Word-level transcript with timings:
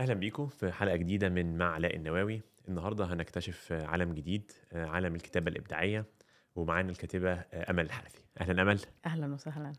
أهلا 0.00 0.14
بيكم 0.14 0.46
في 0.46 0.72
حلقة 0.72 0.96
جديدة 0.96 1.28
من 1.28 1.58
مع 1.58 1.70
علاء 1.72 1.96
النواوي. 1.96 2.40
النهارده 2.68 3.04
هنكتشف 3.04 3.72
عالم 3.72 4.14
جديد 4.14 4.52
عالم 4.72 5.14
الكتابة 5.14 5.50
الإبداعية 5.50 6.04
ومعانا 6.56 6.90
الكاتبة 6.90 7.32
أمل 7.70 7.84
الحنفي. 7.84 8.18
أهلا 8.40 8.62
أمل. 8.62 8.80
أهلا 9.06 9.34
وسهلا. 9.34 9.72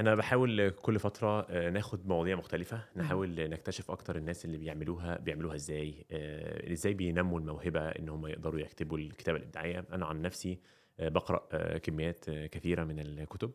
أنا 0.00 0.14
بحاول 0.14 0.70
كل 0.70 0.98
فترة 0.98 1.40
آه، 1.50 1.70
ناخد 1.70 2.06
مواضيع 2.06 2.36
مختلفة 2.36 2.84
نحاول 2.96 3.48
نكتشف 3.50 3.90
أكتر 3.90 4.16
الناس 4.16 4.44
اللي 4.44 4.58
بيعملوها 4.58 5.18
بيعملوها 5.18 5.54
إزاي 5.54 6.06
آه، 6.10 6.72
إزاي 6.72 6.94
بينموا 6.94 7.40
الموهبة 7.40 7.88
إن 7.88 8.08
هم 8.08 8.26
يقدروا 8.26 8.60
يكتبوا 8.60 8.98
الكتابة 8.98 9.38
الإبداعية. 9.38 9.84
أنا 9.92 10.06
عن 10.06 10.22
نفسي 10.22 10.58
آه، 11.00 11.08
بقرأ 11.08 11.48
آه، 11.52 11.78
كميات 11.78 12.28
آه، 12.28 12.46
كثيرة 12.46 12.84
من 12.84 13.00
الكتب. 13.00 13.52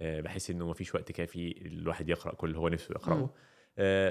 آه، 0.00 0.20
بحس 0.20 0.50
إنه 0.50 0.68
مفيش 0.70 0.94
وقت 0.94 1.12
كافي 1.12 1.66
الواحد 1.66 2.08
يقرأ 2.08 2.34
كل 2.34 2.48
اللي 2.48 2.58
هو 2.58 2.68
نفسه. 2.68 2.92
يقرأه. 2.92 3.16
آه، 3.16 3.30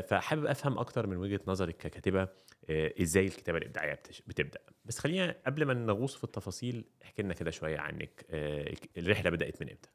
فحابب 0.02 0.46
أفهم 0.46 0.78
أكتر 0.78 1.08
من 1.08 1.18
وجهة 1.18 1.40
نظرك 1.48 1.78
ككاتبة 1.78 2.28
آه، 2.70 2.94
إزاي 3.02 3.26
الكتابة 3.26 3.58
الإبداعية 3.58 4.00
بتبدأ؟ 4.28 4.60
بس 4.86 5.00
خلينا 5.00 5.36
قبل 5.46 5.66
ما 5.66 5.74
نغوص 5.74 6.16
في 6.16 6.24
التفاصيل 6.24 6.86
احكي 7.04 7.22
لنا 7.22 7.34
كده 7.34 7.52
شوية 7.52 7.80
عنك 7.80 8.26
آه، 8.30 8.74
الرحلة 8.98 9.30
بدأت 9.30 9.62
من 9.62 9.70
إمتى؟ 9.70 9.90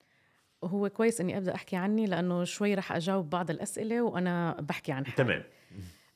هو 0.65 0.89
كويس 0.89 1.21
إني 1.21 1.37
أبدأ 1.39 1.55
أحكي 1.55 1.77
عني 1.77 2.07
لأنه 2.07 2.45
شوي 2.45 2.75
رح 2.75 2.93
أجاوب 2.93 3.31
بعض 3.31 3.51
الأسئلة 3.51 4.03
وأنا 4.03 4.57
بحكي 4.61 4.93
عن 4.93 5.07
حالي. 5.07 5.17
تمام. 5.17 5.43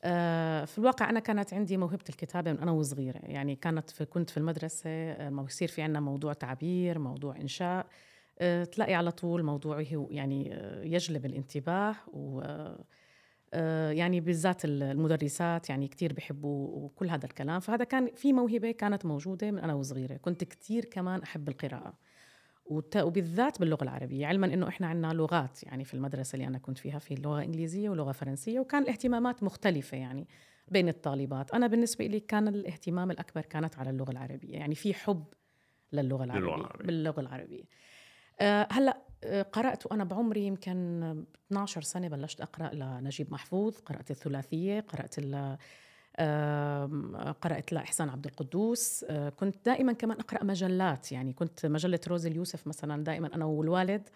آه 0.05 0.65
في 0.65 0.79
الواقع 0.79 1.11
أنا 1.11 1.21
كانت 1.21 1.55
عندي 1.55 1.77
موهبة 1.77 2.05
الكتابة 2.09 2.53
من 2.53 2.59
أنا 2.59 2.71
وصغيرة 2.71 3.19
يعني 3.23 3.57
كانت 3.57 3.91
في 3.91 4.05
كنت 4.05 4.31
في 4.31 4.37
المدرسة 4.37 4.91
آه، 4.91 5.31
ما 5.31 5.43
يصير 5.43 5.69
في 5.69 5.83
عنا 5.83 6.01
موضوع 6.01 6.33
تعبير 6.33 6.99
موضوع 6.99 7.37
إنشاء 7.37 7.87
آه 8.39 8.65
تلاقي 8.65 8.95
على 8.95 9.11
طول 9.11 9.43
موضوعي 9.43 9.97
هو 9.97 10.09
يعني 10.11 10.55
آه 10.55 10.83
يجلب 10.85 11.27
الانتباه 11.27 11.97
و 12.13 12.41
آه، 12.41 12.45
آه، 12.45 12.85
يعني 13.93 14.21
بالذات 14.21 14.65
المدرسات 14.65 15.71
يعني 15.71 15.89
كتير 15.89 16.13
بيحبوا 16.13 16.69
وكل 16.85 17.11
هذا 17.11 17.27
الكلام. 17.27 17.61
فهذا 17.61 17.85
كان 17.85 18.11
في 18.15 18.33
موهبة 18.33 18.71
كانت 18.71 19.07
موجودة 19.07 19.51
من 19.51 19.59
أنا 19.59 19.75
وصغيرة. 19.75 20.17
كنت 20.17 20.45
كتير 20.45 20.85
كمان 20.85 21.23
أحب 21.23 21.49
القراءة. 21.49 21.99
وبالذات 22.97 23.61
باللغة 23.61 23.85
العربية. 23.85 24.27
علما 24.27 24.47
أنه 24.47 24.69
إحنا 24.69 24.87
عندنا 24.87 25.13
لغات 25.13 25.63
يعني 25.63 25.85
في 25.85 25.95
المدرسة 25.95 26.37
اللي 26.37 26.47
أنا 26.47 26.59
كنت 26.59 26.79
فيها 26.79 26.99
في 26.99 27.15
لغة 27.15 27.43
إنجليزية 27.43 27.91
ولغة 27.91 28.13
فرنسية. 28.13 28.61
وكان 28.61 28.83
الاهتمامات 28.83 29.43
مختلفة 29.43 29.97
يعني 29.97 30.29
بين 30.69 30.89
الطالبات. 30.89 31.51
أنا 31.55 31.67
بالنسبة 31.67 32.07
لي 32.07 32.21
كان 32.21 32.49
الاهتمام 32.49 33.11
الأكبر 33.11 33.41
كانت 33.41 33.79
على 33.79 33.91
اللغة 33.91 34.11
العربية. 34.11 34.53
يعني 34.53 34.75
في 34.75 34.95
حب 34.95 35.25
للغة 35.93 36.25
العربية, 36.25 36.55
العربية. 36.55 36.87
باللغة 36.87 37.21
العربية. 37.21 37.63
آه، 38.41 38.69
هلأ 38.71 38.91
آه، 38.97 39.06
قرأت 39.53 39.87
وأنا 39.87 40.05
بعمري 40.05 40.47
يمكن 40.47 41.03
12 41.47 41.83
سنة 41.83 42.09
بلشت 42.09 42.41
أقرأ 42.41 42.75
لنجيب 42.75 43.33
محفوظ 43.33 43.75
قرأت 43.79 44.11
الثلاثية 44.11 44.81
قرأت 44.81 45.21
قرأت 47.43 47.73
لإحسان 47.73 48.09
عبد 48.09 48.27
القدوس. 48.27 49.05
كنت 49.37 49.57
دائما 49.67 49.93
كمان 49.93 50.19
أقرأ 50.21 50.45
مجلات 50.45 51.13
يعني 51.13 51.33
كنت 51.33 51.67
مجلة 51.67 52.01
روز 52.09 52.27
اليوسف 52.27 52.67
مثلا 52.67 53.05
دائما 53.05 53.35
أنا 53.35 53.45
والوالد 53.45 54.09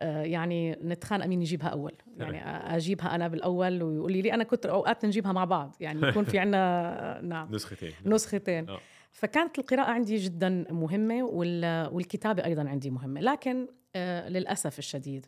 آه، 0.00 0.22
يعني 0.22 0.72
نتخانق 0.72 1.26
مين 1.26 1.42
يجيبها 1.42 1.68
أول. 1.68 1.92
يعني 2.16 2.40
أجيبها 2.76 3.14
أنا 3.14 3.28
بالأول 3.28 3.82
ويقول 3.82 4.12
لي 4.12 4.34
أنا 4.34 4.44
كنت 4.44 4.66
أوقات 4.66 5.04
نجيبها 5.06 5.32
مع 5.32 5.44
بعض 5.44 5.76
يعني 5.80 6.00
يكون 6.08 6.24
في 6.24 6.38
عنا 6.38 7.20
نعم. 7.22 7.54
نسختين. 7.54 7.92
نسختين. 8.06 8.68
آه. 8.68 8.78
فكانت 9.12 9.58
القراءة 9.58 9.90
عندي 9.90 10.16
جدا 10.16 10.66
مهمة 10.70 11.22
وال- 11.24 11.88
والكتابة 11.94 12.44
أيضا 12.44 12.68
عندي 12.68 12.90
مهمة. 12.90 13.20
لكن 13.20 13.66
آه، 13.96 14.28
للأسف 14.28 14.78
الشديد. 14.78 15.26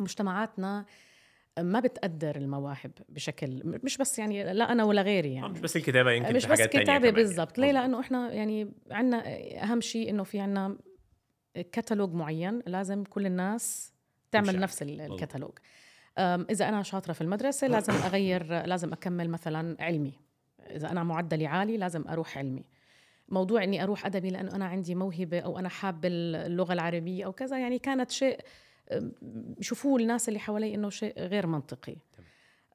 مجتمعاتنا 0.00 0.84
ما 1.58 1.80
بتقدر 1.80 2.36
المواهب 2.36 2.92
بشكل 3.08 3.62
مش 3.84 3.96
بس 3.96 4.18
يعني 4.18 4.52
لا 4.52 4.72
أنا 4.72 4.84
ولا 4.84 5.02
غيري 5.02 5.34
يعني. 5.34 5.48
مش 5.48 5.60
بس 5.60 5.76
الكتابة 5.76 6.10
يمكن 6.12 6.34
مش 6.36 6.46
بس 6.46 6.62
كمان 6.62 6.86
يعني. 6.88 7.10
بالضبط. 7.10 7.58
ليه. 7.58 7.72
لأنه 7.72 8.00
إحنا 8.00 8.32
يعني 8.32 8.72
عنا 8.90 9.22
أهم 9.62 9.80
شيء 9.80 10.10
إنه 10.10 10.22
في 10.24 10.40
عنا 10.40 10.78
كتالوج 11.54 12.12
معين 12.14 12.62
لازم 12.66 13.04
كل 13.04 13.26
الناس 13.26 13.92
تعمل 14.30 14.60
نفس. 14.60 14.82
الكتالوج. 14.82 15.58
أم، 16.18 16.46
إذا 16.50 16.68
أنا 16.68 16.82
شاطرة 16.82 17.12
في 17.12 17.20
المدرسة 17.20 17.66
لازم 17.66 17.92
أغير 17.92 18.66
لازم 18.66 18.92
أكمل 18.92 19.30
مثلا 19.30 19.76
علمي. 19.84 20.12
إذا 20.70 20.90
أنا 20.90 21.02
معدلي 21.04 21.46
عالي 21.46 21.76
لازم 21.76 22.08
أروح 22.08 22.38
علمي. 22.38 22.64
موضوع 23.28 23.64
إني 23.64 23.82
أروح 23.82 24.06
أدبي 24.06 24.30
لأنه 24.30 24.54
أنا 24.56 24.64
عندي 24.64 24.94
موهبة 24.94 25.40
أو 25.40 25.58
أنا 25.58 25.68
حابة 25.68 26.08
اللغة 26.12 26.72
العربية 26.72 27.24
أو 27.24 27.32
كذا 27.32 27.58
يعني 27.58 27.78
كانت 27.78 28.10
شيء 28.10 28.40
أم، 28.92 29.12
يشوفوه 29.60 30.00
الناس 30.00 30.28
اللي 30.28 30.38
حوالي 30.38 30.74
إنه 30.74 30.90
شيء 30.90 31.18
غير 31.20 31.46
منطقي. 31.46 31.96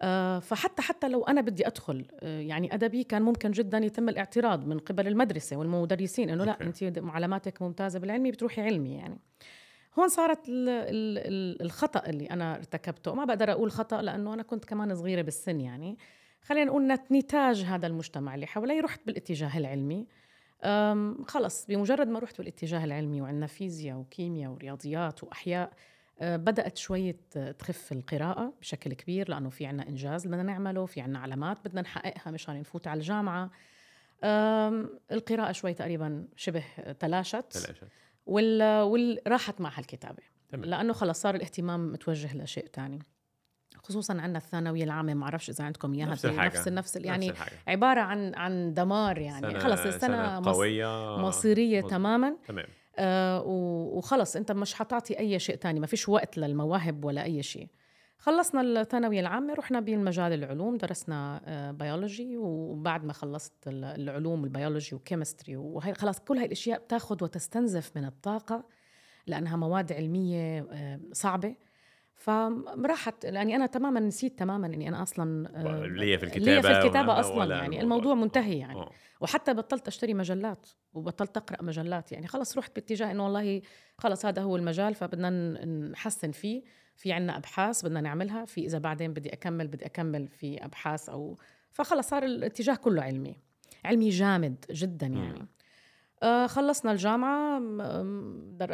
آه، 0.01 0.39
فحتى 0.39 0.81
حتى 0.81 1.09
لو 1.09 1.23
أنا 1.23 1.41
بدي 1.41 1.67
أدخل 1.67 2.05
آه، 2.19 2.39
يعني 2.39 2.73
أدبي 2.73 3.03
كان 3.03 3.21
ممكن 3.21 3.51
جدا 3.51 3.77
يتم 3.77 4.09
الاعتراض 4.09 4.67
من 4.67 4.79
قبل 4.79 5.07
المدرسة 5.07 5.55
والمدرسين 5.57 6.29
إنه 6.29 6.43
لا. 6.43 6.57
انت 6.61 6.99
معلوماتك 6.99 7.61
ممتازة 7.61 7.99
بالعلمي 7.99 8.31
بتروحي 8.31 8.61
علمي 8.61 8.93
يعني 8.95 9.19
هون 9.99 10.07
صارت 10.07 10.49
ال 10.49 10.69
ال 10.69 11.17
ال 11.17 11.61
الخطأ 11.61 12.09
اللي 12.09 12.25
أنا 12.25 12.55
ارتكبته 12.55 13.13
ما 13.13 13.25
بقدر 13.25 13.51
أقول 13.51 13.71
خطأ 13.71 14.01
لأنه 14.01 14.33
أنا 14.33 14.43
كنت 14.43 14.65
كمان 14.65 14.95
صغيرة 14.95 15.21
بالسن 15.21 15.61
يعني 15.61 15.97
خلينا 16.41 16.65
نقول 16.65 16.87
نت- 16.87 17.11
نتاج 17.11 17.61
هذا 17.63 17.87
المجتمع 17.87 18.35
اللي 18.35 18.47
حوالي 18.47 18.79
رحت 18.79 18.99
بالاتجاه 19.05 19.57
العلمي 19.57 20.07
خلص 21.27 21.65
بمجرد 21.65 22.07
ما 22.07 22.19
رحت 22.19 22.37
بالاتجاه 22.37 22.83
العلمي 22.83 23.21
وعندنا 23.21 23.47
فيزياء 23.47 23.97
وكيمياء 23.97 24.51
ورياضيات 24.51 25.23
وأحياء 25.23 25.73
أه، 26.19 26.35
بدأت 26.35 26.77
شوية 26.77 27.17
تخف 27.59 27.91
القراءة 27.91 28.53
بشكل 28.61 28.93
كبير 28.93 29.29
لأنه 29.29 29.49
في 29.49 29.65
عنا 29.65 29.87
إنجاز 29.89 30.27
بدنا 30.27 30.43
نعمله 30.43 30.85
في 30.85 31.01
عنا 31.01 31.19
علامات 31.19 31.67
بدنا 31.67 31.81
نحققها 31.81 32.31
مشان 32.31 32.59
نفوت 32.59 32.87
على 32.87 32.97
الجامعة. 32.97 33.51
القراءة 35.11 35.51
شوي 35.51 35.73
تقريبا 35.73 36.27
شبه 36.35 36.63
تلاشت. 36.99 37.45
تلاشت. 37.51 37.83
وال... 38.25 38.81
وال... 38.81 39.19
راحت 39.27 39.61
معها 39.61 39.79
الكتابة 39.79 40.23
تمام. 40.49 40.65
لأنه 40.65 40.93
خلص 40.93 41.21
صار 41.21 41.35
الاهتمام 41.35 41.91
متوجه 41.91 42.37
لشيء 42.37 42.67
تاني. 42.67 42.99
خصوصا 43.83 44.13
عندنا 44.13 44.37
الثانوية 44.37 44.83
العامة 44.83 45.13
ما 45.13 45.21
بعرفش 45.21 45.49
إذا 45.49 45.63
عندكم 45.63 45.93
إياها 45.93 46.05
نفس 46.07 46.25
الحاجة. 46.25 46.57
نفس 46.57 46.67
نفس 46.67 46.95
يعني 46.95 47.27
نفس 47.29 47.39
الحاجة. 47.41 47.59
عبارة 47.67 47.99
عن 48.01 48.35
عن 48.35 48.73
دمار 48.73 49.17
يعني 49.17 49.49
سنة 49.49 49.59
خلص 49.59 49.79
السنة 49.85 50.39
مص- 50.39 50.47
قوية 50.55 51.17
مصيرية 51.17 51.77
مظبوط. 51.77 51.91
تماما 51.91 52.35
تمام 52.47 52.65
آه، 52.97 53.41
وخلص 53.45 54.35
أنت 54.35 54.51
مش 54.51 54.73
حتعطي 54.73 55.19
أي 55.19 55.39
شيء 55.39 55.55
تاني 55.55 55.79
ما 55.79 55.87
فيش 55.87 56.09
وقت 56.09 56.37
للمواهب 56.37 57.05
ولا 57.05 57.23
أي 57.23 57.43
شيء 57.43 57.67
خلصنا 58.17 58.61
الثانوية 58.61 59.19
العامة 59.19 59.53
رحنا 59.53 59.79
بالمجال 59.79 60.33
العلوم 60.33 60.77
درسنا 60.77 61.41
آه، 61.45 61.71
بيولوجي 61.71 62.37
وبعد 62.37 63.05
ما 63.05 63.13
خلصت 63.13 63.53
ال- 63.67 63.83
العلوم 63.85 64.43
ال 64.43 64.50
biology 64.50 64.95
و 64.95 65.01
chemistry 65.01 65.55
وهي 65.55 65.93
خلاص 65.93 66.19
كل 66.19 66.37
هاي 66.37 66.45
الأشياء 66.45 66.79
بتاخذ 66.79 67.23
وتستنزف 67.23 67.91
من 67.95 68.05
الطاقة 68.05 68.63
لأنها 69.27 69.55
مواد 69.57 69.93
علمية 69.93 70.67
آه، 70.71 70.99
صعبة 71.11 71.55
فراحت 72.23 73.23
يعني 73.25 73.55
أنا 73.55 73.65
تماما 73.65 73.99
نسيت 73.99 74.39
تماما 74.39 74.67
إني 74.67 74.89
أنا 74.89 75.01
أصلا 75.01 75.49
آه، 75.55 75.85
ليا 75.85 76.17
في 76.17 76.25
ليا 76.25 76.61
في 76.61 76.67
ولا- 77.09 77.19
أصلا. 77.19 77.55
يعني 77.55 77.81
الموضوع. 77.81 78.13
منتهي 78.15 78.57
يعني. 78.57 78.79
آه. 78.79 78.91
وحتى 79.21 79.53
بطلت 79.53 79.87
أشتري 79.87 80.13
مجلات 80.13 80.67
وبطلت 80.93 81.37
أقرأ 81.37 81.61
مجلات. 81.63 82.11
يعني 82.11 82.27
خلص 82.27 82.57
رحت 82.57 82.75
باتجاه 82.75 83.11
إنه 83.11 83.23
والله 83.23 83.61
خلص 83.97 84.25
هذا 84.25 84.41
هو 84.41 84.55
المجال 84.55 84.95
فبدنا 84.95 85.29
نحسن 85.65 86.31
فيه. 86.31 86.63
في 86.95 87.11
عنا 87.11 87.37
أبحاث 87.37 87.85
بدنا 87.85 88.01
نعملها. 88.01 88.45
في 88.45 88.65
إذا 88.65 88.77
بعدين 88.77 89.13
بدي 89.13 89.33
أكمل 89.33 89.67
بدي 89.67 89.85
أكمل 89.85 90.27
في 90.27 90.65
أبحاث 90.65 91.09
أو 91.09 91.37
فخلص 91.71 92.09
صار 92.09 92.23
الاتجاه 92.23 92.75
كله 92.75 93.01
علمي. 93.01 93.35
علمي 93.85 94.09
جامد 94.09 94.65
جدا 94.71 95.07
يعني. 95.07 95.39
آه 95.41 95.47
خلصنا 96.47 96.91
الجامعة 96.91 97.59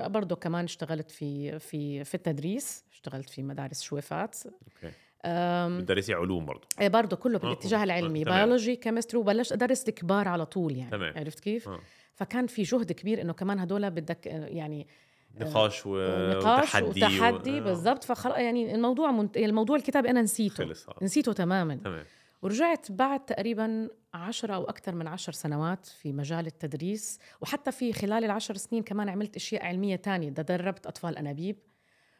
برضو 0.07 0.35
كمان 0.35 0.63
اشتغلت 0.63 1.11
في 1.11 1.59
في 1.59 2.03
في 2.03 2.15
التدريس 2.15 2.85
اشتغلت 2.91 3.29
في 3.29 3.43
مدارس 3.43 3.81
شويفات 3.81 4.35
okay 4.45 4.93
بتدرسي 5.25 6.13
علوم 6.13 6.45
برضه 6.45 6.67
إيه 6.81 6.87
برضه 6.87 7.15
كله 7.15 7.37
آه، 7.37 7.41
بالاتجاه 7.41 7.79
آه، 7.79 7.83
العلمي. 7.83 8.23
biology 8.23 8.75
chemistry 8.75 9.19
وبلشت 9.19 9.51
أدرس 9.51 9.89
الكبار 9.89 10.27
على 10.27 10.45
طول 10.45 10.77
يعني 10.77 10.91
تمام. 10.91 11.13
عرفت 11.17 11.39
كيف؟ 11.39 11.69
آه. 11.69 11.79
فكان 12.13 12.47
في 12.47 12.61
جهد 12.61 12.91
كبير 12.91 13.21
إنه 13.21 13.33
كمان 13.33 13.59
هدول 13.59 13.89
بدك 13.89 14.27
آه، 14.27 14.45
يعني 14.45 14.87
نقاش 15.35 15.85
و... 15.85 15.97
نقاش 16.31 16.75
وتحدي 16.75 17.05
وتحدي 17.05 17.61
و... 17.61 17.63
بالضبط 17.63 18.03
فخل 18.03 18.31
يعني 18.31 18.75
الموضوع 18.75 19.11
منت... 19.11 19.37
الموضوع 19.37 19.75
الكتابي 19.75 20.09
أنا 20.09 20.21
نسيته 20.21 20.65
خلص 20.65 20.89
آه. 20.89 20.95
نسيته 21.01 21.33
تماما 21.33 21.75
تمام 21.75 22.05
ورجعت 22.41 22.91
بعد 22.91 23.25
تقريبا 23.25 23.89
عشرة 24.13 24.55
أو 24.55 24.63
أكثر 24.63 24.95
من 24.95 25.07
عشر 25.07 25.31
سنوات 25.31 25.85
في 25.85 26.13
مجال 26.13 26.47
التدريس 26.47 27.19
وحتى 27.41 27.71
في 27.71 27.93
خلال 27.93 28.23
العشر 28.23 28.55
سنين 28.55 28.83
كمان 28.83 29.09
عملت 29.09 29.35
أشياء 29.35 29.65
علمية 29.65 29.95
تانية. 29.95 30.29
دربت 30.29 30.87
أطفال 30.87 31.17
أنابيب 31.17 31.57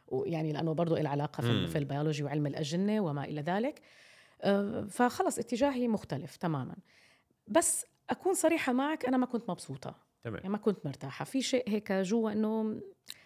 ويعني 0.08 0.54
لأنه 0.54 0.74
برضو 0.74 0.96
له 0.96 1.10
علاقة 1.10 1.44
مم. 1.44 1.66
في, 1.66 1.72
في 1.72 1.78
البيولوجي 1.78 2.24
وعلم 2.24 2.48
الأجنة 2.48 3.02
وما 3.02 3.24
إلى 3.24 3.42
ذلك. 3.42 3.82
آه، 4.42 4.88
فخلص 4.90 5.40
اتجاهي 5.40 5.88
مختلف 5.88 6.36
تماما. 6.36 6.76
بس 7.48 7.86
أكون 8.10 8.34
صريحة 8.34 8.74
معك 8.74 9.06
أنا 9.06 9.18
ما 9.18 9.26
كنت 9.26 9.50
مبسوطة. 9.50 9.96
تمام. 10.24 10.36
يعني 10.36 10.50
ما 10.50 10.58
كنت 10.58 10.86
مرتاحة. 10.86 11.26
في 11.26 11.42
شيء 11.42 11.70
هيك 11.70 11.92
جوا 11.92 12.32
إنه 12.32 12.82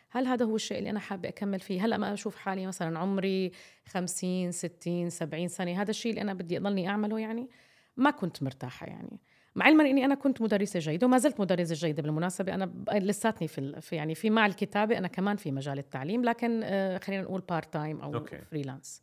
هل 0.10 0.28
هذا 0.28 0.46
هو 0.46 0.56
الشيء 0.56 0.78
اللي 0.78 0.90
أنا 0.90 1.00
حابة 1.00 1.30
أكمل 1.30 1.60
فيه؟ 1.60 1.86
هلأ 1.86 1.98
ما 1.98 2.14
أشوف 2.14 2.36
حالي 2.36 2.68
مثلا 2.68 3.00
عمري 3.00 3.52
50 3.88 4.52
60 4.52 5.10
70 5.10 5.48
سنة. 5.48 5.82
هذا 5.82 5.90
الشيء 5.90 6.12
اللي 6.12 6.22
أنا 6.22 6.34
بدي 6.34 6.58
أضلني 6.58 6.90
أعمله 6.90 7.20
يعني؟ 7.20 7.50
ما 7.98 8.12
كنت 8.12 8.44
مرتاحة 8.44 8.88
يعني. 8.88 9.20
مع 9.56 9.66
علما 9.66 9.90
إني 9.90 10.06
أنا 10.06 10.16
كنت 10.16 10.42
مدرسة 10.42 10.80
جيدة 10.80 11.08
وما 11.08 11.18
زلت 11.18 11.40
مدرسة 11.40 11.76
جيدة 11.76 12.04
بالمناسبة. 12.04 12.54
أنا 12.54 12.72
لساتني 12.92 13.48
في, 13.48 13.82
في 13.82 13.96
يعني 13.96 14.16
في 14.16 14.30
مع 14.30 14.46
الكتابة 14.46 14.98
أنا 14.98 15.08
كمان 15.08 15.36
في 15.36 15.52
مجال 15.52 15.80
التعليم 15.80 16.24
لكن 16.24 16.62
آه، 16.64 16.98
خلينا 16.98 17.24
نقول 17.24 17.42
part 17.42 17.74
time 17.74 18.02
أو 18.02 18.14
okay. 18.14 18.38
freelance 18.38 19.02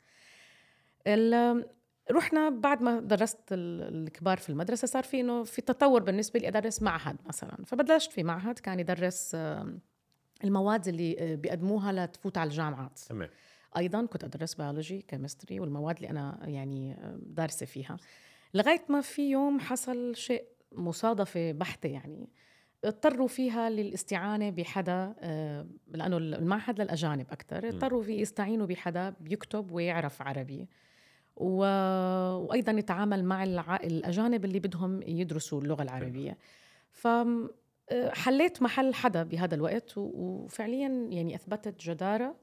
رحنا 2.11 2.49
بعد 2.51 2.83
ما 2.83 3.01
درست 3.01 3.39
الكبار 3.53 4.39
في 4.39 4.51
المدرسة 4.51 4.87
صار 4.87 5.03
في 5.03 5.21
إنه 5.21 5.45
في 5.45 5.63
تطور 5.63 6.03
بالنسبة 6.03 6.41
لي 6.41 6.49
أدرس 6.49 6.83
معهد 6.83 7.17
مثلا. 7.27 7.65
فبلشت 7.67 8.13
في 8.13 8.23
معهد 8.23 8.59
كان 8.59 8.81
يدرس 8.81 9.37
المواد 10.45 10.89
اللي 10.89 11.17
آه، 11.19 11.35
بيقدموها 11.35 11.93
لتفوت 11.93 12.39
على 12.39 12.49
الجامعات. 12.49 12.99
تمام. 12.99 13.29
أيضا 13.77 14.07
كنت 14.07 14.25
أدرس 14.25 14.55
biology 14.55 15.03
chemistry 15.03 15.61
والمواد 15.61 15.97
اللي 15.97 16.11
أنا 16.11 16.41
يعني 16.45 16.97
دارسة 17.23 17.67
فيها. 17.67 17.97
لغاية 18.55 18.85
ما 18.89 19.01
في 19.01 19.31
يوم 19.31 19.61
حصل 19.61 20.17
شيء 20.17 20.45
مصادفة 20.73 21.53
بحتة 21.53 21.89
يعني 21.89 22.29
اضطروا 22.85 23.29
فيها 23.29 23.71
للاستعانة 23.71 24.51
بحدا 24.51 25.15
آه، 25.19 25.67
لأنه 25.89 26.17
المعهد 26.17 26.81
للأجانب 26.81 27.27
أكثر 27.31 27.69
اضطروا 27.69 28.03
في 28.03 28.21
يستعينوا 28.21 28.67
بحدا 28.67 29.15
بيكتب 29.21 29.71
ويعرف 29.71 30.23
عربي. 30.23 30.69
و... 31.37 31.65
وأيضا 32.37 32.73
يتعامل 32.73 33.25
مع 33.25 33.45
الع... 33.45 33.77
الأجانب 33.77 34.45
اللي 34.45 34.59
بدهم 34.59 35.03
يدرسوا 35.03 35.61
اللغة 35.61 35.83
العربية. 35.83 36.39
ف 36.91 37.09
حليت 38.13 38.63
محل 38.63 38.95
حدا 38.95 39.23
بهذا 39.23 39.55
الوقت 39.55 39.93
وفعليا 39.97 40.89
يعني 40.89 41.35
أثبتت 41.35 41.81
جدارة 41.83 42.37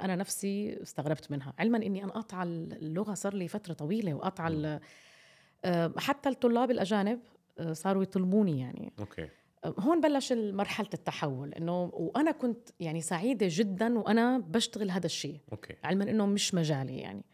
أنا 0.00 0.16
نفسي 0.16 0.82
استغربت 0.82 1.30
منها. 1.30 1.52
علما 1.58 1.78
إني 1.78 2.04
أنا 2.04 2.12
قاطعه 2.12 2.42
اللغة 2.42 3.14
صار 3.14 3.34
لي 3.34 3.48
فترة 3.48 3.74
طويلة 3.74 4.14
وقاطعه 4.14 4.80
حتى 5.96 6.28
الطلاب 6.28 6.70
الأجانب 6.70 7.20
أه، 7.58 7.72
صاروا 7.72 8.02
يطلبوني 8.02 8.60
يعني. 8.60 8.92
okay. 8.98 9.28
هون 9.64 10.00
بلش 10.00 10.32
مرحلة 10.32 10.88
التحول 10.94 11.54
إنه 11.54 11.82
وأنا 11.92 12.30
كنت 12.30 12.68
يعني 12.80 13.00
سعيدة 13.00 13.46
جدا 13.50 13.98
وأنا 13.98 14.38
بشتغل 14.38 14.90
هذا 14.90 15.06
الشيء 15.06 15.40
okay. 15.52 15.76
علما 15.84 16.10
إنه 16.10 16.26
مش 16.26 16.54
مجالي 16.54 16.98
يعني. 16.98 17.24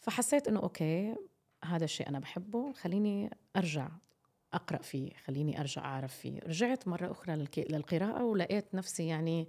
فحسيت 0.00 0.48
إنه 0.48 0.60
أوكي 0.60 1.14
هذا 1.64 1.84
الشيء 1.84 2.08
أنا 2.08 2.18
بحبه 2.18 2.72
خليني 2.72 3.30
أرجع 3.56 3.88
أقرأ 4.52 4.82
فيه 4.82 5.10
خليني 5.24 5.60
أرجع 5.60 5.84
أعرف 5.84 6.14
فيه. 6.14 6.40
رجعت 6.46 6.88
مرة 6.88 7.10
أخرى 7.10 7.46
للقراءة 7.56 8.24
ولقيت 8.24 8.74
نفسي 8.74 9.06
يعني 9.06 9.48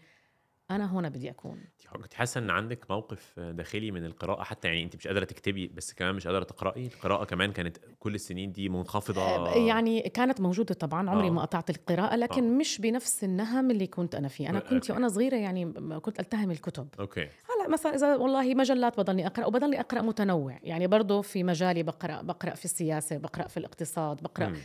أنا 0.71 0.93
هنا 0.93 1.09
بدي 1.09 1.29
أكون. 1.29 1.59
كنت 2.03 2.13
حاسة 2.13 2.39
إن 2.39 2.49
عندك 2.49 2.91
موقف 2.91 3.39
داخلي 3.39 3.91
من 3.91 4.05
القراءة 4.05 4.43
حتى 4.43 4.67
يعني 4.67 4.83
أنت 4.83 4.95
مش 4.95 5.07
قادرة 5.07 5.25
تكتبي 5.25 5.67
بس 5.67 5.93
كمان 5.93 6.15
مش 6.15 6.27
قادرة 6.27 6.43
تقرأي. 6.43 6.85
القراءة 6.85 7.23
كمان 7.25 7.51
كانت 7.51 7.77
كل 7.99 8.15
السنين 8.15 8.51
دي 8.51 8.69
منخفضة. 8.69 9.21
آه، 9.21 9.55
يعني 9.57 10.01
كانت 10.01 10.41
موجودة 10.41 10.73
طبعا 10.75 11.09
عمري 11.09 11.27
آه. 11.27 11.31
ما 11.31 11.41
قطعت 11.41 11.69
القراءة 11.69 12.15
لكن 12.15 12.43
آه. 12.43 12.57
مش 12.57 12.81
بنفس 12.81 13.23
النهم 13.23 13.71
اللي 13.71 13.87
كنت 13.87 14.15
أنا 14.15 14.27
فيه. 14.27 14.49
أنا 14.49 14.59
كنت 14.59 14.91
وأنا 14.91 15.07
صغيرة 15.07 15.35
يعني 15.35 15.73
كنت 15.99 16.19
ألتهم 16.19 16.51
الكتب. 16.51 16.87
okay. 16.99 17.21
هلا 17.21 17.67
مثلا 17.73 17.95
إذا 17.95 18.15
والله 18.15 18.55
مجلات 18.55 18.97
بضلني 18.99 19.27
أقرأ 19.27 19.45
وبضلني 19.45 19.79
أقرأ 19.79 20.01
متنوع. 20.01 20.59
يعني 20.63 20.87
برضه 20.87 21.21
في 21.21 21.43
مجالي 21.43 21.83
بقرأ 21.83 22.21
بقرأ 22.21 22.53
في 22.55 22.65
السياسة 22.65 23.17
بقرأ 23.17 23.47
في 23.47 23.57
الاقتصاد 23.57 24.21
بقرأ 24.23 24.47
م. 24.49 24.57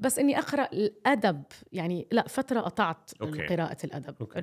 بس 0.00 0.18
إني 0.18 0.38
أقرأ 0.38 0.68
الأدب 0.72 1.42
يعني 1.72 2.06
لا 2.12 2.28
فترة 2.28 2.60
قطعت 2.60 3.10
okay. 3.22 3.46
قراءة 3.46 3.76
الأدب. 3.84 4.14
okay. 4.20 4.40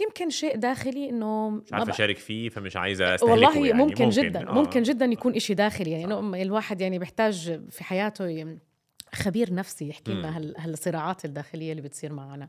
يمكن 0.00 0.30
شيء 0.30 0.56
داخلي 0.56 1.10
إنه 1.10 1.50
مش 1.50 1.72
عارفة 1.72 1.90
أشارك 1.92 2.18
فيه 2.18 2.48
فمش 2.48 2.76
عايزة 2.76 3.14
أستهلكه 3.14 3.32
والله 3.32 3.66
يعني. 3.66 3.78
ممكن, 3.78 4.04
ممكن. 4.04 4.08
جدا 4.08 4.48
آه. 4.48 4.52
ممكن 4.52 4.82
جدا 4.82 5.04
يكون 5.04 5.34
إشي 5.34 5.54
داخلي. 5.54 5.90
يعني 5.90 6.04
إنه 6.04 6.42
الواحد 6.42 6.80
يعني 6.80 6.98
بيحتاج 6.98 7.60
في 7.70 7.84
حياته 7.84 8.58
خبير 9.14 9.54
نفسي 9.54 9.88
يحكي 9.88 10.14
لنا 10.14 10.52
هالصراعات 10.58 11.24
الداخلية 11.24 11.70
اللي 11.70 11.82
بتصير 11.82 12.12
معنا. 12.12 12.48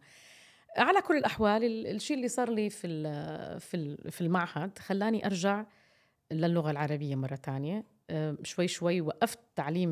على 0.78 1.02
كل 1.02 1.18
الأحوال 1.18 1.88
الشيء 1.88 2.18
اللي 2.18 2.28
صار 2.28 2.50
لي 2.50 2.70
في 2.70 2.88
في 3.60 3.98
في 4.12 4.22
المعهد 4.22 4.80
خلاني 4.80 5.26
أرجع 5.26 5.66
للغة 6.32 6.72
العربية 6.72 7.16
مرة 7.16 7.36
ثانية 7.36 7.84
آه، 8.10 8.38
شوي 8.44 8.68
شوي 8.68 9.02
وقفت 9.02 9.40
تعليم 9.56 9.92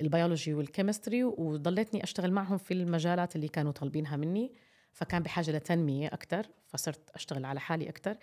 ال 0.00 0.07
biology 0.07 0.54
وال 0.54 0.67
chemistry 0.67 1.24
وضليتني 1.24 2.02
أشتغل 2.04 2.32
معهم 2.32 2.58
في 2.58 2.74
المجالات 2.74 3.36
اللي 3.36 3.48
كانوا 3.48 3.72
طالبينها 3.72 4.16
مني 4.16 4.52
فكان 4.92 5.22
بحاجة 5.22 5.50
لتنمية 5.50 6.08
أكثر 6.08 6.46
فصرت 6.66 7.10
أشتغل 7.10 7.44
على 7.44 7.60
حالي 7.60 7.88
أكثر 7.88 8.16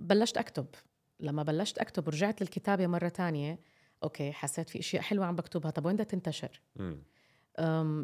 بلشت 0.00 0.36
أكتب. 0.36 0.66
لما 1.20 1.42
بلشت 1.42 1.78
أكتب 1.78 2.06
ورجعت 2.08 2.40
للكتابة 2.40 2.86
مرة 2.86 3.08
تانية 3.08 3.58
okay 4.02 4.32
حسيت 4.32 4.68
في 4.68 4.78
أشياء 4.78 5.02
حلوة 5.02 5.26
عم 5.26 5.36
بكتبها 5.36 5.70
طب 5.70 5.86
وين 5.86 5.94
بدها 5.94 6.04
تنتشر؟ 6.06 6.60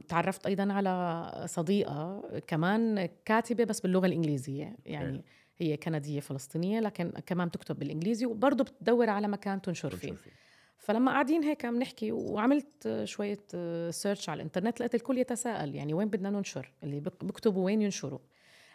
تعرفت 0.09 0.47
أيضا 0.47 0.73
على 0.73 1.45
صديقة 1.49 2.23
كمان 2.47 3.09
كاتبة 3.25 3.65
بس 3.65 3.81
باللغة 3.81 4.07
الإنجليزية 4.07 4.77
يعني 4.85 5.25
هي 5.59 5.77
كندية 5.77 6.21
فلسطينية 6.21 6.81
لكن 6.81 7.11
كمان 7.11 7.49
بتكتب 7.49 7.79
بالإنجليزي 7.79 8.27
وبرضه 8.27 8.65
بتدور 8.65 9.11
على 9.11 9.29
مكان 9.29 9.63
تنشر 9.63 9.91
فيه. 9.97 10.13
فلما 10.79 11.13
قاعدين 11.13 11.45
هيك 11.45 11.65
عم 11.65 11.79
نحكي 11.79 12.13
وعملت 12.13 13.01
شوية 13.05 13.41
سيرش 13.91 14.29
على 14.29 14.37
الإنترنت 14.37 14.81
لقيت 14.81 14.95
الكل 14.95 15.19
يتساءل 15.19 15.75
يعني 15.75 15.95
وين 15.95 16.09
بدنا 16.09 16.31
ننشر؟ 16.31 16.73
اللي 16.83 17.01
بيكتبوا 17.23 17.65
وين 17.65 17.83
ينشروا. 17.83 18.19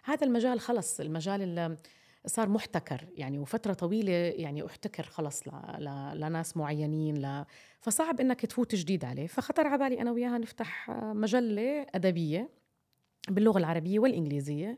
هذا 0.03 0.27
المجال 0.27 0.59
خلص 0.59 0.99
المجال 0.99 1.41
اللي 1.41 1.77
صار 2.25 2.49
محتكر 2.49 3.05
يعني 3.15 3.39
وفترة 3.39 3.73
طويلة 3.73 4.11
يعني 4.11 4.65
احتكر 4.65 5.03
خلص 5.03 5.47
ل... 5.47 5.51
ل... 5.79 6.19
لناس 6.19 6.57
معينين 6.57 7.17
ل... 7.17 7.45
فصعب 7.79 8.19
إنك 8.19 8.45
تفوت 8.45 8.75
جديد 8.75 9.05
عليه. 9.05 9.27
فخطر 9.27 9.67
على 9.67 9.77
بالي 9.77 10.01
أنا 10.01 10.11
وياها 10.11 10.37
نفتح 10.37 10.89
مجلة 10.99 11.85
أدبية 11.95 12.49
باللغة 13.29 13.57
العربية 13.57 13.99
والإنجليزية 13.99 14.77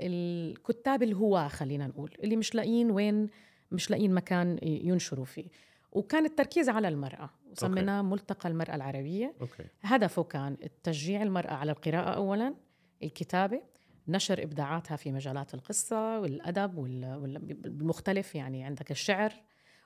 للكتاب 0.00 1.02
الهواة 1.02 1.48
خلينا 1.48 1.86
نقول 1.86 2.10
اللي 2.24 2.36
مش 2.36 2.54
لاقيين 2.54 2.90
وين 2.90 3.28
مش 3.72 3.90
لاقيين 3.90 4.14
مكان 4.14 4.58
ينشروا 4.62 5.24
فيه. 5.24 5.46
وكان 5.92 6.24
التركيز 6.24 6.68
على 6.68 6.88
المرأة 6.88 7.30
وسميناه 7.50 8.02
ملتقى 8.02 8.48
المرأة 8.48 8.74
العربية. 8.74 9.34
أوكي. 9.40 9.64
هدفه 9.82 10.22
كان 10.22 10.56
تشجيع 10.82 11.22
المرأة 11.22 11.52
على 11.52 11.72
القراءة 11.72 12.10
أولا 12.10 12.54
الكتابة 13.02 13.62
نشر 14.08 14.42
إبداعاتها 14.42 14.96
في 14.96 15.12
مجالات 15.12 15.54
القصة 15.54 16.20
والأدب 16.20 16.78
والمختلف 16.78 18.34
يعني 18.34 18.64
عندك 18.64 18.90
الشعر 18.90 19.32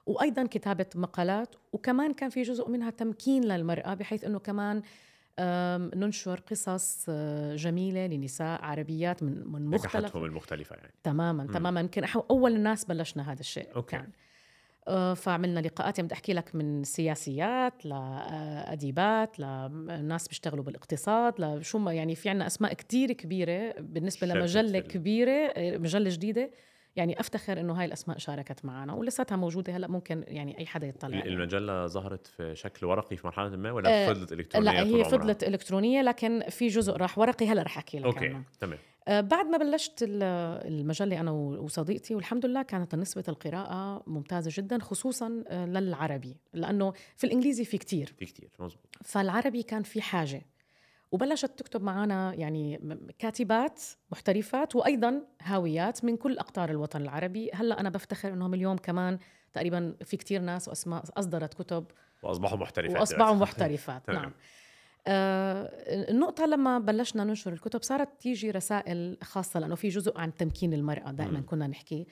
وأيضا 0.06 0.46
كتابة 0.46 0.86
مقالات 0.94 1.54
وكمان 1.72 2.12
كان 2.12 2.30
في 2.30 2.42
جزء 2.42 2.68
منها 2.70 2.90
تمكين 2.90 3.44
للمرأة 3.44 3.94
بحيث 3.94 4.24
أنه 4.24 4.38
كمان 4.38 4.82
ننشر 5.94 6.40
قصص 6.50 7.06
آه، 7.08 7.56
جميلة 7.56 8.06
لنساء 8.06 8.62
عربيات 8.62 9.22
من 9.22 9.52
من 9.52 9.66
مختلف 9.66 10.16
المختلفة 10.16 10.76
يعني. 10.76 10.92
تماما 11.04 11.46
تماما. 11.46 11.80
يمكن 11.80 12.04
أول 12.30 12.54
الناس 12.54 12.84
بلشنا 12.84 13.32
هذا 13.32 13.40
الشيء 13.40 13.68
أوكي. 13.76 13.96
كان. 13.96 14.08
آه، 14.88 15.14
فعملنا 15.14 15.60
لقاءات. 15.60 16.00
بدي 16.00 16.14
أحكي 16.14 16.32
لك 16.32 16.54
من 16.54 16.84
سياسيات 16.84 17.86
لاديبات 17.86 19.40
لناس 19.40 20.28
بيشتغلوا 20.28 20.64
بالاقتصاد 20.64 21.40
لشو 21.40 21.78
ما 21.78 21.92
يعني 21.92 22.14
في 22.14 22.28
عنا 22.28 22.46
أسماء 22.46 22.72
كتير 22.72 23.12
كبيرة 23.12 23.74
بالنسبة 23.78 24.26
لمجلة 24.26 24.78
كبيرة 24.78 25.52
آه، 25.56 25.76
مجلة 25.78 26.10
جديدة. 26.10 26.50
يعني 26.96 27.20
أفتخر 27.20 27.60
إنه 27.60 27.72
هاي 27.72 27.84
الأسماء 27.84 28.18
شاركت 28.18 28.64
معنا 28.64 28.94
ولساتها 28.94 29.36
موجودة 29.36 29.76
هلأ 29.76 29.88
ممكن 29.88 30.24
يعني 30.28 30.58
أي 30.58 30.66
حدا 30.66 30.86
يطلع 30.86 31.18
المجلة 31.18 31.86
ظهرت 31.86 32.26
في 32.26 32.54
شكل 32.54 32.86
ورقي 32.86 33.16
في 33.16 33.26
مرحلة 33.26 33.56
ما 33.56 33.72
ولا 33.72 33.90
آه 33.90 34.12
فضلت 34.12 34.32
إلكترونية 34.32 34.70
لا 34.70 34.86
هي 34.86 35.04
فضلت 35.04 35.44
إلكترونية 35.44 36.02
لكن 36.02 36.42
في 36.48 36.66
جزء 36.66 36.92
راح 36.92 37.18
ورقي 37.18 37.46
هلأ 37.46 37.62
رح 37.62 37.76
أحكي 37.76 37.98
لك 37.98 38.04
أوكي 38.04 38.26
عنه. 38.26 38.44
تمام. 38.60 38.78
آه 39.08 39.20
بعد 39.20 39.46
ما 39.46 39.58
بلشت 39.58 39.98
المجلة 40.02 41.20
أنا 41.20 41.30
وصديقتي 41.30 42.14
والحمد 42.14 42.46
لله 42.46 42.62
كانت 42.62 42.94
نسبة 42.94 43.24
القراءة 43.28 44.02
ممتازة 44.06 44.50
جدا 44.54 44.78
خصوصا 44.78 45.28
للعربي 45.50 46.36
لأنه 46.52 46.92
في 47.16 47.24
الإنجليزي 47.24 47.64
في 47.64 47.78
كتير. 47.78 48.14
في 48.18 48.24
كتير 48.24 48.50
مزبوط. 48.58 48.96
فالعربي 49.04 49.62
كان 49.62 49.82
في 49.82 50.02
حاجة. 50.02 50.42
وبلشت 51.14 51.58
تكتب 51.58 51.82
معنا 51.82 52.34
يعني 52.34 52.80
كاتبات 53.18 53.82
محترفات 54.12 54.76
وأيضا 54.76 55.22
هاويات 55.42 56.04
من 56.04 56.16
كل 56.16 56.38
أقطار 56.38 56.70
الوطن 56.70 57.02
العربي. 57.02 57.50
هلأ 57.52 57.80
أنا 57.80 57.90
بفتخر 57.90 58.32
إنهم 58.32 58.54
اليوم 58.54 58.76
كمان 58.76 59.18
تقريبا 59.52 59.94
في 60.04 60.16
كتير 60.16 60.40
ناس 60.40 60.68
وأسماء 60.68 61.04
أصدرت 61.16 61.54
كتب 61.54 61.84
وأصبحوا 62.22 62.58
محترفات. 62.58 63.00
وأصبحوا 63.00 63.34
محترفات 63.44 64.10
نعم. 64.10 64.32
آه 65.06 65.70
النقطة 66.10 66.46
لما 66.46 66.78
بلشنا 66.78 67.24
ننشر 67.24 67.52
الكتب 67.52 67.82
صارت 67.82 68.08
تيجي 68.20 68.50
رسائل 68.50 69.18
خاصة 69.22 69.60
لأنه 69.60 69.74
في 69.74 69.88
جزء 69.88 70.18
عن 70.18 70.34
تمكين 70.34 70.74
المرأة 70.74 71.12
دائما 71.12 71.40
كنا 71.40 71.66
نحكي. 71.66 72.06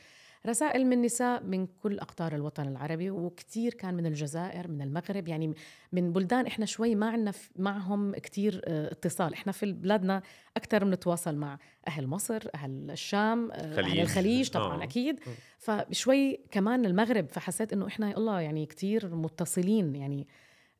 رسائل 0.46 0.86
من 0.86 1.02
نساء 1.02 1.42
من 1.42 1.66
كل 1.66 1.98
أقطار 1.98 2.34
الوطن 2.34 2.68
العربي 2.68 3.10
وكتير 3.10 3.74
كان 3.74 3.94
من 3.94 4.06
الجزائر 4.06 4.68
من 4.68 4.82
المغرب 4.82 5.28
يعني 5.28 5.54
من 5.92 6.12
بلدان 6.12 6.46
إحنا 6.46 6.66
شوي 6.66 6.94
ما 6.94 7.10
عندنا 7.10 7.32
معهم 7.56 8.14
كتير 8.14 8.62
آه، 8.64 8.92
اتصال. 8.92 9.32
إحنا 9.32 9.52
في 9.52 9.72
بلادنا 9.72 10.22
أكثر 10.56 10.84
بنتواصل 10.84 11.36
مع 11.36 11.58
أهل 11.88 12.06
مصر 12.06 12.42
أهل 12.54 12.90
الشام 12.90 13.52
آه، 13.52 13.76
خليج. 13.76 13.90
أهل 13.90 14.00
الخليج 14.00 14.50
طبعا 14.50 14.80
آه. 14.80 14.84
أكيد 14.84 15.20
فشوي 15.58 16.40
كمان 16.50 16.86
المغرب 16.86 17.28
فحسيت 17.28 17.72
إنه 17.72 17.86
إحنا 17.86 18.16
الله 18.16 18.40
يعني 18.40 18.66
كتير 18.66 19.14
متصلين 19.14 19.94
يعني 19.94 20.26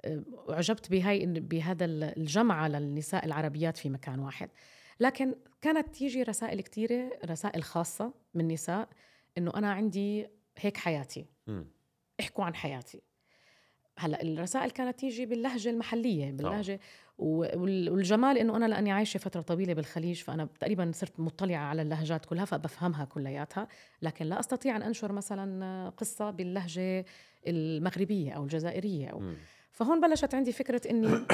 آه، 0.04 0.22
أعجبت 0.50 0.90
بهاي 0.90 1.26
بهذا 1.26 1.84
الجمع 1.84 2.66
للنساء 2.66 3.24
العربيات 3.24 3.76
في 3.76 3.90
مكان 3.90 4.18
واحد. 4.18 4.50
لكن 5.00 5.34
كانت 5.60 5.94
تيجي 5.94 6.22
رسائل 6.22 6.60
كثيرة 6.60 7.10
رسائل 7.24 7.62
خاصة 7.62 8.12
من 8.34 8.48
نساء. 8.48 8.88
إنه 9.38 9.52
أنا 9.56 9.72
عندي 9.72 10.26
هيك 10.58 10.76
حياتي. 10.76 11.26
مم. 11.46 11.66
احكوا 12.20 12.44
عن 12.44 12.54
حياتي. 12.54 13.02
هلأ 13.98 14.22
الرسائل 14.22 14.70
كانت 14.70 14.98
تيجي 14.98 15.26
باللهجة 15.26 15.70
المحلية 15.70 16.30
باللهجة 16.30 16.80
وال- 17.18 17.90
والجمال 17.90 18.38
إنه 18.38 18.56
أنا 18.56 18.64
لأني 18.64 18.92
عايشة 18.92 19.18
فترة 19.18 19.40
طويلة 19.40 19.72
بالخليج 19.74 20.22
فأنا 20.22 20.48
تقريبا 20.60 20.90
صرت 20.94 21.20
مطلعة 21.20 21.58
على 21.64 21.82
اللهجات 21.82 22.24
كلها 22.26 22.44
فبفهمها 22.44 23.04
كلياتها. 23.04 23.68
لكن 24.02 24.24
لا 24.26 24.40
أستطيع 24.40 24.76
أن 24.76 24.82
أنشر 24.82 25.12
مثلا 25.12 25.88
قصة 25.88 26.30
باللهجة 26.30 27.04
المغربية 27.46 28.32
أو 28.32 28.42
الجزائرية 28.42 29.08
أو 29.08 29.18
مم. 29.20 29.36
فهون 29.72 30.00
بلشت 30.00 30.34
عندي 30.34 30.52
فكرة 30.52 30.90
إني 30.90 31.08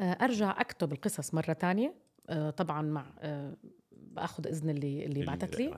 آه، 0.00 0.12
أرجع 0.12 0.60
أكتب 0.60 0.92
القصص 0.92 1.34
مرة 1.34 1.52
تانية. 1.52 1.94
آه، 2.28 2.50
طبعا 2.50 2.82
مع 2.82 3.06
آه، 3.18 3.56
بأخذ 3.92 4.46
إذن 4.46 4.70
اللي 4.70 5.04
اللي 5.06 5.24
بعثت 5.26 5.58
لي. 5.60 5.76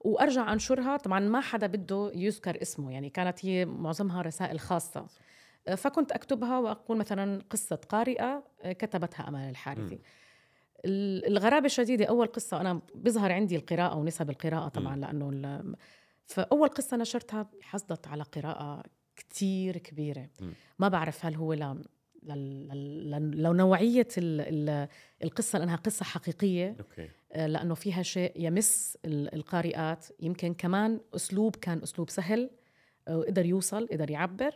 وأرجع 0.00 0.52
أنشرها. 0.52 0.96
طبعا 0.96 1.20
ما 1.20 1.40
حدا 1.40 1.66
بده 1.66 2.12
يذكر 2.14 2.62
اسمه 2.62 2.92
يعني 2.92 3.10
كانت 3.10 3.44
هي 3.44 3.64
معظمها 3.64 4.22
رسائل 4.22 4.60
خاصة. 4.60 5.06
آه، 5.68 5.74
فكنت 5.74 6.12
أكتبها 6.12 6.58
وأقول 6.58 6.96
مثلا 6.96 7.42
قصة 7.50 7.76
قارئة 7.76 8.44
آه، 8.62 8.72
كتبتها 8.72 9.28
أمال 9.28 9.50
الحارثي. 9.50 9.98
الغرابة 10.84 11.66
الشديدة 11.66 12.04
أول 12.04 12.26
قصة 12.26 12.60
أنا 12.60 12.80
بظهر 12.94 13.32
عندي 13.32 13.56
القراءة 13.56 13.96
ونسب 13.96 14.30
القراءة 14.30 14.68
طبعا 14.68 14.96
مم. 14.96 15.00
لأنه 15.00 15.74
فأول 16.26 16.68
قصة 16.68 16.96
نشرتها 16.96 17.50
حصلت 17.62 18.08
على 18.08 18.22
قراءة 18.22 18.82
كتير 19.16 19.78
كبيرة. 19.78 20.28
مم. 20.40 20.52
ما 20.78 20.88
بعرف 20.88 21.26
هل 21.26 21.34
هو 21.34 21.52
ل... 21.52 21.76
لو 23.42 23.52
نوعيه 23.52 24.08
ال... 24.18 24.40
ال... 24.40 24.88
القصة 25.24 25.58
لأنها 25.58 25.76
قصة 25.76 26.04
حقيقية. 26.04 26.76
أوكي. 26.80 27.10
آه، 27.32 27.46
لأنه 27.46 27.74
فيها 27.74 28.02
شيء 28.02 28.32
يمس 28.36 28.98
ال- 29.04 29.34
القارئات. 29.34 30.06
يمكن 30.20 30.54
كمان 30.54 31.00
أسلوب 31.16 31.56
كان 31.56 31.82
أسلوب 31.82 32.10
سهل 32.10 32.50
آه، 33.08 33.16
وقدر 33.18 33.46
يوصل 33.46 33.88
قدر 33.92 34.10
يعبر. 34.10 34.54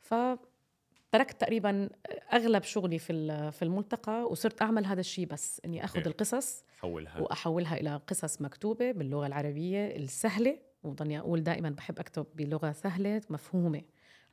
فتركت 0.00 1.40
تقريبا 1.40 1.88
أغلب 2.32 2.62
شغلي 2.62 2.98
في 2.98 3.50
في 3.52 3.62
الملتقى 3.62 4.24
وصرت 4.24 4.62
أعمل 4.62 4.86
هذا 4.86 5.00
الشيء 5.00 5.26
بس 5.26 5.60
إني 5.64 5.84
أخذ 5.84 5.96
أوكي. 5.98 6.08
القصص 6.08 6.64
حولها 6.80 7.20
وأحولها 7.20 7.76
إلى 7.76 8.00
قصص 8.06 8.42
مكتوبة 8.42 8.92
باللغة 8.92 9.26
العربية 9.26 9.96
السهلة. 9.96 10.58
وضلني 10.82 11.18
أقول 11.18 11.42
دائما 11.42 11.70
بحب 11.70 11.98
أكتب 11.98 12.26
بلغة 12.34 12.72
سهلة 12.72 13.22
مفهومة 13.30 13.82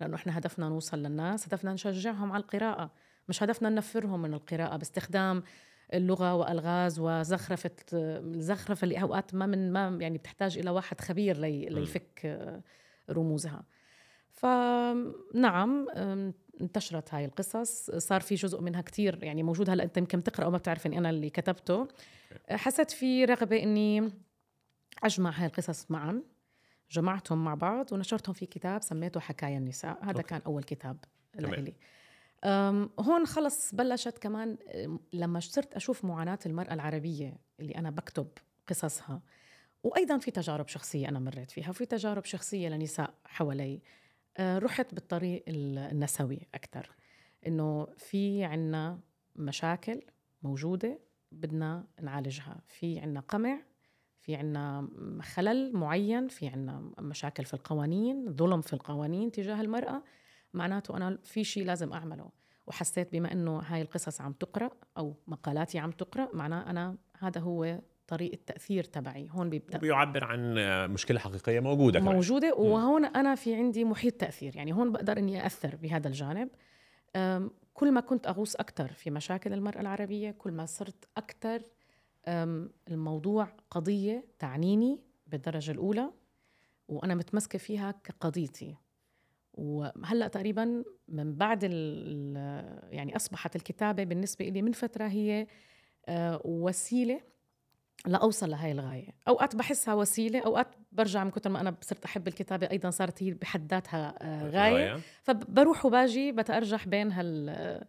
لأنه 0.02 0.16
إحنا 0.16 0.38
هدفنا 0.38 0.70
نوصل 0.70 0.98
للناس 1.04 1.48
هدفنا 1.48 1.74
نشجعهم 1.74 2.32
على 2.32 2.44
القراءة. 2.44 2.92
مش 3.30 3.44
هدفنا 3.44 3.70
ننفرهم 3.70 4.22
من 4.22 4.34
القراءة 4.34 4.78
باستخدام 4.78 5.44
اللغة 5.94 6.36
وألغاز 6.36 7.00
وزخرفة 7.00 7.72
الزخرفه 7.94 8.86
اللي 8.86 9.02
أوقات 9.02 9.36
ما 9.36 9.46
من 9.46 9.74
ما 9.74 9.98
يعني 10.02 10.18
بتحتاج 10.18 10.58
إلى 10.58 10.70
واحد 10.70 11.02
خبير 11.02 11.38
لي 11.38 11.66
ليفك 11.66 12.22
آه، 12.26 12.62
رموزها. 13.10 13.64
فنعم 14.32 15.88
انتشرت 16.62 17.14
هاي 17.14 17.26
القصص. 17.26 17.92
صار 17.92 18.22
في 18.22 18.36
جزء 18.36 18.62
منها 18.62 18.82
كتير 18.82 19.24
يعني 19.24 19.44
موجود 19.44 19.70
هلأ 19.70 19.84
أنت 19.84 19.98
يمكن 19.98 20.20
بتقرأ 20.20 20.46
وما 20.46 20.58
بتعرف 20.58 20.86
إني 20.86 20.98
أنا 20.98 21.10
اللي 21.10 21.30
كتبته. 21.30 21.88
حسيت 22.52 22.92
في 22.92 23.26
رغبة 23.26 23.64
إني 23.64 24.12
أجمع 25.04 25.30
هاي 25.30 25.46
القصص 25.46 25.92
معا 25.92 26.22
جمعتهم 26.92 27.44
مع 27.44 27.54
بعض 27.54 27.94
ونشرتهم 27.94 28.34
في 28.34 28.46
كتاب 28.46 28.82
سميته 28.82 29.20
حكايا 29.20 29.58
النساء. 29.58 29.98
هذا 30.04 30.12
أوكي. 30.12 30.24
كان 30.24 30.42
أول 30.46 30.64
كتاب. 30.64 30.98
لإلي. 31.36 31.74
هون 33.00 33.26
خلص 33.26 33.76
بلشت 33.76 34.18
كمان 34.18 34.58
لما 35.14 35.40
صرت 35.40 35.74
أشوف 35.74 36.06
معاناة 36.06 36.40
المرأة 36.46 36.74
العربية 36.74 37.38
اللي 37.60 37.76
أنا 37.76 37.90
بكتب 37.90 38.28
قصصها. 38.68 39.22
وأيضا 39.84 40.18
في 40.18 40.32
تجارب 40.32 40.68
شخصية 40.68 41.10
أنا 41.10 41.20
مريت 41.20 41.52
فيها 41.52 41.70
وفي 41.70 41.86
تجارب 41.86 42.26
شخصية 42.26 42.70
لنساء 42.70 43.14
حوالي. 43.26 43.82
أه، 44.38 44.58
رحت 44.60 44.94
بالطريق 44.94 45.44
ال- 45.48 45.78
النسوي 45.78 46.40
أكثر 46.56 46.90
إنه 47.48 47.88
في 47.98 48.44
عنا 48.44 49.00
مشاكل 49.36 50.02
موجودة 50.44 51.00
بدنا 51.32 51.88
نعالجها. 52.02 52.62
في 52.68 53.00
عنا 53.00 53.20
قمع 53.20 53.58
في 54.20 54.36
عنا 54.36 54.88
خلل 55.22 55.74
معين 55.74 56.28
في 56.28 56.48
عنا 56.48 56.92
مشاكل 57.00 57.46
في 57.46 57.54
القوانين 57.54 58.34
ظلم 58.36 58.62
في 58.62 58.74
القوانين 58.74 59.32
تجاه 59.32 59.62
المرأة. 59.62 60.04
معناته 60.54 60.98
أنا 60.98 61.18
في 61.24 61.44
شيء 61.44 61.66
لازم 61.66 61.94
أعمله. 61.94 62.30
وحسيت 62.68 63.12
بما 63.12 63.32
أنه 63.32 63.60
هاي 63.60 63.82
القصص 63.82 64.22
عم 64.22 64.34
تقرأ 64.34 64.72
أو 64.98 65.16
مقالاتي 65.28 65.80
عم 65.80 65.92
تقرأ 65.92 66.30
معناه 66.34 66.70
أنا 66.70 66.98
هذا 67.20 67.42
هو 67.42 67.80
طريق 68.08 68.32
التأثير 68.32 68.84
تبعي. 68.84 69.28
هون 69.32 69.50
بيبدأ. 69.50 69.78
بيعبر 69.78 70.24
عن 70.24 70.56
مشكلة 70.92 71.20
حقيقية 71.20 71.60
موجودة 71.60 72.00
كمان. 72.00 72.16
موجودة 72.16 72.56
وهون 72.56 73.06
أنا 73.06 73.36
في 73.36 73.56
عندي 73.56 73.84
محيط 73.84 74.14
تأثير. 74.14 74.56
يعني 74.56 74.74
هون 74.74 74.92
بقدر 74.92 75.18
أني 75.18 75.46
أثر 75.46 75.76
بهذا 75.76 76.08
الجانب. 76.08 76.50
كل 77.74 77.92
ما 77.92 78.02
كنت 78.02 78.28
أغوص 78.28 78.56
أكثر 78.56 78.88
في 78.88 79.12
مشاكل 79.12 79.54
المرأة 79.54 79.82
العربية 79.82 80.32
كل 80.32 80.52
ما 80.52 80.66
صرت 80.66 81.06
أكثر 81.18 81.62
أم، 82.28 82.72
الموضوع 82.88 83.48
قضية 83.72 84.26
تعنيني 84.40 85.02
بالدرجة 85.28 85.72
الأولى 85.72 86.12
وأنا 86.88 87.16
متمسكة 87.16 87.60
فيها 87.60 87.92
كقضيتي. 87.92 88.76
وهلأ 89.54 90.28
تقريبا 90.28 90.84
من 91.08 91.36
بعد 91.36 91.64
يعني 92.92 93.16
أصبحت 93.16 93.56
الكتابة 93.56 94.04
بالنسبة 94.04 94.46
لي 94.46 94.62
من 94.62 94.72
فترة 94.72 95.08
هي 95.08 95.48
آه، 96.08 96.42
وسيلة 96.46 97.22
لأوصل 98.06 98.50
لهي 98.50 98.72
الغاية. 98.72 99.08
أوقات 99.28 99.56
بحسها 99.56 99.94
وسيلة 99.94 100.40
أوقات 100.46 100.68
برجع 100.92 101.24
من 101.24 101.32
كثر 101.32 101.50
ما 101.50 101.62
أنا 101.62 101.76
صرت 101.82 102.06
أحب 102.06 102.28
الكتابة 102.28 102.68
أيضا 102.72 102.90
صارت 102.90 103.24
هي 103.24 103.32
بحد 103.34 103.72
ذاتها 103.74 104.16
آه، 104.22 104.50
غاية. 104.50 105.00
فبروح 105.24 105.86
وباجي 105.86 106.32
بتأرجح 106.32 106.88
بين 106.88 107.12
هال 107.12 107.86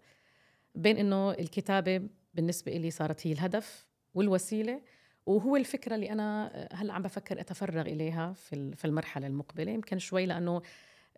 بين 0.74 0.96
إنه 0.96 1.30
الكتابة 1.30 2.08
بالنسبة 2.34 2.72
لي 2.72 2.90
صارت 2.90 3.26
هي 3.26 3.32
الهدف 3.32 3.86
والوسيلة 4.14 4.82
وهو 5.26 5.56
الفكرة 5.56 5.94
اللي 5.94 6.12
أنا 6.12 6.52
هلأ 6.72 6.92
عم 6.92 7.02
بفكر 7.02 7.40
أتفرغ 7.40 7.80
إليها 7.80 8.32
في 8.32 8.52
ال- 8.52 8.76
في 8.76 8.84
المرحلة 8.84 9.26
المقبلة. 9.26 9.72
يمكن 9.72 9.98
شوي 9.98 10.26
لأنه 10.26 10.62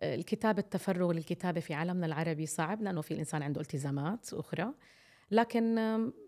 الكتابة 0.03 0.59
التفرغ 0.59 1.11
للكتابة 1.11 1.59
في 1.59 1.73
عالمنا 1.73 2.05
العربي 2.05 2.45
صعب 2.45 2.81
لأنه 2.81 3.01
في 3.01 3.13
الإنسان 3.13 3.43
عنده 3.43 3.61
التزامات 3.61 4.33
أخرى. 4.33 4.73
لكن 5.31 5.77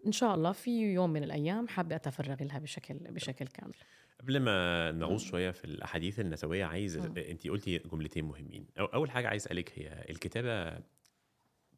إن 0.06 0.12
شاء 0.12 0.36
الله 0.36 0.52
في 0.52 0.94
يوم 0.94 1.10
من 1.10 1.24
الأيام 1.24 1.68
حابة 1.68 1.96
أتفرغ 1.96 2.44
لها 2.44 2.60
بشكل 2.60 2.98
بشكل 2.98 3.48
كامل. 3.48 3.74
قبل 4.20 4.40
ما 4.40 4.92
نغوص 4.92 5.24
شوية 5.24 5.52
في 5.52 5.66
الأحاديث 5.66 6.20
النسوية 6.20 6.66
عايز. 6.66 6.98
أنت 6.98 7.48
قلتي 7.48 7.78
جملتين 7.78 8.26
مهمين. 8.26 8.68
أو 8.80 8.86
أول 8.86 9.12
حاجة 9.12 9.28
عايز 9.28 9.42
أسألك 9.42 9.80
هي 9.80 10.06
الكتابة 10.10 10.84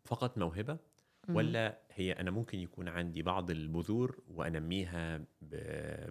فقط 0.06 0.38
موهبة 0.38 0.78
ولا 1.30 1.80
هي 1.94 2.12
أنا 2.12 2.32
ممكن 2.32 2.60
يكون 2.60 2.88
عندي 2.88 3.22
بعض 3.22 3.52
البذور 3.52 4.20
وأنميها 4.28 5.22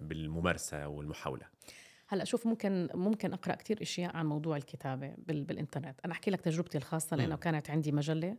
بالممارسة 0.01 0.87
والمحاولة؟ 0.87 1.45
هلا 2.11 2.23
شوف 2.23 2.47
ممكن 2.47 2.89
ممكن 2.93 3.33
أقرأ 3.33 3.55
كتير 3.55 3.81
أشياء 3.81 4.17
عن 4.17 4.25
موضوع 4.25 4.57
الكتابة 4.57 5.13
بال 5.17 5.43
بالإنترنت. 5.43 5.99
أنا 6.05 6.13
أحكي 6.13 6.31
لك 6.31 6.41
تجربتي 6.41 6.77
الخاصة 6.77 7.15
لأنه. 7.17 7.35
كانت 7.35 7.69
عندي 7.69 7.91
مجلة. 7.91 8.37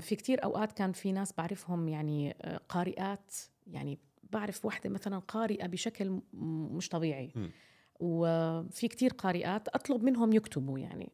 في 0.00 0.16
كتير 0.16 0.44
أوقات 0.44 0.72
كان 0.72 0.92
في 0.92 1.12
ناس 1.12 1.32
بعرفهم 1.32 1.88
يعني 1.88 2.36
آه، 2.42 2.60
قارئات. 2.68 3.34
يعني 3.66 3.98
بعرف 4.32 4.64
واحدة 4.64 4.90
مثلا 4.90 5.18
قارئة 5.18 5.66
بشكل 5.66 6.10
م- 6.10 6.22
مش 6.76 6.88
طبيعي. 6.88 7.32
مم. 7.36 7.50
وفي 8.00 8.88
كتير 8.88 9.10
قارئات 9.12 9.68
أطلب 9.68 10.02
منهم 10.04 10.32
يكتبوا 10.32 10.78
يعني. 10.78 11.12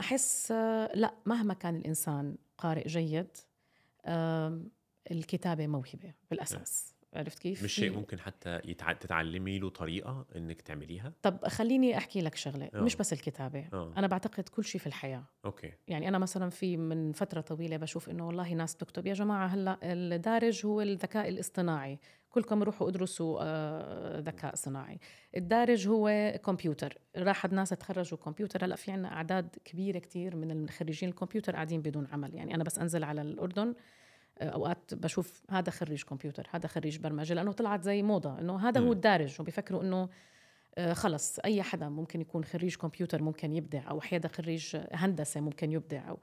أحس 0.00 0.50
آه، 0.52 0.90
لا 0.94 1.14
مهما 1.26 1.54
كان 1.54 1.76
الإنسان 1.76 2.36
قارئ 2.58 2.88
جيد 2.88 3.28
آم، 4.06 4.70
الكتابة 5.10 5.66
موهبة 5.66 6.14
بالأساس. 6.30 6.94
عرفت 7.16 7.38
كيف؟ 7.38 7.64
مش 7.64 7.72
شيء 7.74 7.92
ممكن 7.92 8.20
حتى 8.20 8.60
يتع... 8.64 8.92
تتعلمي 8.92 9.58
له 9.58 9.68
طريقة 9.68 10.26
إنك 10.36 10.60
تعمليها 10.62 11.12
طب 11.22 11.48
خليني 11.48 11.96
أحكي 11.96 12.20
لك 12.20 12.34
شغلة 12.34 12.70
آه. 12.74 12.80
مش 12.80 12.96
بس 12.96 13.12
الكتابة 13.12 13.68
آه. 13.72 13.92
أنا 13.96 14.06
بعتقد 14.06 14.48
كل 14.48 14.64
شيء 14.64 14.80
في 14.80 14.86
الحياة 14.86 15.24
أوكي 15.44 15.72
يعني 15.88 16.08
أنا 16.08 16.18
مثلا 16.18 16.50
في 16.50 16.76
من 16.76 17.12
فترة 17.12 17.40
طويلة 17.40 17.76
بشوف 17.76 18.08
إنه 18.10 18.26
والله 18.26 18.52
ناس 18.52 18.76
تكتب 18.76 19.06
يا 19.06 19.14
جماعة 19.14 19.46
هلأ 19.46 19.78
الدارج 19.82 20.66
هو 20.66 20.80
الذكاء 20.80 21.28
الاصطناعي 21.28 21.98
كلكم 22.36 22.62
روحوا 22.62 22.88
ادرسوا 22.88 23.38
آه، 23.42 24.20
ذكاء 24.20 24.54
صناعي 24.54 24.98
الدارج 25.36 25.88
هو 25.88 26.34
كمبيوتر 26.44 26.98
راح 27.16 27.46
ناس 27.46 27.68
تخرجوا 27.68 28.18
كمبيوتر 28.18 28.64
هلأ 28.64 28.76
في 28.76 28.92
عنا 28.92 29.12
أعداد 29.12 29.56
كبيرة 29.64 29.98
كتير 29.98 30.36
من 30.36 30.50
الخريجين 30.50 31.08
الكمبيوتر 31.08 31.52
قاعدين 31.54 31.82
بدون 31.82 32.06
عمل 32.06 32.34
يعني 32.34 32.54
أنا 32.54 32.64
بس 32.64 32.78
أنزل 32.78 33.04
على 33.04 33.22
الأردن 33.22 33.68
آه، 33.68 33.74
أوقات 34.40 34.94
بشوف 34.94 35.42
هذا 35.50 35.70
خريج 35.70 36.02
كمبيوتر 36.02 36.46
هذا 36.50 36.66
خريج 36.66 36.98
برمجة 36.98 37.34
لأنه 37.34 37.52
طلعت 37.52 37.82
زي 37.82 38.02
موضة 38.02 38.38
إنه 38.38 38.68
هذا 38.68 38.80
هو 38.80 38.84
مم. 38.84 38.92
الدارج. 38.92 39.40
وبيفكروا 39.40 39.82
إنه 39.82 40.08
آه، 40.78 40.92
خلص 40.92 41.38
أي 41.38 41.62
حدا 41.62 41.88
ممكن 41.88 42.20
يكون 42.20 42.44
خريج 42.44 42.76
كمبيوتر 42.76 43.22
ممكن 43.22 43.52
يبدع 43.52 43.90
أو 43.90 44.00
حدا 44.00 44.28
خريج 44.28 44.76
هندسة 44.92 45.40
ممكن 45.40 45.72
يبدع. 45.72 46.08
أو 46.08 46.18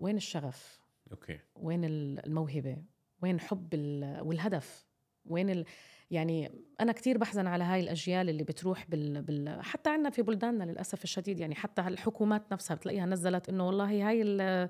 وين 0.00 0.16
الشغف؟ 0.16 0.80
okay. 1.12 1.38
وين 1.56 1.84
ال- 1.84 2.26
الموهبة؟ 2.26 2.76
وين 3.22 3.40
حب 3.40 3.74
ال- 3.74 4.20
والهدف؟ 4.20 4.86
وين 5.26 5.50
ال... 5.50 5.64
يعني 6.10 6.50
أنا 6.80 6.92
كتير 6.92 7.18
بحزن 7.18 7.46
على 7.46 7.64
هاي 7.64 7.80
الأجيال 7.80 8.28
اللي 8.28 8.44
بتروح 8.44 8.86
بال, 8.88 9.22
بال... 9.22 9.62
حتى 9.62 9.90
عندنا 9.90 10.10
في 10.10 10.22
بلداننا 10.22 10.64
للأسف 10.64 11.04
الشديد 11.04 11.40
يعني 11.40 11.54
حتى 11.54 11.80
الحكومات 11.82 12.52
نفسها 12.52 12.74
بتلاقيها 12.74 13.06
نزلت 13.06 13.48
إنه 13.48 13.66
والله 13.66 14.08
هاي 14.08 14.22
ال... 14.22 14.68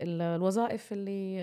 ال- 0.00 0.22
الوظائف 0.22 0.92
اللي 0.92 1.42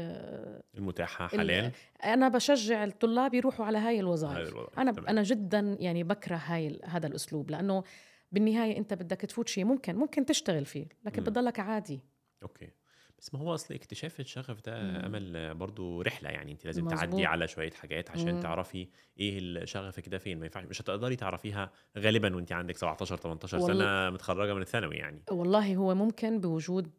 المتاحة 0.78 1.26
ال- 1.26 1.30
حاليا 1.40 1.72
أنا 2.04 2.28
بشجع 2.28 2.84
الطلاب 2.84 3.34
يروحوا 3.34 3.66
على 3.66 3.78
هاي 3.78 3.86
هاي 3.96 4.00
الوظائف 4.00 4.50
الوظائف، 4.50 4.80
أنا 4.80 4.92
تمام. 4.92 5.08
أنا 5.08 5.24
جدا 5.24 5.78
يعني 5.80 6.04
بكره 6.04 6.36
هاي 6.36 6.80
هذا 6.86 7.08
الأسلوب 7.08 7.52
لأنه 7.52 7.84
بالنهاية 8.32 8.78
أنت 8.78 8.94
بدك 8.94 9.22
تفوت 9.22 9.48
شيء 9.48 9.66
ممكن 9.66 9.96
ممكن 9.96 10.26
تشتغل 10.26 10.66
فيه 10.66 10.86
لكن. 11.06 11.24
بتضلك 11.24 11.60
عادي 11.60 12.00
أوكي 12.44 12.70
بس 13.20 13.34
ما 13.34 13.40
هو 13.40 13.54
أصل 13.54 13.74
اكتشاف 13.74 14.20
الشغف 14.20 14.62
ده 14.62 14.84
مم. 14.84 14.96
أمل 14.96 15.56
برضو 15.56 16.02
رحلة 16.02 16.30
يعني 16.30 16.52
انت 16.52 16.66
لازم 16.66 16.86
مظبوط. 16.86 17.00
تعدي 17.00 17.26
على 17.26 17.48
شوية 17.48 17.72
حاجات 17.72 18.12
عشان 18.12 18.34
مم. 18.36 18.40
تعرفي 18.40 18.88
إيه 19.20 19.66
شغفك 19.66 20.10
ده 20.10 20.18
فين. 20.18 20.40
ما 20.40 20.46
ينفعش 20.46 20.66
مش 20.66 20.82
هتقدري 20.82 21.16
تعرفيها 21.16 21.72
غالبا 21.98 22.36
وانت 22.36 22.52
عندك 22.52 22.78
17 22.78 23.18
18 23.18 23.58
والله- 23.58 23.74
سنة 23.86 24.10
متخرجة 24.10 24.54
من 24.54 24.62
الثانوي 24.62 24.96
يعني. 24.96 25.22
والله 25.32 25.76
هو 25.76 25.96
ممكن 25.96 26.40
بوجود 26.40 26.92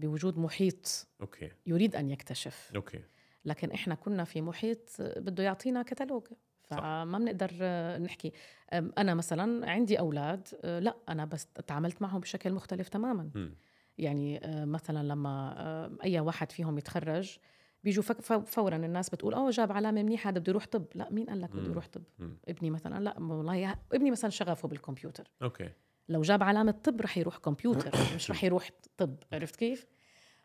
بوجود 0.00 0.38
محيط 0.38 1.06
okay. 1.20 1.48
يريد 1.66 1.96
أن 1.96 2.10
يكتشف. 2.10 2.70
okay. 2.76 3.00
لكن 3.44 3.70
إحنا 3.70 3.94
كنا 3.94 4.24
في 4.24 4.40
محيط 4.42 4.88
بده 5.00 5.42
يعطينا 5.44 5.82
كتالوج. 5.82 6.26
فما 6.64 7.18
بنقدر 7.18 7.50
نحكي. 7.98 8.32
أنا 8.72 9.14
مثلا 9.14 9.70
عندي 9.70 9.98
أولاد 9.98 10.48
آه، 10.64 10.78
لا 10.78 10.96
أنا 11.08 11.24
بس 11.24 11.46
تعاملت 11.66 12.02
معهم 12.02 12.20
بشكل 12.20 12.52
مختلف 12.52 12.88
تماما. 12.88 13.30
مم. 13.34 13.54
يعني 13.98 14.44
آه، 14.44 14.64
مثلا 14.64 15.08
لما 15.08 15.54
آه، 15.58 15.90
أي 16.04 16.20
واحد 16.20 16.52
فيهم 16.52 16.78
يتخرج 16.78 17.38
بيجوا 17.84 18.02
فورا 18.44 18.76
الناس 18.76 19.10
بتقول 19.10 19.34
آه 19.34 19.50
جاب 19.50 19.72
علامة 19.72 20.02
منيحة 20.02 20.30
هذا 20.30 20.38
بده 20.38 20.50
يروح 20.50 20.66
طب. 20.66 20.84
لا 20.94 21.08
مين 21.10 21.26
قال 21.26 21.40
لك 21.40 21.50
بده. 21.50 21.70
يروح 21.70 21.86
طب؟ 21.86 22.02
مم. 22.18 22.36
ابني 22.48 22.70
مثلا. 22.70 23.00
لا 23.04 23.20
والله 23.20 23.74
ابني 23.92 24.10
مثلا 24.10 24.30
شغفه 24.30 24.68
بالكمبيوتر. 24.68 25.30
okay. 25.42 25.70
لو 26.08 26.22
جاب 26.22 26.42
علامة 26.42 26.72
طب 26.84 27.00
رح 27.00 27.18
يروح 27.18 27.36
كمبيوتر 27.36 27.90
مش 28.16 28.30
رح 28.30 28.44
يروح 28.44 28.70
طب. 28.96 29.16
عرفت 29.32 29.56
كيف؟ 29.56 29.86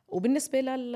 وبالنسبة 0.07 0.61
لل... 0.61 0.91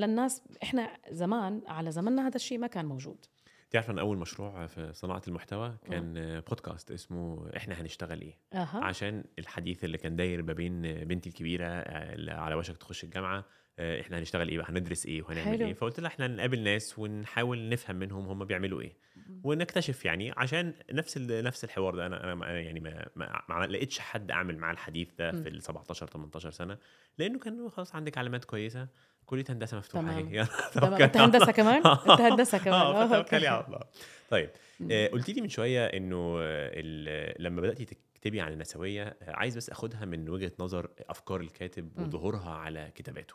للناس 0.00 0.42
إحنا 0.62 0.90
زمان 1.10 1.62
على 1.66 1.90
زماننا 1.90 2.26
هذا 2.26 2.36
الشيء 2.36 2.58
ما 2.58 2.66
كان 2.66 2.86
موجود. 2.86 3.26
تعرف 3.70 3.90
ان 3.90 3.98
أول 3.98 4.16
مشروع 4.18 4.66
في 4.66 4.92
صناعة 4.92 5.22
المحتوى 5.28 5.76
كان 5.90 6.40
بودكاست 6.48 6.90
اسمه 6.90 7.50
إحنا 7.56 7.80
هنشتغل 7.80 8.20
إيه؟ 8.20 8.38
أها. 8.52 8.84
عشان 8.84 9.24
الحديث 9.38 9.84
اللي 9.84 9.98
كان 9.98 10.16
داير 10.16 10.42
ما 10.42 10.52
بين 10.52 10.82
بنتي 11.04 11.28
الكبيرة 11.28 11.64
آه، 11.66 12.14
اللي 12.14 12.30
على 12.30 12.54
وشك 12.54 12.76
تخش 12.76 13.04
الجامعة 13.04 13.44
آه، 13.78 14.00
إحنا 14.00 14.18
هنشتغل 14.18 14.48
إيه 14.48 14.58
بقى؟ 14.58 14.66
هندرس 14.70 15.06
إيه؟ 15.06 15.22
وهنعمل 15.22 15.58
حلو. 15.58 15.66
إيه؟ 15.66 15.74
فقلت 15.74 16.00
لها 16.00 16.08
إحنا 16.08 16.26
نقابل 16.26 16.60
ناس 16.60 16.98
ونحاول 16.98 17.68
نفهم 17.68 17.96
منهم 17.96 18.26
هم 18.26 18.44
بيعملوا 18.44 18.80
إيه. 18.80 18.96
ونكتشف 19.44 20.04
يعني 20.04 20.32
عشان 20.36 20.74
نفس 20.92 21.18
نفس 21.18 21.64
الحوار 21.64 21.94
ده 21.94 22.06
أنا 22.06 22.32
أنا 22.32 22.60
يعني 22.60 22.80
ما, 22.80 23.06
ما, 23.16 23.42
ما 23.48 23.66
لقيتش 23.66 23.98
حد 23.98 24.30
أعمل 24.30 24.58
معاه 24.58 24.72
الحديث 24.72 25.08
ده. 25.18 25.32
في 25.32 25.48
ال 25.48 25.62
17 25.62 26.06
18 26.06 26.50
سنة 26.50 26.78
لأنه 27.18 27.38
كان 27.38 27.70
خلاص 27.70 27.94
عندك 27.94 28.18
علامات 28.18 28.44
كويسة. 28.44 28.88
كلية 29.28 29.44
هندسة 29.48 29.76
مفتوحة 29.78 30.02
تمام. 30.04 30.18
اهي 30.26 30.36
يلا 30.36 30.48
تمام. 30.72 30.94
أنت 31.02 31.16
الله. 31.36 31.52
كمان؟ 31.52 31.86
أنت 31.86 32.20
هندسة 32.20 32.58
كمان 32.58 32.74
آه 32.80 33.02
آه، 33.02 33.06
فتوكلي 33.06 33.36
أوكي. 33.38 33.46
على 33.46 33.64
الله 33.66 33.80
طيب 34.30 34.50
آه، 34.90 35.06
قلت 35.08 35.30
لي 35.30 35.40
من 35.40 35.48
شوية 35.48 35.86
إنه 35.86 36.36
آه، 36.40 37.34
لما 37.38 37.60
بدأتي 37.60 37.84
تكتبي 37.84 38.40
عن 38.40 38.52
النسوية 38.52 39.16
عايز 39.28 39.56
بس 39.56 39.70
أخدها 39.70 40.04
من 40.04 40.28
وجهة 40.28 40.52
نظر 40.58 40.90
أفكار 41.00 41.40
الكاتب. 41.40 41.98
وظهورها 41.98 42.50
على 42.50 42.92
كتاباته 42.94 43.34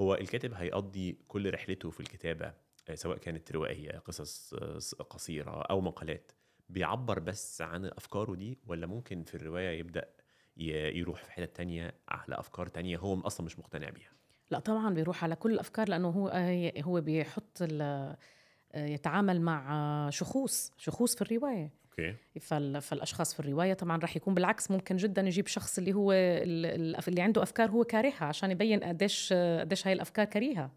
هو 0.00 0.14
الكاتب 0.14 0.52
هيقضي 0.54 1.18
كل 1.28 1.54
رحلته 1.54 1.90
في 1.90 2.00
الكتابة 2.00 2.52
سواء 2.94 3.18
كانت 3.18 3.52
روائية 3.52 3.90
قصص 3.98 4.54
قصيرة 4.94 5.62
أو 5.62 5.80
مقالات 5.80 6.32
بيعبر 6.68 7.18
بس 7.18 7.62
عن 7.62 7.84
أفكاره 7.86 8.34
دي 8.34 8.58
ولا 8.66 8.86
ممكن 8.86 9.24
في 9.24 9.34
الرواية 9.34 9.78
يبدأ 9.78 10.08
يروح 10.56 11.24
في 11.24 11.32
حتت 11.32 11.56
تانية 11.56 11.94
على 12.08 12.38
أفكار 12.38 12.66
تانية 12.66 12.98
هو 12.98 13.20
أصلا 13.20 13.46
مش 13.46 13.58
مقتنع 13.58 13.90
بيها 13.90 14.10
لا 14.50 14.58
طبعا 14.58 14.94
بيروح 14.94 15.24
على 15.24 15.36
كل 15.36 15.52
الأفكار 15.52 15.88
لأنه 15.88 16.08
هو 16.08 16.28
آه، 16.28 16.72
هو 16.82 17.00
بيحط 17.00 17.58
ال- 17.62 18.16
آه، 18.72 18.86
يتعامل 18.86 19.40
مع 19.40 20.10
شخوص 20.10 20.72
شخوص 20.78 21.14
في 21.16 21.22
الرواية 21.22 21.70
أوكي 21.84 22.14
فال- 22.40 22.80
فالأشخاص 22.82 23.34
في 23.34 23.40
الرواية 23.40 23.74
طبعا 23.74 23.98
راح 23.98 24.16
يكون 24.16 24.34
بالعكس 24.34 24.70
ممكن 24.70 24.96
جدا 24.96 25.22
يجيب 25.22 25.46
شخص 25.46 25.78
اللي 25.78 25.92
هو 25.92 26.12
ال- 26.12 26.66
ال- 26.96 27.08
اللي 27.08 27.22
عنده 27.22 27.42
أفكار 27.42 27.70
هو 27.70 27.84
كارهها 27.84 28.24
عشان 28.24 28.50
يبين 28.50 28.80
قديش 28.84 29.32
قديش 29.32 29.86
هاي 29.86 29.92
الأفكار 29.92 30.24
كريهه 30.24 30.70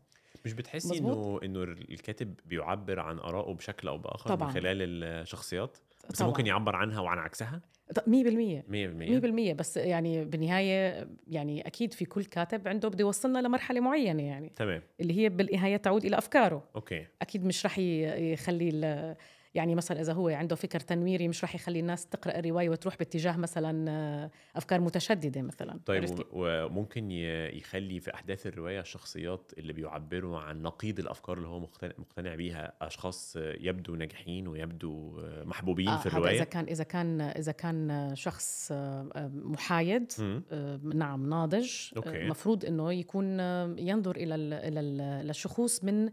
مش 0.45 0.53
بتحسي. 0.53 0.99
إنه 0.99 1.39
إنه 1.43 1.63
الكاتب 1.63 2.33
بيعبر 2.45 2.99
عن 2.99 3.19
آرائه 3.19 3.53
بشكل 3.53 3.87
أو 3.87 3.97
بآخر 3.97 4.29
طبعاً. 4.29 4.47
من 4.47 4.53
خلال 4.53 5.03
الشخصيات 5.03 5.77
بس 6.09 6.17
طبعاً. 6.17 6.29
ممكن 6.29 6.47
يعبر 6.47 6.75
عنها 6.75 6.99
وعن 7.01 7.17
عكسها 7.17 7.61
100% 8.01 8.63
100% 8.67 9.51
100% 9.51 9.53
بس 9.53 9.77
يعني 9.77 10.25
بالنهاية 10.25 11.07
يعني 11.27 11.67
أكيد 11.67 11.93
في 11.93 12.05
كل 12.05 12.25
كاتب 12.25 12.67
عنده 12.67 12.89
بده 12.89 13.01
يوصلنا 13.01 13.39
لمرحلة 13.39 13.79
معينة 13.79 14.23
يعني. 14.23 14.51
تمام. 14.55 14.81
اللي 15.01 15.17
هي 15.17 15.29
بالنهاية 15.29 15.77
تعود 15.77 16.05
إلى 16.05 16.17
أفكاره. 16.17 16.63
أوكي. 16.75 17.05
أكيد 17.21 17.45
مش 17.45 17.65
رح 17.65 17.79
يخلي 17.79 19.15
يعني 19.55 19.75
مثلا 19.75 20.01
إذا 20.01 20.13
هو 20.13 20.29
عنده 20.29 20.55
فكر 20.55 20.79
تنويري 20.79 21.27
مش 21.27 21.43
رح 21.43 21.55
يخلي 21.55 21.79
الناس 21.79 22.05
تقرأ 22.05 22.39
الرواية 22.39 22.69
وتروح 22.69 22.97
باتجاه 22.97 23.37
مثلا 23.37 23.91
آه، 23.91 24.31
أفكار 24.55 24.81
متشددة 24.81 25.41
مثلا 25.41 25.79
طيب؟ 25.85 26.05
وممكن 26.31 27.11
يخلي 27.11 27.99
في 27.99 28.13
أحداث 28.13 28.47
الرواية 28.47 28.79
الشخصيات 28.79 29.51
اللي 29.57 29.73
بيعبروا 29.73 30.39
عن 30.39 30.61
نقيض 30.61 30.99
الأفكار 30.99 31.37
اللي 31.37 31.47
هو 31.47 31.59
مقتنع, 31.59 32.35
بيها 32.35 32.73
أشخاص 32.81 33.37
يبدو 33.37 33.95
ناجحين 33.95 34.47
ويبدو 34.47 35.21
محبوبين 35.43 35.87
آه 35.89 35.97
في 35.97 36.05
الرواية 36.05 36.35
إذا 36.35 36.43
كان 36.43 36.65
إذا 36.65 36.83
كان 36.83 37.21
إذا 37.21 37.51
كان 37.51 38.11
شخص 38.15 38.71
آه، 38.71 39.09
آه، 39.15 39.31
محايد. 39.33 40.11
آه، 40.51 40.79
نعم 40.83 41.29
ناضج 41.29 41.71
okay. 41.97 42.21
المفروض 42.21 42.65
إنه 42.65 42.93
يكون 42.93 43.39
آه، 43.39 43.75
ينظر 43.77 44.15
إلى 44.15 44.35
ال 44.35 44.53
إلى 44.53 44.79
ال 44.79 45.27
للشخوص 45.27 45.83
من 45.83 46.09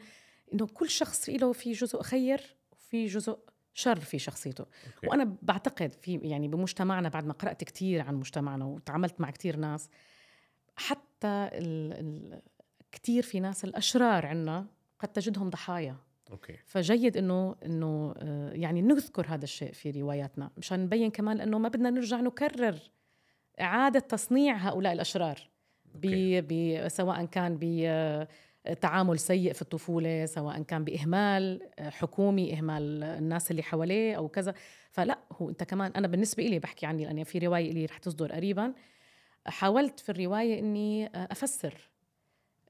إنه 0.55 0.67
كل 0.67 0.89
شخص 0.89 1.29
له 1.29 1.53
في 1.53 1.73
جزء 1.73 2.03
خير 2.03 2.41
وفي 2.91 3.07
جزء 3.07 3.39
شر 3.75 4.01
في 4.01 4.19
شخصيته 4.19 4.61
okay. 4.63 5.07
وأنا 5.07 5.37
بعتقد 5.43 5.93
في 5.93 6.15
يعني 6.15 6.49
بمجتمعنا 6.49 7.09
بعد 7.09 7.27
ما 7.27 7.33
قرأت 7.33 7.65
كثير 7.65 8.01
عن 8.01 8.15
مجتمعنا 8.15 8.65
وتعاملت 8.65 9.21
مع 9.21 9.31
كثير 9.31 9.57
ناس 9.57 9.91
حتى 10.77 11.51
ال 11.53 11.93
ال 11.93 12.43
كثير 12.93 13.23
في 13.23 13.41
ناس 13.41 13.65
الأشرار 13.65 14.27
عنا 14.27 14.67
قد 14.99 15.09
تجدهم 15.09 15.51
ضحايا 15.51 15.97
أوكي 16.31 16.57
فجيد 16.67 17.17
إنه 17.17 17.57
إنه 17.65 18.15
آه، 18.17 18.53
يعني 18.53 18.83
نذكر 18.83 19.27
هذا 19.29 19.45
الشيء 19.45 19.73
في 19.73 19.91
رواياتنا 19.91 20.51
مشان 20.57 20.81
نبين 20.81 21.11
كمان 21.11 21.41
إنه 21.41 21.59
ما 21.59 21.69
بدنا 21.69 21.91
نرجع 21.91 22.21
نكرر 22.21 22.79
إعادة 23.61 24.01
تصنيع 24.01 24.57
هؤلاء 24.57 24.93
الأشرار. 24.93 25.51
ب 25.95 26.07
ب 26.49 26.89
سواء 26.89 27.25
كان 27.25 27.57
ب 27.61 27.65
تعامل 28.81 29.19
سيء 29.19 29.53
في 29.53 29.63
الطفولة 29.63 30.27
سواء 30.27 30.63
كان 30.63 30.85
بإهمال 30.85 31.71
آه، 31.79 31.91
حكومي 31.91 32.59
إهمال 32.59 33.03
الناس 33.03 33.51
اللي 33.51 33.63
حواليه 33.63 34.17
أو 34.17 34.29
كذا. 34.29 34.55
فلا 34.91 35.19
هو 35.33 35.51
أنت 35.51 35.63
كمان 35.63 35.93
أنا 35.93 36.09
بالنسبة 36.09 36.47
إلي 36.47 36.59
بحكي 36.59 36.87
عني 36.87 37.05
لأن 37.05 37.25
في 37.25 37.39
رواية 37.39 37.71
اللي 37.71 37.85
رح 37.85 37.99
تصدر 37.99 38.33
قريبا. 38.33 38.75
حاولت 39.47 40.01
في 40.01 40.09
الرواية 40.13 40.59
إني 40.59 41.07
آه، 41.07 41.29
أفسر 41.31 41.75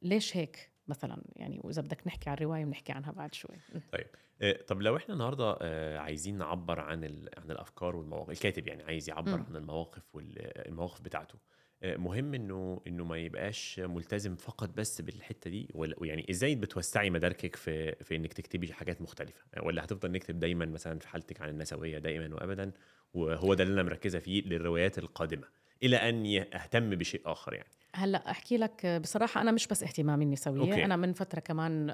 ليش 0.02 0.36
هيك 0.36 0.70
مثلا. 0.88 1.22
يعني 1.36 1.60
وإذا 1.64 1.82
بدك 1.82 2.06
نحكي 2.06 2.30
عن 2.30 2.36
الرواية 2.36 2.64
بنحكي 2.64 2.92
عنها 2.92 3.12
بعد 3.12 3.34
شوي. 3.34 3.56
طيب 3.92 4.06
آه، 4.42 4.62
طب 4.68 4.82
لو 4.82 4.96
إحنا 4.96 5.14
النهارده 5.14 5.56
عايزين 6.00 6.38
نعبر 6.38 6.80
عن 6.80 7.04
عن 7.38 7.50
الأفكار 7.50 7.96
والمواقف 7.96 8.30
الكاتب 8.30 8.68
يعني 8.68 8.82
عايز 8.82 9.08
يعبر 9.08 9.36
مم. 9.36 9.44
عن 9.48 9.56
المواقف 9.56 10.14
والمواقف 10.14 11.00
بتاعته. 11.00 11.38
مهم 11.84 12.34
إنه 12.34 12.80
إنه 12.86 13.04
ما 13.04 13.18
يبقاش 13.18 13.80
ملتزم 13.84 14.36
فقط 14.36 14.68
بس 14.76 15.00
بالحتة 15.00 15.50
دي 15.50 15.68
ولا 15.74 15.96
يعني 16.02 16.26
إزاي 16.30 16.54
بتوسعي 16.54 17.10
مداركك 17.10 17.56
في 17.56 17.92
في 18.04 18.16
إنك 18.16 18.32
تكتبي 18.32 18.72
حاجات 18.72 19.02
مختلفة؟ 19.02 19.40
ولا 19.62 19.84
هتفضل 19.84 20.12
نكتب 20.12 20.38
دايما 20.38 20.66
مثلا 20.66 20.98
في 20.98 21.08
حالتك 21.08 21.40
عن 21.40 21.48
النسوية 21.48 21.98
دائما 21.98 22.34
وابدا 22.34 22.72
وهو 23.14 23.54
ده 23.54 23.64
اللي 23.64 23.74
أنا 23.74 23.82
مركزة 23.82 24.18
فيه 24.18 24.42
للروايات 24.42 24.98
القادمة 24.98 25.46
إلى 25.82 25.96
أن 25.96 26.26
أهتم 26.54 26.90
بشيء 26.90 27.20
آخر 27.26 27.54
يعني. 27.54 27.68
هلأ 27.94 28.30
أحكي 28.30 28.56
لك 28.56 28.86
بصراحة 28.86 29.40
أنا 29.40 29.52
مش 29.52 29.66
بس 29.66 29.82
اهتمامي 29.82 30.24
النسوية 30.24 30.60
okay. 30.60 30.84
أنا 30.84 30.96
من 30.96 31.12
فترة 31.12 31.40
كمان 31.40 31.86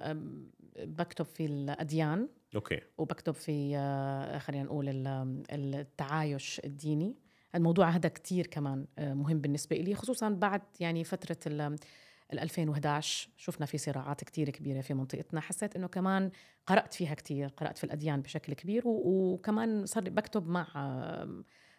بكتب 0.78 1.24
في 1.24 1.44
الأديان. 1.46 2.28
okay. 2.54 2.80
وبكتب 2.98 3.34
في 3.34 3.76
آه، 3.76 4.38
خلينا 4.38 4.64
نقول 4.64 4.88
ال- 4.88 5.44
التعايش 5.74 6.60
الديني. 6.64 7.14
الموضوع 7.54 7.88
هذا 7.90 8.08
كتير 8.08 8.46
كمان 8.46 8.86
آه، 8.98 9.14
مهم 9.14 9.40
بالنسبة 9.40 9.76
لي 9.76 9.94
خصوصا 9.94 10.28
بعد 10.28 10.62
يعني 10.80 11.04
فترة 11.04 11.36
ال 11.46 11.76
ال 12.32 12.38
2011 12.38 13.28
شفنا 13.36 13.66
في 13.66 13.78
صراعات 13.78 14.24
كتير 14.24 14.50
كبيرة 14.50 14.80
في 14.80 14.94
منطقتنا 14.94 15.40
حسيت 15.40 15.76
إنه 15.76 15.86
كمان 15.86 16.30
قرأت 16.66 16.94
فيها 16.94 17.14
كتير 17.14 17.48
قرأت 17.48 17.78
في 17.78 17.84
الأديان 17.84 18.20
بشكل 18.22 18.52
كبير 18.52 18.82
وكمان 18.86 19.86
صار 19.86 20.10
بكتب 20.10 20.48
مع 20.48 20.66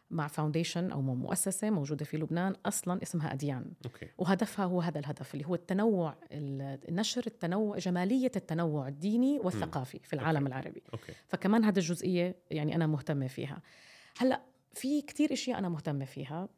مع 0.10 0.27
foundation 0.28 0.91
أو 0.91 1.01
مؤسسة 1.01 1.69
موجودة 1.69 2.06
في 2.06 2.17
لبنان 2.17 2.53
أصلا 2.65 3.01
اسمها 3.03 3.34
أديان. 3.34 3.71
okay. 3.86 4.08
وهدفها 4.17 4.65
هو 4.65 4.82
هذا 4.82 4.99
الهدف 4.99 5.34
اللي 5.34 5.45
هو 5.45 5.56
التنوع 5.56 6.15
ال- 6.32 6.95
نشر 6.95 7.23
التنوع 7.27 7.77
جمالية 7.77 8.32
التنوع 8.36 8.88
الديني 8.88 9.39
والثقافي 9.39 9.99
في 10.03 10.13
العالم 10.13 10.38
okay. 10.38 10.48
العربي. 10.47 10.84
okay. 10.93 11.13
فكمان 11.27 11.63
هذه 11.63 11.77
الجزئيه 11.77 12.36
يعني 12.51 12.75
أنا 12.75 12.88
مهتمة 12.88 13.27
فيها. 13.27 13.62
هلأ 14.17 14.41
في 14.78 15.02
كتير 15.02 15.34
إشياء 15.34 15.60
أنا 15.60 15.70
مهتمة 15.70 16.06
فيها. 16.06 16.50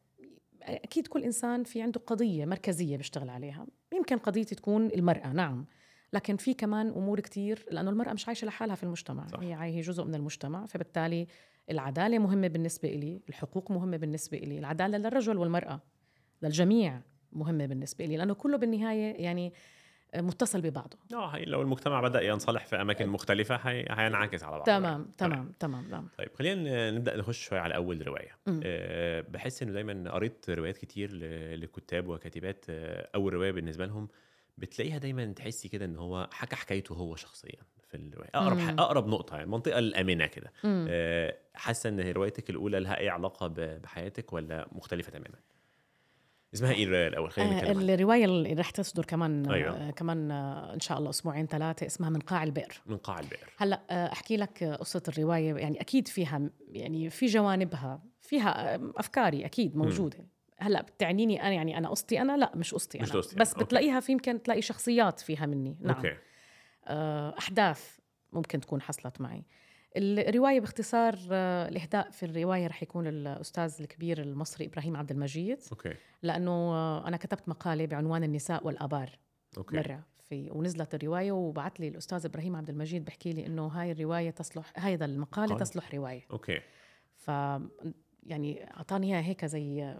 أكيد 0.62 1.08
كل 1.08 1.24
إنسان 1.24 1.64
في 1.64 1.82
عنده 1.82 2.02
قضية 2.08 2.46
مركزية 2.46 2.98
بيشتغل 2.98 3.30
عليها. 3.30 3.68
يمكن 3.94 4.18
قضيتي 4.18 4.56
تكون 4.56 4.88
المرأة 4.88 5.34
نعم. 5.34 5.66
لكن 6.14 6.38
في 6.38 6.54
كمان 6.54 6.88
أمور 6.88 7.20
كتير 7.20 7.66
لأنه 7.72 7.90
المرأة 7.90 8.14
مش 8.14 8.28
عايشة 8.28 8.46
لحالها 8.46 8.76
في 8.76 8.84
المجتمع. 8.84 9.28
صح. 9.28 9.40
هي 9.40 9.56
هي 9.56 9.82
جزء 9.82 10.04
من 10.04 10.16
المجتمع 10.16 10.66
فبالتالي 10.66 11.28
العدالة 11.70 12.20
مهمة 12.20 12.48
بالنسبة 12.48 12.90
لي 12.90 13.22
الحقوق 13.30 13.72
مهمة 13.72 13.98
بالنسبة 13.98 14.38
لي 14.38 14.60
العدالة 14.60 14.98
للرجل 14.98 15.38
والمرأة 15.38 15.82
للجميع 16.42 17.02
مهمة 17.32 17.66
بالنسبة 17.66 18.06
لي 18.06 18.18
لأنه 18.18 18.34
كله 18.34 18.58
بالنهاية 18.58 19.24
يعني 19.24 19.54
متصل 20.16 20.62
ببعضه 20.62 20.98
آه 21.14 21.28
هي 21.28 21.46
لو 21.46 21.62
المجتمع 21.62 22.02
بدأ 22.02 22.22
ينصلح 22.22 22.66
في 22.66 22.82
أماكن 22.82 23.08
مختلفة 23.08 23.56
هي... 23.56 23.86
هينعكس 23.90 24.44
على 24.44 24.56
بعض 24.56 24.66
تمام 24.66 25.12
تمام 25.18 25.52
تمام 25.60 25.88
تمام 25.88 26.08
طيب 26.18 26.30
خلينا 26.36 26.92
نبدأ 26.92 27.18
نخش 27.18 27.46
شوية 27.46 27.60
على 27.60 27.76
أول 27.76 28.08
رواية. 28.08 28.38
أه 28.64 29.22
بحس 29.22 29.64
إنه 29.64 29.72
دايما 29.72 30.12
قريت 30.12 30.50
روايات 30.50 30.78
كتير 30.78 31.10
لكتاب 31.56 32.08
وكاتبات 32.08 32.66
أه 32.70 33.10
أول 33.16 33.34
رواية 33.34 33.52
بالنسبة 33.52 33.86
لهم 33.86 34.08
بتلاقيها 34.58 34.98
دايما 34.98 35.26
تحسي 35.34 35.70
كده 35.70 35.86
إن 35.86 35.96
هو 35.96 36.30
حكى 36.32 36.56
حكايته 36.56 36.96
هو 36.96 37.16
شخصيا 37.16 37.60
في 37.88 37.98
الرواية 37.98 38.30
أقرب. 38.36 38.58
مم. 38.58 38.80
أقرب 38.80 39.08
نقطة 39.08 39.32
يعني 39.34 39.44
المنطقة 39.44 39.80
الامنه 39.80 40.26
كده. 40.26 40.52
أه 40.66 41.38
حاسة 41.54 41.90
إن 41.90 42.00
روايتك 42.12 42.50
الأولى 42.50 42.80
لها 42.80 42.98
اي 43.00 43.10
علاقة. 43.10 43.48
بحياتك 43.58 44.34
ولا 44.34 44.68
مختلفة 44.72 45.12
تماما 45.12 45.40
اسمها 46.54 46.72
إيه 46.72 46.84
الرواية 46.84 47.08
الأول؟ 47.08 47.32
خلينا 47.32 47.52
نتكلم 47.56 47.78
عنها. 47.78 47.92
آه 47.92 47.96
الرواية 47.96 48.26
اللي 48.26 48.54
رح 48.54 48.70
تصدر 48.70 49.06
كمان 49.06 49.52
أيوة. 49.52 49.82
أيوة. 49.82 49.92
كمان 49.92 50.32
آه، 50.32 50.74
إن 50.74 50.80
شاء 50.80 50.98
الله 50.98 51.10
أسبوعين 51.10 51.48
ثلاثة 51.48 51.86
اسمها 51.86 52.10
من 52.10 52.20
قاع 52.20 52.44
البئر. 52.44 52.82
من 52.86 52.98
قاع 52.98 53.20
البئر. 53.20 53.50
هلأ 53.58 53.82
آه، 53.90 54.12
أحكي 54.12 54.38
لك 54.38 54.64
آه، 54.64 54.76
قصة 54.76 55.04
الرواية 55.08 55.54
يعني 55.56 55.82
أكيد 55.82 56.08
فيها 56.08 56.50
يعني 56.72 57.10
في 57.10 57.26
جوانبها 57.26 58.02
فيها 58.22 58.76
آه، 58.76 58.92
أفكاري 58.98 59.46
أكيد 59.46 59.78
موجودة. 59.78 60.26
هلأ 60.60 60.82
بتعنيني 60.82 61.42
أنا 61.42 61.52
يعني 61.52 61.78
أنا 61.78 61.90
قصتي 61.90 62.22
أنا؟ 62.22 62.38
لا 62.38 62.52
مش 62.56 62.74
قصتي 62.74 63.00
مش 63.00 63.12
أنا. 63.12 63.20
قصتي 63.20 63.36
بس 63.36 63.48
أنا، 63.48 63.56
okay. 63.56 63.66
بتلاقيها 63.66 64.00
في 64.00 64.12
يمكن 64.12 64.44
تلاقي 64.44 64.62
شخصيات 64.62 65.20
فيها 65.20 65.46
مني. 65.46 65.78
نعم. 65.82 65.96
okay. 65.96 66.16
آه، 66.88 67.36
أحداث 67.38 67.98
ممكن 68.34 68.60
تكون 68.60 68.82
حصلت 68.82 69.22
معي. 69.22 69.44
الرواية 69.98 70.60
باختصار 70.60 71.16
آه، 71.32 71.68
الإهداء 71.68 72.10
في 72.12 72.26
الرواية 72.26 72.68
رح 72.68 72.84
يكون 72.84 73.08
الأستاذ 73.08 73.76
الكبير 73.80 74.22
المصري 74.22 74.66
إبراهيم 74.66 74.98
عبد 74.98 75.12
المجيد. 75.12 75.60
okay. 75.72 75.96
لأنه 76.24 76.52
آه، 76.52 77.08
أنا 77.08 77.18
كتبت 77.18 77.50
مقالة 77.50 77.86
بعنوان 77.86 78.24
النساء 78.24 78.68
والآبار 78.68 79.20
okay. 79.58 79.76
مرة 79.76 80.04
في 80.30 80.50
ونزلت 80.52 80.96
الرواية 80.96 81.32
وبعت 81.32 81.80
لي 81.80 81.88
الأستاذ 81.88 82.26
إبراهيم 82.26 82.56
عبد 82.56 82.70
المجيد 82.70 83.06
بحكي 83.06 83.34
لي 83.34 83.46
إنه 83.46 83.68
هاي 83.68 83.92
الرواية 83.92 84.30
تصلح 84.30 84.74
هذا 84.76 85.06
المقالة 85.06 85.46
مقالة. 85.46 85.66
تصلح 85.66 85.96
رواية. 85.96 86.26
okay. 86.32 86.60
ف 87.16 87.28
يعني 88.24 88.74
أعطاني 88.78 89.14
إياها 89.14 89.24
هيك 89.24 89.46
زي 89.46 89.96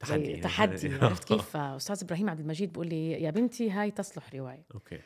تحدي. 0.00 0.24
زي 0.24 0.40
تحدي 0.40 0.94
عرفت 1.02 1.24
كيف؟ 1.24 1.50
فأستاذ 1.50 2.04
إبراهيم 2.04 2.30
عبد 2.30 2.40
المجيد 2.40 2.72
بيقول 2.72 2.86
لي 2.86 3.12
يا 3.12 3.30
بنتي 3.30 3.70
هاي 3.70 3.90
تصلح 3.90 4.34
رواية. 4.34 4.64
okay. 4.74 4.98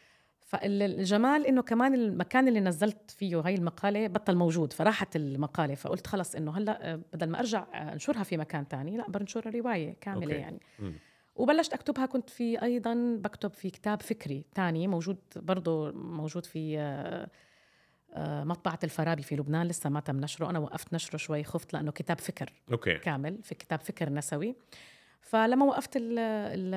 فالجمال 0.53 1.47
إنه 1.47 1.63
كمان 1.63 1.95
المكان 1.95 2.49
اللي 2.49 2.61
نزلت 2.61 3.11
فيه 3.11 3.41
هاي 3.41 3.55
المقالة 3.55 4.07
بطل 4.07 4.37
موجود 4.37 4.73
فراحت 4.73 5.17
المقالة 5.17 5.75
فقلت 5.75 6.07
خلص 6.07 6.35
إنه 6.35 6.59
هلأ 6.59 7.03
بدل 7.13 7.29
ما 7.29 7.39
أرجع 7.39 7.93
أنشرها 7.93 8.23
في 8.23 8.37
مكان 8.37 8.69
تاني 8.69 8.97
لأ 8.97 9.11
بنشر 9.11 9.55
رواية 9.55 9.97
كاملة 10.01 10.25
okay. 10.25 10.35
يعني 10.35 10.61
مم. 10.79 10.95
وبلشت 11.37 11.73
أكتبها 11.73 12.07
كنت 12.07 12.31
في 12.31 12.63
أيضا 12.63 13.17
بكتب 13.21 13.55
في 13.55 13.71
كتاب 13.71 14.03
فكري 14.03 14.45
تاني 14.55 14.89
موجود 14.89 15.19
برضه 15.37 15.93
موجود 15.93 16.47
في 16.47 16.79
آه، 18.15 18.45
مطبعة 18.45 18.79
الفارابي 18.85 19.23
في 19.23 19.37
لبنان 19.37 19.67
لسه 19.67 19.91
ما 19.91 20.01
تم 20.01 20.21
نشره 20.21 20.51
أنا 20.51 20.59
وقفت 20.59 20.95
نشره 20.95 21.17
شوي 21.17 21.45
خفت 21.45 21.73
لأنه 21.73 21.93
كتاب 21.93 22.21
فكر 22.21 22.53
okay 22.73 22.99
كامل 22.99 23.43
في 23.43 23.55
كتاب 23.55 23.81
فكر 23.81 24.11
نسوي 24.11 24.57
فلما 25.23 25.65
وقفت 25.65 25.97
ال 25.97 26.19
ال 26.19 26.75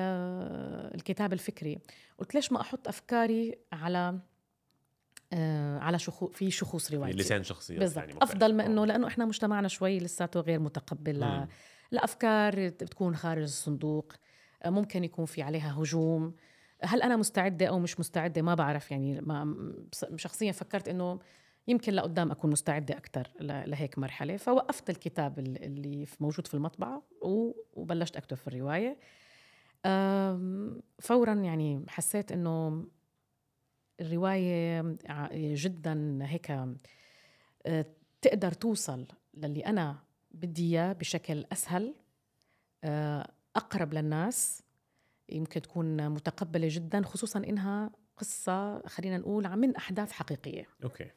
الكتاب 0.94 1.32
الفكري 1.32 1.78
قلت 2.18 2.34
ليش 2.34 2.52
ما 2.52 2.60
أحط 2.60 2.88
أفكاري 2.88 3.58
على 3.72 4.18
آه، 5.32 5.78
على 5.78 5.98
شخو 5.98 6.26
في 6.26 6.50
شخوص 6.50 6.92
روايتي 6.92 7.18
لسان 7.18 7.42
شخصيات 7.42 7.78
بالضبط 7.80 7.98
يعني. 8.08 8.18
أفضل 8.22 8.54
ما. 8.54 8.66
إنه 8.66 8.86
لأنه 8.86 9.06
إحنا 9.06 9.24
مجتمعنا 9.24 9.68
شوي 9.68 9.98
لساته 9.98 10.40
غير 10.40 10.60
متقبل. 10.60 11.20
ل- 11.20 11.46
لافكار 11.90 12.68
بتكون 12.68 13.16
خارج 13.16 13.42
الصندوق 13.42 14.12
آه، 14.62 14.70
ممكن 14.70 15.04
يكون 15.04 15.24
في 15.24 15.42
عليها 15.42 15.72
هجوم 15.78 16.34
هل 16.82 17.02
أنا 17.02 17.16
مستعدة 17.16 17.66
أو 17.66 17.78
مش 17.78 18.00
مستعدة 18.00 18.42
ما 18.42 18.54
بعرف 18.54 18.90
يعني 18.90 19.20
ما 19.20 19.56
شخصيا 20.16 20.52
فكرت 20.52 20.88
إنه 20.88 21.18
يمكن 21.68 21.92
لقدام 21.92 22.30
أكون 22.30 22.50
مستعدة 22.50 22.96
أكثر 22.96 23.28
لهيك 23.40 23.98
مرحلة. 23.98 24.36
فوقفت 24.36 24.90
الكتاب 24.90 25.38
ال- 25.38 25.64
اللي 25.64 26.06
موجود 26.20 26.46
في 26.46 26.54
المطبعة 26.54 27.02
وبلشت 27.72 28.16
أكتب 28.16 28.36
في 28.36 28.46
الرواية. 28.48 28.98
فورا 30.98 31.34
يعني 31.34 31.84
حسيت 31.88 32.32
إنه 32.32 32.84
الرواية 34.00 34.96
جدا 35.54 36.18
هيك 36.22 36.50
آه، 37.66 37.86
تقدر 38.22 38.52
توصل 38.52 39.06
للي 39.34 39.66
أنا 39.66 39.98
بدي 40.30 40.62
إياه 40.72 40.92
بشكل 40.92 41.44
أسهل 41.52 41.94
آه، 42.84 43.30
أقرب 43.56 43.94
للناس 43.94 44.62
يمكن 45.28 45.62
تكون 45.62 46.08
متقبلة 46.08 46.68
جدا 46.70 47.02
خصوصا 47.02 47.38
إنها 47.38 47.90
قصة 48.16 48.86
خلينا 48.86 49.18
نقول 49.18 49.56
من 49.56 49.76
أحداث 49.76 50.12
حقيقية. 50.12 50.66
okay. 50.84 51.10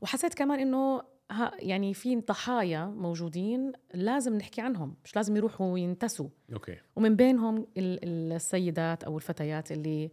وحسيت 0.00 0.34
كمان 0.34 0.60
إنه 0.60 1.02
ها 1.30 1.52
يعني 1.58 1.94
في 1.94 2.16
ضحايا 2.16 2.84
موجودين 2.84 3.72
لازم 3.94 4.34
نحكي 4.36 4.60
عنهم 4.60 4.94
مش 5.04 5.16
لازم 5.16 5.36
يروحوا 5.36 5.78
ينتسوا. 5.78 6.28
okay. 6.52 6.76
ومن 6.96 7.16
بينهم 7.16 7.66
ال- 7.76 8.32
السيدات 8.32 9.04
أو 9.04 9.16
الفتيات 9.16 9.72
اللي 9.72 10.10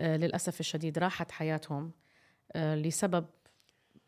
آه، 0.00 0.16
للأسف 0.16 0.60
الشديد 0.60 0.98
راحت 0.98 1.30
حياتهم 1.30 1.90
آه، 2.52 2.74
لسبب 2.74 3.26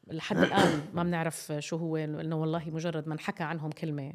لحد 0.07 0.37
الآن 0.39 0.81
ما 0.95 1.03
بنعرف 1.03 1.53
شو 1.59 1.77
هو 1.77 1.97
إنه 1.97 2.37
والله 2.37 2.71
مجرد 2.71 3.09
ما 3.09 3.15
انحكى 3.15 3.45
عنهم 3.45 3.71
كلمة 3.71 4.13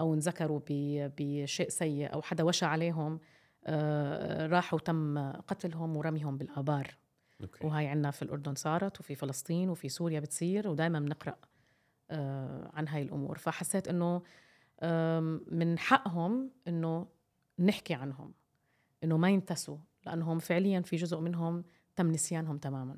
أو 0.00 0.14
انذكروا 0.14 0.60
بشيء 0.68 1.68
سيء 1.68 2.12
أو 2.12 2.22
حدا 2.22 2.44
وشى 2.44 2.64
عليهم 2.66 3.20
آه، 3.66 4.46
راحوا 4.46 4.78
تم 4.78 5.30
قتلهم 5.32 5.96
ورميهم 5.96 6.36
بالآبار. 6.38 6.96
okay 7.42 7.66
وهاي 7.66 7.86
عنا 7.86 8.10
في 8.10 8.22
الأردن 8.22 8.54
صارت 8.54 9.00
وفي 9.00 9.14
فلسطين 9.14 9.68
وفي 9.68 9.88
سوريا 9.88 10.20
بتصير 10.20 10.68
ودائما 10.68 11.00
بنقرأ 11.00 11.36
آه، 12.10 12.70
عن 12.74 12.88
هاي 12.88 13.02
الأمور 13.02 13.38
فحسيت 13.38 13.88
أنه 13.88 14.22
من 15.52 15.78
حقهم 15.78 16.50
أنه 16.68 17.08
نحكي 17.58 17.94
عنهم 17.94 18.34
أنه 19.04 19.16
ما 19.16 19.30
ينتسوا 19.30 19.78
لأنهم 20.06 20.38
فعليا 20.38 20.80
في 20.80 20.96
جزء 20.96 21.20
منهم 21.20 21.64
تم 21.96 22.10
نسيانهم 22.10 22.58
تماما 22.58 22.96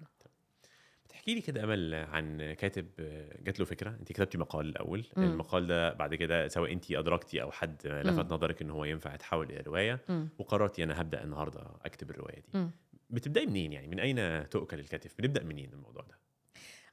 بتحكي 1.05 1.35
لي 1.35 1.41
كده 1.41 1.65
أمل 1.65 1.95
عن 1.95 2.53
كاتب 2.53 2.87
آه، 3.01 3.43
جات 3.43 3.59
له 3.61 3.65
فكرة 3.65 3.91
انت 3.91 4.13
كتبتي 4.13 4.39
مقال 4.39 4.69
الأول 4.69 5.05
مم. 5.17 5.25
المقال 5.25 5.67
ده 5.67 5.93
بعد 5.93 6.15
كده 6.15 6.49
سواء 6.49 6.73
انت 6.73 6.93
أدركتي 6.93 7.43
أو 7.43 7.51
حد 7.51 7.87
لفت 7.87 8.25
مم. 8.25 8.35
نظرك 8.35 8.63
ان 8.63 8.71
هو 8.71 8.85
ينفع 8.85 9.15
يتحول 9.15 9.51
إلى 9.51 9.61
رواية 9.61 10.01
مم. 10.09 10.29
وقررتي 10.39 10.85
أنا 10.85 11.01
هبدأ 11.01 11.25
النهارده 11.25 11.61
أكتب 11.85 12.11
الرواية 12.11 12.35
دي 12.41 12.49
مم. 12.55 12.71
بتبدأي 13.11 13.47
منين 13.47 13.73
يعني؟ 13.73 13.89
من 13.89 14.01
أين 14.01 14.49
تؤكل 14.49 14.81
الكتف؟ 14.81 15.15
بنبدأ 15.19 15.45
منين 15.45 15.73
الموضوع 15.73 16.03
ده؟ 16.03 16.19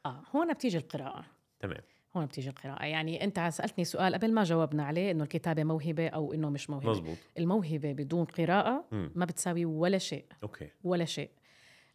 آه 0.06 0.24
هون 0.36 0.54
بتيجي 0.54 0.78
القراءة. 0.78 1.26
تمام. 1.60 1.82
هون 2.16 2.26
بتيجي 2.26 2.50
القراءة. 2.50 2.86
يعني 2.86 3.24
أنت 3.24 3.40
سألتني 3.40 3.86
سؤال 3.86 4.14
قبل 4.14 4.34
ما 4.34 4.44
جاوبنا 4.44 4.86
عليه 4.86 5.12
إنه 5.12 5.24
الكتابة 5.24 5.64
موهبة 5.64 6.08
أو 6.08 6.34
إنه 6.34 6.50
مش 6.50 6.70
موهبة. 6.70 6.90
مظبوط. 6.92 7.18
الموهبة 7.38 7.94
بدون 7.94 8.26
قراءة 8.26 8.86
مم. 8.92 9.12
ما 9.16 9.26
بتساوي 9.26 9.66
ولا 9.66 9.98
شيء. 9.98 10.26
أوكي. 10.44 10.70
ولا 10.84 11.06
شيء. 11.06 11.30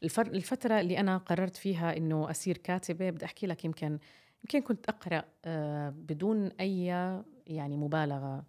الفر... 0.03 0.27
الفترة 0.27 0.81
اللي 0.81 1.01
أنا 1.01 1.17
قررت 1.19 1.57
فيها 1.57 1.97
إنه 1.97 2.31
أصير 2.31 2.57
كاتبة 2.57 3.11
بدي 3.11 3.25
أحكي 3.25 3.47
لك 3.47 3.65
يمكن 3.65 3.99
يمكن 4.45 4.61
كنت 4.61 4.89
أقرأ 4.89 5.25
آه، 5.45 5.91
بدون 5.91 6.47
أي 6.61 6.85
يعني 7.47 7.77
مبالغة. 7.77 8.45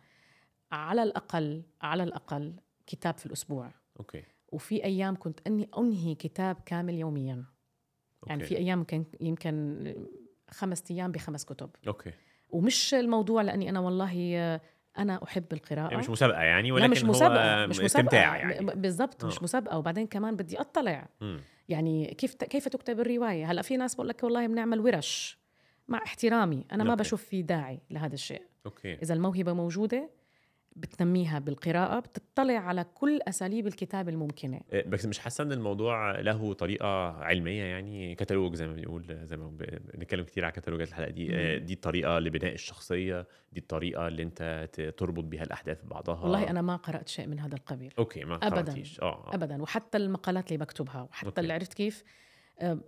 على 0.72 1.04
الأقل 1.04 1.64
على 1.82 2.04
الأقل 2.04 2.56
كتاب 2.88 3.18
في 3.18 3.26
الأسبوع. 3.26 3.72
okay. 4.00 4.24
وفي 4.52 4.84
أيام 4.84 5.16
كنت 5.16 5.40
أني 5.48 5.70
أنهي 5.78 6.16
كتاب 6.16 6.58
كامل 6.66 6.94
يوميا. 6.94 7.46
يعني 8.28 8.44
okay. 8.44 8.56
في 8.56 8.62
أيام 8.62 8.80
يمكن 8.80 9.06
يمكن 9.22 9.86
خمس 10.50 10.92
أيام 10.92 11.12
بخمس 11.12 11.46
كتب. 11.46 11.70
okay. 11.88 12.12
ومش 12.50 12.94
الموضوع 12.94 13.42
لأني 13.42 13.70
أنا 13.70 13.80
والله 13.80 14.38
آه، 14.38 14.62
أنا 14.98 15.24
أحب 15.24 15.54
القراءة. 15.54 15.90
يعني 15.90 15.98
مش 15.98 16.10
مسابقة 16.10 16.42
يعني 16.42 16.72
ولكن 16.72 16.92
مش 16.92 17.04
هو 17.04 17.10
مسابقة 17.10 17.66
مش 17.66 17.80
مسابقة. 17.80 17.86
استمتاع 17.86 18.38
يعني 18.38 18.66
بالضبط 18.66 19.24
آه. 19.24 19.28
مش 19.28 19.44
مسابقة. 19.44 19.78
وبعدين 19.78 20.08
كمان 20.08 20.36
بدي 20.36 20.60
أطلع. 20.60 21.08
مم. 21.22 21.40
يعني 21.70 22.14
كيف 22.14 22.36
كيف 22.36 22.68
تكتب 22.68 23.00
الرواية؟ 23.00 23.52
هلأ 23.52 23.62
في 23.62 23.78
ناس 23.78 23.96
بقول 23.96 24.10
لك 24.10 24.24
والله 24.24 24.48
بنعمل 24.48 24.80
ورش 24.80 25.40
مع 25.88 26.04
احترامي. 26.06 26.66
أنا 26.72 26.84
ما 26.84 26.92
okay. 26.92 27.04
بشوف 27.04 27.24
في 27.24 27.42
داعي 27.42 27.80
لهذا 27.90 28.14
الشيء. 28.14 28.42
okay. 28.66 28.94
إذا 28.94 29.14
الموهبة 29.14 29.54
موجودة 29.54 30.10
بتنميها 30.76 31.40
بالقراءة 31.40 32.00
بتطلع 32.00 32.54
على 32.58 32.84
كل 32.96 33.20
أساليب 33.28 33.68
الكتابه 33.68 34.12
الممكنة 34.12 34.62
إيه، 34.74 34.88
بس 34.88 35.06
مش 35.06 35.20
حاسة 35.20 35.44
إن 35.44 35.52
الموضوع 35.52 36.20
له 36.20 36.54
طريقة 36.54 37.12
علمية 37.24 37.64
يعني 37.64 38.16
كتالوج 38.16 38.56
زي 38.56 38.68
ما 38.68 38.74
بنقول 38.74 39.18
زي 39.26 39.38
ما 39.38 39.48
بنتكلم 39.94 40.24
كتير 40.26 40.46
على 40.46 40.52
كتالوجات 40.52 40.88
الحلقة 40.88 41.10
دي. 41.10 41.36
آه، 41.36 41.58
دي 41.58 41.74
الطريقة 41.74 42.20
لبناء 42.20 42.54
الشخصية 42.54 43.28
دي 43.54 43.60
الطريقة 43.60 44.08
اللي 44.08 44.24
أنت 44.24 44.70
ت- 44.74 44.82
تربط 44.82 45.24
بيها 45.24 45.44
الأحداث 45.44 45.84
ببعضها 45.86 46.20
والله 46.22 46.50
أنا 46.50 46.62
ما 46.62 46.76
قرأت 46.76 47.08
شيء 47.08 47.28
من 47.28 47.40
هذا 47.40 47.56
القبيل 47.56 47.94
okay 48.00 48.24
ما 48.26 48.36
أبداً. 48.36 48.50
قرأتيش 48.50 49.00
آه 49.02 49.06
آه. 49.32 49.36
ابدا 49.36 49.62
وحتى 49.62 49.98
المقالات 49.98 50.48
اللي 50.52 50.66
بكتبها 50.66 51.02
وحتى 51.02 51.28
okay. 51.28 51.42
اللي 51.42 51.54
عرفت 51.54 51.74
كيف 51.74 52.04
آه، 52.04 52.06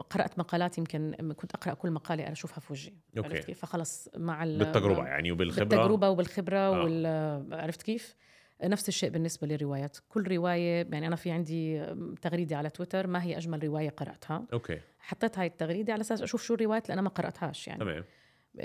قرأت 0.09 0.39
مقالات 0.39 0.77
يمكن 0.77 1.33
كنت 1.37 1.55
أقرأ 1.55 1.73
كل 1.73 1.91
مقالة 1.91 2.31
أشوفها 2.31 2.59
في 2.59 2.73
وجهي. 2.73 2.93
عرفت 3.17 3.45
كيف؟ 3.45 3.59
فخلص 3.59 4.09
مع 4.17 4.43
ال- 4.43 4.57
بالتجربة 4.59 5.05
يعني 5.07 5.31
وبالخبرة؟ 5.31 5.63
بالتجربة 5.63 6.09
وبالخبرة 6.09 6.57
آه. 6.57 6.83
وال 6.83 7.53
عرفت 7.53 7.81
كيف؟ 7.83 8.15
نفس 8.63 8.87
الشيء 8.89 9.09
بالنسبة 9.09 9.47
للروايات. 9.47 9.97
كل 10.09 10.27
رواية 10.35 10.87
يعني 10.91 11.07
أنا 11.07 11.15
في 11.15 11.31
عندي 11.31 11.85
تغريدة 12.21 12.57
على 12.57 12.69
تويتر 12.69 13.07
ما 13.07 13.23
هي 13.23 13.37
أجمل 13.37 13.63
رواية 13.63 13.89
قرأتها؟ 13.89 14.45
okay. 14.53 14.79
حطيت 14.99 15.37
هاي 15.39 15.47
التغريدة 15.47 15.93
على 15.93 16.01
أساس 16.01 16.21
أشوف 16.21 16.43
شو 16.43 16.53
الروايات 16.53 16.85
اللي 16.85 16.93
أنا 16.93 17.01
ما 17.01 17.09
قرأتهاش 17.09 17.67
يعني. 17.67 17.79
تمام. 17.79 18.03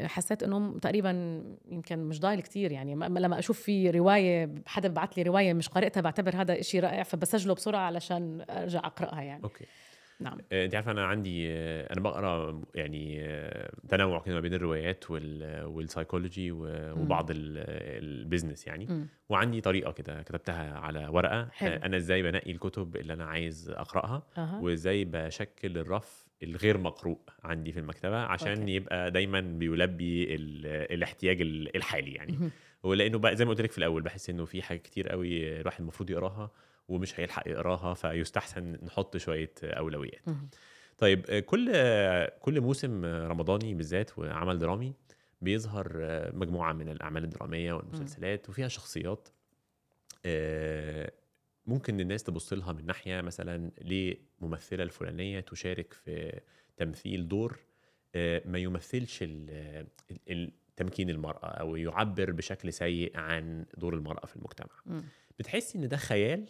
حسيت 0.07 0.43
إنه 0.43 0.79
تقريبا 0.79 1.11
يمكن 1.69 1.99
مش 1.99 2.21
ضايل 2.21 2.41
كتير 2.41 2.73
يعني. 2.73 2.95
ما- 2.95 3.19
لما 3.19 3.39
أشوف 3.39 3.61
في 3.61 3.91
رواية 3.91 4.55
حدا 4.67 4.89
ببعث 4.89 5.13
لي 5.13 5.23
رواية 5.23 5.55
مش 5.55 5.69
قرأتها 5.69 6.01
بعتبر 6.01 6.37
هذا 6.37 6.61
إشي 6.61 6.81
رائع 6.81 7.03
فبسجله 7.03 7.55
بسرعة 7.55 7.81
علشان 7.81 8.45
أرجع 8.51 8.79
أقرأها 8.79 9.23
يعني. 9.23 9.45
okay. 9.45 9.65
نعم 10.21 10.39
آه، 10.53 10.65
انت 10.65 10.75
عارفة 10.75 10.91
أنا 10.91 11.05
عندي 11.07 11.47
آه، 11.53 11.93
أنا 11.93 12.01
بقرأ 12.01 12.63
يعني 12.75 13.19
آه، 13.25 13.73
تنوع 13.89 14.23
كده 14.23 14.35
ما 14.35 14.41
بين 14.41 14.55
الروايات 14.55 15.11
وال- 15.11 15.65
والسايكولوجي 15.65 16.51
وبعض 16.53 17.31
ال- 17.31 17.37
ال 18.05 18.12
business 18.12 18.67
يعني 18.67 18.87
مم. 18.87 19.07
وعندي 19.29 19.61
طريقة 19.61 19.93
كده 19.93 20.23
كتبتها 20.23 20.79
على 20.79 21.07
ورقة 21.09 21.49
حلو. 21.53 21.73
أنا 21.73 21.97
إزاي 21.97 22.23
بنقي 22.23 22.51
الكتب 22.53 22.97
اللي 22.97 23.13
أنا 23.13 23.25
عايز 23.25 23.71
أقرأها 23.71 24.23
أها. 24.39 24.61
وإزاي 24.63 25.05
بشكل 25.05 25.79
الرف 25.79 26.29
الغير 26.43 26.79
مقروء 26.79 27.19
عندي 27.45 27.73
في 27.73 27.81
المكتبة 27.81 28.17
عشان 28.19 28.59
okay. 28.59 28.71
يبقى 28.75 29.11
دايما 29.11 29.41
بيلبي 29.41 30.35
ال- 30.35 30.67
الاحتياج 30.95 31.41
ال- 31.41 31.77
الحالي 31.77 32.13
يعني. 32.13 32.39
ولأنه 32.83 33.19
بقى 33.19 33.37
زي 33.37 33.45
ما 33.45 33.51
قلت 33.51 33.61
لك 33.61 33.71
في 33.73 33.79
الأول 33.79 34.03
بحس 34.03 34.31
إنه 34.31 34.45
في 34.45 34.63
حاجات 34.63 34.83
كتير 34.83 35.09
قوي 35.09 35.61
الواحد 35.61 35.81
المفروض 35.81 36.11
يقراها 36.11 36.51
ومش 36.89 37.21
هيلحق 37.21 37.49
يقراها 37.49 37.95
فيستحسن 37.95 38.79
نحط 38.83 39.17
شوية 39.17 39.53
أولويات. 39.65 40.23
طيب 40.99 41.21
كل 41.41 41.73
كل 42.41 42.61
موسم 42.61 43.05
رمضاني 43.05 43.75
بالذات 43.75 44.19
وعمل 44.19 44.59
درامي 44.59 44.95
بيظهر 45.41 45.91
مجموعة 46.35 46.73
من 46.73 46.89
الأعمال 46.89 47.25
الدرامية 47.25 47.73
والمسلسلات 47.73 48.49
وفيها 48.49 48.69
شخصيات 48.69 49.29
آه، 50.27 51.13
ممكن 51.67 52.01
الناس 52.01 52.23
تبص 52.23 52.53
لها 52.53 52.73
من 52.73 52.87
ناحية 52.87 53.21
مثلا 53.21 53.71
ليه 53.81 54.17
ممثله 54.41 54.83
الفلانية 54.83 55.41
تشارك 55.41 55.93
في 55.93 56.41
تمثيل 56.77 57.29
دور 57.29 57.59
آه، 58.15 58.43
ما 58.45 58.59
يمثلش 58.59 59.25
تمكين 60.77 61.11
المرأة 61.11 61.47
أو 61.47 61.77
يعبر 61.77 62.33
بشكل 62.33 62.73
سيء 62.73 63.17
عن 63.17 63.67
دور 63.77 63.95
المرأة 63.95 64.27
في 64.27 64.37
المجتمع. 64.37 65.03
بتحسي 65.39 65.79
إن 65.79 65.89
ده 65.89 65.97
خيال 65.97 66.49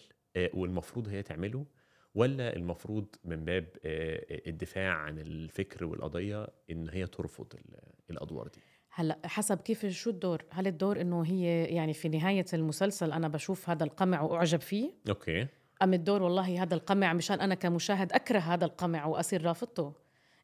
والمفروض 0.54 1.08
هي 1.08 1.22
تعمله 1.22 1.66
ولا 2.14 2.56
المفروض 2.56 3.06
من 3.24 3.44
باب 3.44 3.64
آه، 3.84 4.24
الدفاع 4.46 4.92
عن 4.92 5.18
الفكر 5.18 5.84
والقضية 5.84 6.46
إن 6.70 6.88
هي 6.88 7.06
ترفض 7.06 7.46
ال- 7.54 7.80
الأدوار 8.10 8.48
دي؟ 8.48 8.60
هلا 8.90 9.18
حسب 9.24 9.58
كيف 9.60 9.86
شو 9.86 10.10
الدور؟ 10.10 10.44
هل 10.50 10.66
الدور 10.66 11.00
إنه 11.00 11.22
هي 11.26 11.64
يعني 11.64 11.92
في 11.92 12.08
نهاية 12.08 12.44
المسلسل 12.54 13.12
أنا 13.12 13.28
بشوف 13.28 13.70
هذا 13.70 13.84
القمع 13.84 14.22
وأعجب 14.22 14.60
فيه؟ 14.60 14.90
أوكي. 15.08 15.46
أم 15.82 15.94
الدور 15.94 16.22
والله 16.22 16.62
هذا 16.62 16.74
القمع 16.74 17.12
مشان 17.12 17.40
أنا 17.40 17.54
كمشاهد 17.54 18.12
أكره 18.12 18.38
هذا 18.38 18.64
القمع 18.64 19.06
وأصير 19.06 19.42
رافضته؟ 19.44 19.92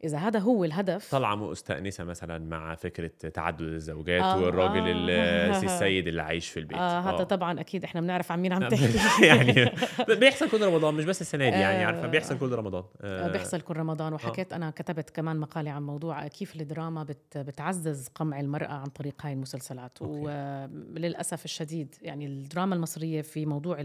إذا 0.05 0.19
هذا 0.19 0.39
هو 0.39 0.65
الهدف. 0.65 1.11
طالعه 1.11 1.35
مستأنسة 1.35 2.05
مثلا 2.05 2.39
مع 2.39 2.75
فكرة 2.75 3.11
تعدد 3.31 3.61
الزوجات 3.61 4.23
آه، 4.23 4.39
والراجل 4.41 4.87
آه. 4.89 4.93
ال- 4.93 5.65
السيد 5.65 6.09
اللي 6.09 6.23
عايش 6.23 6.49
في 6.49 6.61
البيت. 6.61 6.79
آه 6.79 7.01
هذا 7.01 7.25
طبعا 7.25 7.61
أكيد 7.61 7.85
إحنا 7.85 8.01
بنعرف 8.01 8.33
عن 8.33 8.41
مين 8.43 8.53
عم 8.53 8.69
تحكي. 8.69 9.27
يعني 9.27 9.71
بيحصل 10.09 10.51
كل 10.51 10.63
رمضان 10.67 10.95
مش 10.95 11.05
بس 11.05 11.21
السنة 11.21 11.45
دي 11.51 11.57
يعني 11.57 11.83
آه. 11.83 11.87
عارفه 11.87 12.07
بيحصل 12.07 12.39
كل 12.39 12.53
رمضان. 12.53 12.85
آه، 13.03 13.27
آه، 13.29 13.33
بيحصل 13.33 13.61
كل 13.61 13.77
رمضان. 13.77 14.13
وحكيت 14.13 14.53
أنا 14.53 14.71
كتبت 14.71 15.11
كمان 15.11 15.37
مقالة 15.37 15.71
عن 15.71 15.83
موضوع 15.83 16.27
كيف 16.29 16.57
الدراما 16.57 17.03
بت 17.03 17.39
بتعزز 17.39 18.09
قمع 18.15 18.41
المرأة 18.41 18.73
عن 18.73 18.87
طريق 18.87 19.15
هاي 19.27 19.33
المسلسلات. 19.33 19.99
وللأسف 20.03 21.45
الشديد 21.45 21.95
يعني 22.03 22.27
الدراما 22.27 22.75
المصرية 22.75 23.23
في 23.23 23.47
موضوع 23.47 23.83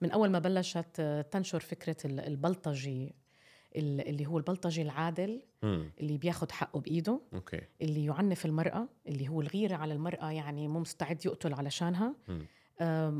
من 0.00 0.10
أول 0.10 0.30
ما 0.30 0.38
بلشت 0.38 0.86
آه، 1.00 1.22
تنشر 1.22 1.60
فكرة 1.60 1.96
ال- 2.04 2.20
البلطجي 2.20 3.04
ال- 3.04 3.12
اللي 3.76 4.26
هو 4.26 4.38
البلطجي 4.38 4.82
العادل 4.82 5.42
مم. 5.62 5.90
اللي 6.00 6.18
بياخد 6.18 6.50
حقه 6.50 6.80
بإيده 6.80 7.20
okay 7.34 7.60
اللي 7.82 8.04
يعنف 8.04 8.46
المرأة 8.46 8.88
اللي 9.08 9.28
هو 9.28 9.40
الغيرة 9.40 9.74
على 9.76 9.94
المرأة 9.94 10.30
يعني 10.30 10.68
مو 10.68 10.80
مستعد 10.80 11.26
يقتل 11.26 11.54
علشانها 11.54 12.14
مم. 12.28 12.46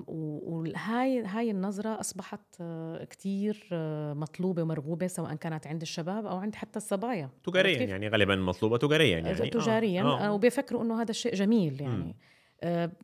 وهاي 0.06 1.22
هاي 1.24 1.50
النظرة 1.50 2.00
أصبحت 2.00 2.40
آه، 2.60 3.04
كتير 3.04 3.68
آه، 3.72 4.14
مطلوبة 4.14 4.62
ومرغوبة 4.62 5.06
سواء 5.06 5.34
كانت 5.34 5.66
عند 5.66 5.82
الشباب 5.82 6.26
أو 6.26 6.36
عند 6.36 6.54
حتى 6.54 6.76
الصبايا 6.76 7.30
تجاريا؟ 7.44 7.82
يعني 7.82 8.08
غالبا 8.08 8.36
مطلوبة 8.36 8.76
تجاريا 8.78 9.18
يعني 9.18 9.30
آه، 9.30 9.34
تجاريا 9.48 10.02
آه. 10.02 10.20
آه. 10.26 10.32
وبيفكروا 10.32 10.82
إنه 10.82 11.02
هذا 11.02 11.10
الشيء 11.10 11.34
جميل 11.34 11.80
يعني 11.80 12.16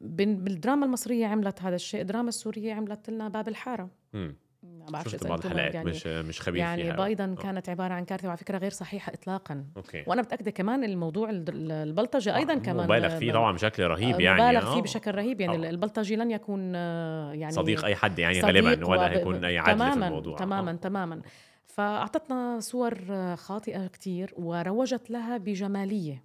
بال- 0.01 0.35
بالدراما 0.35 0.87
المصرية 0.87 1.27
عملت 1.27 1.63
هذا 1.63 1.75
الشيء 1.77 2.01
الدراما 2.01 2.29
السورية 2.29 2.75
عملت 2.75 3.11
لنا 3.11 3.29
باب 3.29 3.49
الحارة 3.49 3.91
مم. 4.13 4.35
ما 4.63 4.87
بعرف 4.91 5.09
شفت 5.09 5.27
بعض 5.27 5.45
الحلقات 5.47 5.75
يعني 5.75 5.91
مش 5.91 6.07
مش 6.07 6.41
خبير 6.41 6.57
يعني 6.61 6.83
فيها. 6.83 7.05
أيضا 7.05 7.25
آه. 7.39 7.43
كانت 7.43 7.69
عبارة 7.69 7.95
عن 7.95 8.05
كارثه 8.05 8.27
وعلى 8.27 8.39
فكرة 8.39 8.59
غير 8.59 8.71
صحيحة 8.71 9.13
اطلاقا. 9.15 9.65
أوكي. 9.77 10.05
وأنا 10.07 10.23
متأكدة 10.23 10.51
كمان 10.51 10.85
الموضوع 10.85 11.31
البلطجه 11.31 12.37
أيضا 12.37 12.55
آه، 12.55 12.59
كمان 12.59 12.85
مبالغ 12.85 13.19
فيه 13.19 13.33
طبعا 13.33 13.53
بشكل 13.53 13.83
رهيب 13.83 14.21
يعني 14.21 14.43
مبالغ 14.43 14.71
آه. 14.71 14.75
فيه 14.75 14.83
بشكل 14.83 15.15
رهيب. 15.15 15.41
يعني 15.41 15.67
آه. 15.67 15.71
البلطجي 15.71 16.17
لن 16.17 16.31
يكون 16.31 16.73
آه، 16.77 17.33
يعني 17.33 17.53
صديق 17.53 17.85
أي 17.85 17.97
حد 17.97 18.19
يعني 18.19 18.41
غالبا 18.41 18.87
ولا 18.89 19.11
هيكون 19.13 19.45
أي 19.45 19.59
عدل 19.59 19.73
تماما 19.75 20.01
في 20.01 20.07
الموضوع. 20.07 20.37
تماما 20.37 20.71
آه. 20.71 20.75
تماما 20.75 21.21
فأعطتنا 21.65 22.61
صور 22.61 22.99
آه، 23.11 23.35
خاطئة 23.35 23.87
كتير 23.87 24.35
وروجت 24.37 25.11
لها 25.11 25.37
بجمالية 25.37 26.25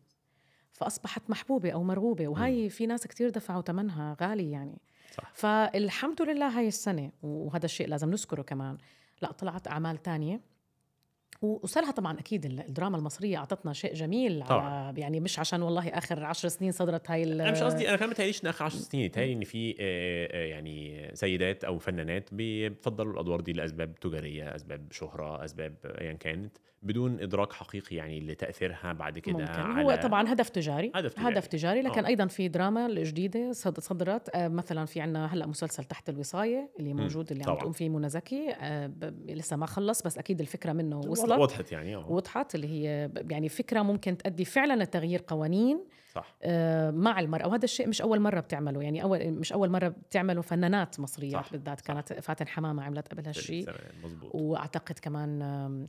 فأصبحت 0.72 1.30
محبوبة 1.30 1.72
أو 1.72 1.84
مرغوبة. 1.84 2.28
وهي 2.28 2.70
في 2.70 2.86
ناس 2.86 3.08
كتير 3.08 3.30
دفعوا 3.30 3.62
ثمنها 3.62 4.16
غالي 4.22 4.52
يعني. 4.52 4.82
صح. 5.18 5.32
فالحمد 5.34 6.22
لله 6.22 6.60
هاي 6.60 6.68
السنة 6.68 7.12
وهذا 7.24 7.66
الشيء 7.66 7.88
لازم 7.88 8.10
نذكره 8.12 8.42
كمان 8.42 8.78
لا 9.22 9.32
طلعت 9.32 9.68
أعمال 9.68 9.98
تانية 9.98 10.40
وصارها 11.42 11.92
طبعا 11.92 12.20
أكيد 12.20 12.46
ال- 12.46 12.60
الدراما 12.60 12.98
المصرية 12.98 13.38
أعطتنا 13.38 13.74
شيء 13.74 13.94
جميل 13.94 14.44
طبعاً. 14.46 14.94
يعني 14.98 15.20
مش 15.20 15.40
عشان 15.40 15.62
والله 15.62 15.90
آخر 15.90 16.24
عشر 16.26 16.48
سنين 16.48 16.72
صدرت 16.72 17.12
هاي 17.12 17.24
ال- 17.24 17.42
أنا 17.42 17.52
مش 17.52 17.62
قصدي 17.64 17.90
أنا 17.90 17.98
كمان 17.98 18.10
متهيأليش 18.10 18.44
إن 18.44 18.50
آخر 18.50 18.66
10 18.66 18.80
سنين 18.80 19.04
يتهيألي 19.06 19.34
إن 19.34 19.44
في 19.44 19.72
آه، 19.72 19.76
آه، 20.32 20.46
يعني 20.46 21.10
سيدات 21.14 21.64
أو 21.64 21.78
فنانات 21.80 22.34
بيفضلوا 22.34 23.14
الأدوار 23.14 23.42
دي 23.42 23.54
لأسباب 23.54 23.96
تجارية 23.96 24.56
أسباب 24.56 24.92
شهرة 24.92 25.46
أسباب 25.46 25.76
ايا 25.86 26.14
كانت 26.14 26.58
بدون 26.84 27.20
إدراك 27.20 27.54
حقيقي 27.54 27.96
يعني 27.96 28.20
لتأثيرها 28.20 28.94
بعد 28.94 29.20
كده 29.20 29.38
ممكن. 29.38 29.52
على 29.52 29.84
هو 29.84 29.96
طبعا 29.96 30.34
هدف 30.34 30.50
تجاري. 30.50 30.92
هدف 30.96 31.14
تجاري. 31.14 31.34
هدف 31.34 31.48
تجاري 31.48 31.82
لكن 31.82 32.04
آه. 32.06 32.08
أيضا 32.08 32.28
في 32.28 32.48
دراما 32.48 32.86
الجديده 32.86 33.52
صد- 33.52 33.80
صدرت. 33.80 34.30
آه، 34.36 34.48
مثلا 34.48 34.86
في 34.86 35.02
عنا 35.02 35.26
هلأ 35.34 35.46
مسلسل 35.48 35.84
تحت 35.84 36.10
الوصاية 36.10 36.70
اللي 36.80 36.94
موجود 36.94 37.32
اللي 37.32 37.44
عم 37.44 37.48
طبعاً. 37.50 37.60
تقوم 37.60 37.72
فيه 37.72 37.90
منى 37.90 38.10
زكي. 38.10 38.50
آه، 38.62 38.92
لسه 39.28 39.56
ما 39.58 39.66
خلص 39.66 40.02
بس 40.04 40.18
أكيد 40.18 40.40
الفكرة 40.40 40.74
منه 40.74 41.00
وصلت. 41.00 41.40
وضحت 41.40 41.72
يعني 41.72 41.96
آه. 41.96 42.12
وضحت 42.12 42.56
اللي 42.56 42.68
هي 42.68 43.10
يعني 43.30 43.50
فكرة 43.50 43.82
ممكن 43.82 44.18
تؤدي 44.18 44.46
فعلا 44.46 44.84
لتغيير 44.84 45.24
قوانين. 45.28 45.86
صح. 46.14 46.36
آه، 46.44 46.92
مع 46.92 47.20
المرأة. 47.20 47.48
وهذا 47.48 47.64
الشيء 47.66 47.88
مش 47.88 48.02
أول 48.02 48.20
مرة 48.20 48.40
بتعمله. 48.40 48.82
يعني 48.84 49.04
أول 49.04 49.32
مش 49.32 49.54
أول 49.54 49.70
مرة 49.70 49.88
بتعمله 49.88 50.42
فنانات 50.42 51.00
مصريات 51.00 51.34
صح، 51.46 51.52
بالذات. 51.52 51.82
كانت 51.82 52.14
فاتن 52.14 52.48
حمامة 52.48 52.84
عملت 52.84 53.08
قبل 53.08 53.26
هالشيء 53.28 53.70
مظبوط. 54.04 54.32
وأعتقد 54.36 55.00
كمان 55.00 55.42
آه 55.42 55.88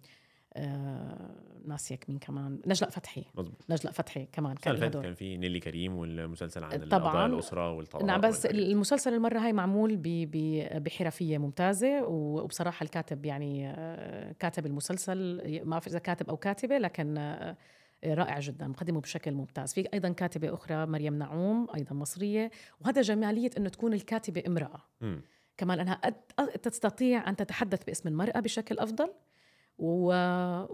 ناسيك 1.66 2.04
مين 2.08 2.18
كمان 2.18 2.60
نجلاء 2.66 2.90
فتحي 2.90 3.24
مظبوط 3.34 3.64
نجلاء 3.70 3.92
فتحي 3.92 4.26
كمان 4.32 4.54
كان 4.56 4.90
دور 4.90 5.02
كان 5.02 5.14
في 5.14 5.36
نيلي 5.36 5.60
كريم 5.60 5.96
والمسلسل 5.96 6.64
عن 6.64 6.88
طبعاً. 6.88 7.26
الأسرة 7.26 7.72
والطلاق 7.72 8.04
نعم 8.04 8.20
بس 8.20 8.44
والحاجات 8.44 8.64
دي. 8.66 8.72
المسلسل 8.72 9.14
المرة 9.14 9.38
هاي 9.38 9.52
معمول 9.52 9.96
ب- 9.96 10.02
ب- 10.30 10.82
بحرفية 10.84 11.38
ممتازة 11.38 12.02
و- 12.02 12.40
وبصراحة 12.42 12.84
الكاتب 12.84 13.26
يعني 13.26 13.68
آه، 13.70 14.32
كاتب 14.32 14.66
المسلسل 14.66 15.40
ما 15.64 15.70
بعرف 15.70 15.86
إذا 15.86 15.98
كاتب 15.98 16.28
أو 16.28 16.36
كاتبة 16.36 16.78
لكن 16.78 17.18
آه، 17.18 17.56
رائع 18.04 18.40
جدا 18.40 18.66
مقدمه 18.68 19.00
بشكل 19.00 19.32
ممتاز 19.32 19.72
في 19.74 19.88
أيضا 19.94 20.08
كاتبة 20.08 20.54
أخرى 20.54 20.86
مريم 20.86 21.14
نعوم 21.18 21.66
أيضا 21.74 21.94
مصرية 21.94 22.50
وهذا 22.80 23.00
جمالية 23.02 23.50
أنه 23.58 23.68
تكون 23.68 23.92
الكاتبة 23.94 24.42
امرأة 24.46 24.80
مم. 25.00 25.20
كمان 25.56 25.94
أ- 25.94 26.58
تستطيع 26.62 27.28
أن 27.28 27.36
تتحدث 27.36 27.84
باسم 27.84 28.08
المرأة 28.08 28.40
بشكل 28.40 28.78
أفضل 28.78 29.10
و- 29.78 30.64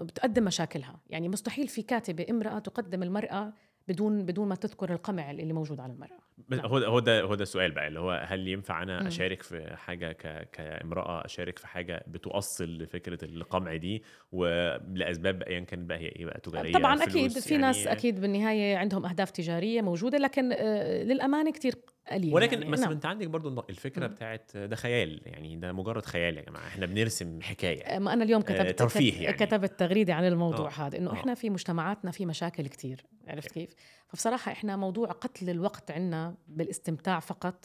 وبتقدم 0.00 0.44
مشاكلها 0.44 1.00
يعني 1.10 1.28
مستحيل 1.28 1.68
في 1.68 1.82
كاتبة 1.82 2.26
امرأة 2.30 2.58
تقدم 2.58 3.02
المرأة 3.02 3.52
بدون 3.88 4.22
بدون 4.26 4.48
ما 4.48 4.54
تذكر 4.54 4.92
القمع 4.92 5.30
اللي 5.30 5.52
موجود 5.52 5.80
على 5.80 5.92
المرأة. 5.92 6.18
هو 6.52 6.78
ده 6.78 6.86
هو 6.86 6.98
ده 7.00 7.22
هو 7.22 7.34
ده 7.34 7.42
السؤال 7.42 7.70
بقى 7.70 7.88
اللي 7.88 8.00
هو 8.00 8.26
هل 8.26 8.48
ينفع 8.48 8.82
أنا. 8.82 9.08
أشارك 9.08 9.42
في 9.42 9.76
حاجة 9.76 10.12
ك... 10.12 10.48
كامرأة 10.52 11.24
أشارك 11.24 11.58
في 11.58 11.66
حاجة 11.66 12.04
بتؤصل 12.06 12.78
لفكرة 12.78 13.24
القمع 13.24 13.76
دي 13.76 14.02
ولأسباب 14.32 15.42
ايا 15.42 15.60
كانت 15.60 15.88
بقى 15.88 15.98
هي 15.98 16.06
إيه 16.06 16.26
بقى 16.26 16.40
تجارية 16.40 16.72
طبعا 16.72 17.02
أكيد 17.02 17.38
في 17.38 17.54
يعني 17.54 17.62
ناس 17.66 17.86
أكيد 17.86 18.20
بالنهاية 18.20 18.76
عندهم 18.76 19.06
أهداف 19.06 19.30
تجارية 19.30 19.82
موجودة 19.82 20.18
لكن 20.18 20.52
آه، 20.52 21.02
للأمانة 21.02 21.52
كتير 21.52 21.74
قليل 22.10 22.34
ولكن 22.34 22.58
يعني. 22.58 22.72
بس 22.72 22.80
نعم. 22.80 22.92
أنت 22.92 23.06
عندك 23.06 23.26
برضو 23.26 23.64
الفكرة 23.70 24.06
مم. 24.06 24.12
بتاعت 24.14 24.56
ده 24.56 24.76
خيال 24.76 25.20
يعني 25.26 25.56
ده 25.56 25.72
مجرد 25.72 26.06
خيال 26.06 26.36
يا 26.36 26.42
جماعة 26.42 26.66
إحنا 26.66 26.86
بنرسم 26.86 27.40
حكاية 27.42 27.98
ما 27.98 28.12
أنا 28.12 28.24
اليوم 28.24 28.40
آه، 28.40 28.44
كتبت 28.44 28.78
ترفيه 28.78 29.22
يعني. 29.22 29.36
كتبت 29.36 29.78
تغريدة 29.78 30.14
عن 30.14 30.26
الموضوع 30.26 30.68
آه، 30.68 30.86
هذا 30.86 30.98
إنه 30.98 31.10
آه. 31.10 31.14
إحنا 31.14 31.34
في 31.34 31.50
مجتمعاتنا 31.50 32.10
في 32.10 32.26
مشاكل 32.26 32.66
كتير 32.66 33.02
عرفت 33.28 33.52
كيف 33.52 33.70
فبصراحة 34.10 34.52
إحنا 34.52 34.76
موضوع 34.76 35.08
قتل 35.08 35.50
الوقت 35.50 35.90
عندنا 35.90 36.34
بالاستمتاع 36.48 37.20
فقط. 37.20 37.64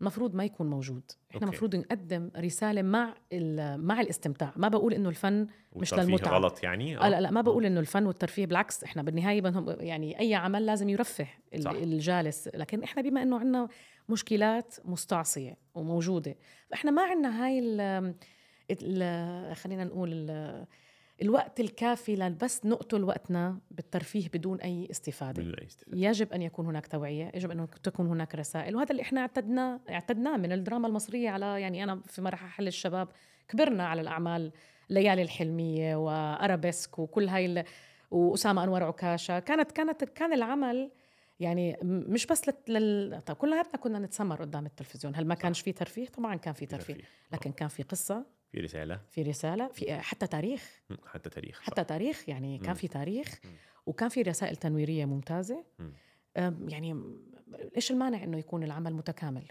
المفروض 0.00 0.34
ما 0.34 0.44
يكون 0.44 0.70
موجود 0.70 1.02
أوكي. 1.34 1.44
المفروض 1.44 1.76
نقدم 1.76 2.30
رسالة 2.36 2.82
مع 2.82 3.14
مع 3.76 4.00
الاستمتاع 4.00 4.52
ما 4.56 4.68
بقول 4.68 4.94
إنه 4.94 5.08
الفن 5.08 5.46
مش 5.76 5.94
للمتعة. 5.94 6.34
غلط 6.34 6.62
يعني 6.62 6.98
آه 6.98 7.08
لا 7.08 7.20
لا 7.20 7.30
ما 7.30 7.40
بقول 7.40 7.66
إنه 7.66 7.80
الفن 7.80 8.06
والترفيه 8.06 8.46
بالعكس 8.46 8.84
إحنا 8.84 9.02
بالنهاية 9.02 9.40
بدهم 9.40 9.76
يعني 9.80 10.20
أي 10.20 10.34
عمل 10.34 10.66
لازم 10.66 10.88
يرفه 10.88 11.26
صح. 11.58 11.70
الجالس 11.70 12.48
لكن 12.54 12.82
إحنا 12.82 13.02
بما 13.02 13.22
إنه 13.22 13.38
عندنا 13.38 13.68
مشكلات 14.08 14.74
مستعصية 14.84 15.56
وموجودة 15.74 16.36
فإحنا 16.70 16.90
ما 16.90 17.02
عندنا 17.02 17.44
هاي 17.44 17.58
ال 17.58 18.14
ال 18.70 19.56
خلينا 19.56 19.84
نقول 19.84 20.10
ال 20.12 20.66
الوقت 21.22 21.60
الكافي 21.60 22.16
لبس 22.16 22.66
نقتل 22.66 23.04
وقتنا 23.04 23.58
بالترفيه 23.70 24.28
بدون 24.28 24.60
أي 24.60 24.88
استفادة. 24.90 25.42
بدون 25.42 25.54
أي 25.54 25.66
استفادة. 25.66 25.98
يجب 25.98 26.32
أن 26.32 26.42
يكون 26.42 26.66
هناك 26.66 26.86
توعية 26.86 27.30
يجب 27.34 27.50
أن 27.50 27.66
تكون 27.82 28.06
هناك 28.06 28.34
رسائل 28.34 28.76
وهذا 28.76 28.90
اللي 28.90 29.02
إحنا 29.02 29.20
اعتدناه 29.20 29.80
اعتدناه 29.90 30.36
من 30.36 30.52
الدراما 30.52 30.88
المصرية 30.88 31.30
على 31.30 31.60
يعني 31.60 31.84
أنا 31.84 32.00
في 32.06 32.22
مراحل 32.22 32.66
الشباب 32.66 33.08
كبرنا 33.48 33.86
على 33.86 34.00
الأعمال 34.00 34.52
ليالي 34.90 35.22
الحلمية 35.22 35.96
وأرابيسك 35.96 36.98
وكل 36.98 37.28
هاي 37.28 37.46
ال- 37.46 37.64
وأسامة 38.10 38.64
أنور 38.64 38.82
عكاشة. 38.82 39.38
كانت 39.38 39.72
كانت 39.72 40.04
كان 40.04 40.32
العمل 40.32 40.90
يعني 41.40 41.76
مش 41.82 42.26
بس 42.26 42.42
لل... 42.68 43.20
طب 43.26 43.34
كلياتنا 43.36 43.76
كنا 43.80 43.98
نتسمر 43.98 44.40
قدام 44.40 44.66
التلفزيون. 44.66 45.16
هل 45.16 45.26
ما 45.26 45.34
كانش 45.34 45.60
في 45.60 45.72
ترفيه؟ 45.72 46.06
طبعا 46.06 46.36
كان 46.36 46.54
في 46.54 46.66
ترفيه. 46.66 46.96
لكن 47.32 47.52
كان 47.52 47.68
في 47.68 47.82
قصة 47.82 48.24
في 48.52 48.60
رسالة. 48.60 49.00
في 49.10 49.22
رسالة 49.22 49.68
في 49.68 49.94
حتى 49.94 50.26
تاريخ. 50.26 50.80
حتى 51.06 51.30
تاريخ 51.30 51.58
صح. 51.58 51.64
حتى 51.66 51.84
تاريخ 51.84 52.28
يعني 52.28 52.58
كان. 52.58 52.74
في 52.74 52.88
تاريخ. 52.88 53.40
وكان 53.86 54.08
في 54.08 54.22
رسائل 54.22 54.56
تنويرية 54.56 55.04
ممتازة. 55.04 55.64
يعني 56.68 57.16
إيش 57.76 57.90
المانع 57.90 58.24
إنه 58.24 58.38
يكون 58.38 58.62
العمل 58.62 58.94
متكامل؟ 58.94 59.44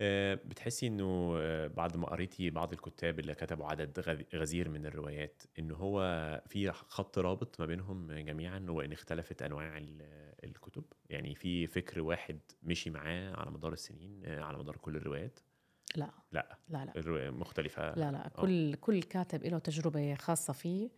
آه، 0.00 0.34
بتحسي 0.34 0.86
إنه 0.86 1.34
آه، 1.38 1.66
بعد 1.66 1.96
ما 1.96 2.06
قريتي 2.06 2.50
بعض 2.50 2.72
الكتاب 2.72 3.18
اللي 3.20 3.34
كتبوا 3.34 3.66
عدد 3.66 4.00
غزير 4.34 4.68
من 4.68 4.86
الروايات 4.86 5.42
ان 5.58 5.70
هو 5.70 6.00
في 6.46 6.72
خط 6.72 7.18
رابط 7.18 7.60
ما 7.60 7.66
بينهم 7.66 8.12
جميعا 8.12 8.66
وان 8.68 8.92
اختلفت 8.92 9.42
أنواع 9.42 9.78
ال- 9.78 10.34
الكتب؟ 10.44 10.84
يعني 11.10 11.34
في 11.34 11.66
فكر 11.66 12.00
واحد 12.00 12.38
مشي 12.62 12.90
معاه 12.90 13.32
على 13.36 13.50
مدار 13.50 13.72
السنين 13.72 14.22
آه، 14.24 14.40
على 14.42 14.58
مدار 14.58 14.76
كل 14.76 14.96
الروايات؟ 14.96 15.40
لا. 15.96 16.10
لا. 16.32 16.58
لا 16.68 16.84
لا. 16.84 17.30
مختلفة. 17.30 17.94
لا 17.94 18.12
لا. 18.12 18.28
كل 18.28 18.74
كل 18.74 19.02
كاتب 19.02 19.44
له 19.44 19.58
تجربة 19.58 20.14
خاصة 20.14 20.52
فيه. 20.52 20.90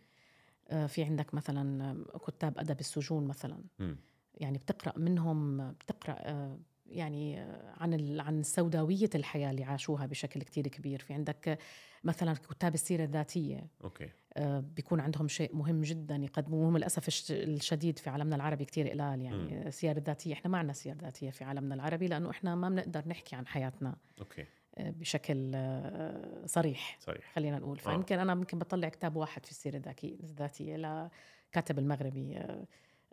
آه، 0.69 0.85
في 0.85 1.03
عندك 1.03 1.33
مثلا 1.33 1.95
كتاب 2.27 2.57
أدب 2.59 2.79
السجون 2.79 3.27
مثلا. 3.27 3.63
مم. 3.79 3.97
يعني 4.35 4.57
بتقرأ 4.57 4.99
منهم 4.99 5.71
بتقرأ 5.71 6.15
آه، 6.19 6.59
يعني 6.85 7.41
آه، 7.41 7.73
عن 7.77 7.93
ال- 7.93 8.21
عن 8.21 8.43
سوداوية 8.43 9.09
الحياة 9.15 9.51
اللي 9.51 9.63
عاشوها 9.63 10.05
بشكل 10.05 10.41
كتير 10.41 10.67
كبير. 10.67 10.99
في 11.01 11.13
عندك 11.13 11.57
مثلا 12.03 12.33
كتاب 12.33 12.73
السيرة 12.73 13.03
الذاتية. 13.03 13.67
okay. 13.83 14.09
آه، 14.33 14.59
بيكون 14.59 14.99
عندهم 14.99 15.27
شيء 15.27 15.55
مهم 15.55 15.81
جدا 15.81 16.15
يقدموه. 16.15 16.69
الش- 17.07 17.31
الشديد 17.31 17.99
في 17.99 18.09
عالمنا 18.09 18.35
العربي 18.35 18.65
كتير 18.65 18.89
قلال 18.89 19.21
يعني 19.21 19.67
السير 19.67 19.97
الذاتيه 19.97 20.33
إحنا 20.33 20.51
ما 20.51 20.57
عندنا 20.57 20.73
سير 20.73 20.95
ذاتية 20.97 21.29
في 21.29 21.43
عالمنا 21.43 21.75
العربي 21.75 22.07
لأنه 22.07 22.29
إحنا 22.29 22.55
ما 22.55 22.69
بنقدر 22.69 23.03
نحكي 23.07 23.35
عن 23.35 23.47
حياتنا. 23.47 23.95
okay. 24.19 24.41
آه، 24.41 24.45
بشكل 24.89 25.51
آه، 25.55 26.45
صريح 26.45 26.97
صريح. 26.99 27.31
خلينا 27.35 27.59
نقول. 27.59 27.79
آه. 27.79 27.81
فيمكن 27.81 28.19
أنا 28.19 28.35
ممكن 28.35 28.59
بطلع 28.59 28.89
كتاب 28.89 29.15
واحد 29.15 29.45
في 29.45 29.51
السيرة 29.51 29.81
الذاتية 30.03 30.75
لكاتب 30.75 31.79
المغربي 31.79 32.37
آه، 32.37 32.65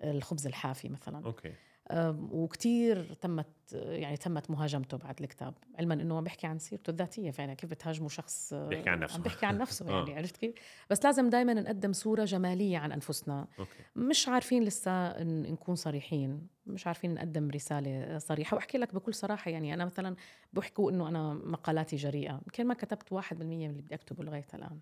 الخبز 0.04 0.46
الحافي 0.46 0.88
مثلا. 0.88 1.26
أوكي. 1.26 1.52
آم، 1.90 2.28
وكتير 2.32 3.14
تمت 3.14 3.46
يعني 3.72 4.16
تمت 4.16 4.50
مهاجمته 4.50 4.96
بعد 4.96 5.20
الكتاب. 5.20 5.54
علما 5.78 5.94
إنه 5.94 6.16
عم 6.16 6.24
بيحكي 6.24 6.46
عن 6.46 6.58
سيرته 6.58 6.90
الذاتية 6.90 7.30
فعلا 7.30 7.54
كيف 7.54 7.70
بتهاجموا 7.70 8.08
شخص 8.08 8.52
آه، 8.52 8.68
بيحكي 8.68 8.90
عن 8.90 9.00
نفسه. 9.00 9.16
عم 9.16 9.22
بيحكي 9.22 9.46
عن 9.46 9.58
نفسه 9.58 9.86
آه. 9.90 9.98
يعني 9.98 10.16
عرفت 10.16 10.36
كيف؟ 10.36 10.54
بس 10.90 11.04
لازم 11.04 11.30
دائما 11.30 11.54
نقدم 11.54 11.92
صورة 11.92 12.24
جمالية 12.24 12.78
عن 12.78 12.92
أنفسنا. 12.92 13.46
أوكي. 13.58 13.70
مش 13.96 14.28
عارفين 14.28 14.64
لسه 14.64 15.22
نكون 15.22 15.74
صريحين 15.74 16.46
مش 16.66 16.86
عارفين 16.86 17.14
نقدم 17.14 17.50
رسالة 17.50 18.18
صريحة. 18.18 18.54
وأحكي 18.54 18.78
لك 18.78 18.94
بكل 18.94 19.14
صراحة 19.14 19.50
يعني 19.50 19.74
أنا 19.74 19.84
مثلا 19.84 20.16
بحكوا 20.52 20.90
إنه 20.90 21.08
أنا 21.08 21.34
مقالاتي 21.34 21.96
جريئة. 21.96 22.32
يمكن 22.32 22.66
ما 22.66 22.74
كتبت 22.74 23.12
واحد 23.12 23.38
بالمية 23.38 23.66
من 23.66 23.70
اللي 23.72 23.82
بدي 23.82 23.94
أكتبه 23.94 24.24
لغاية 24.24 24.46
الآن. 24.54 24.80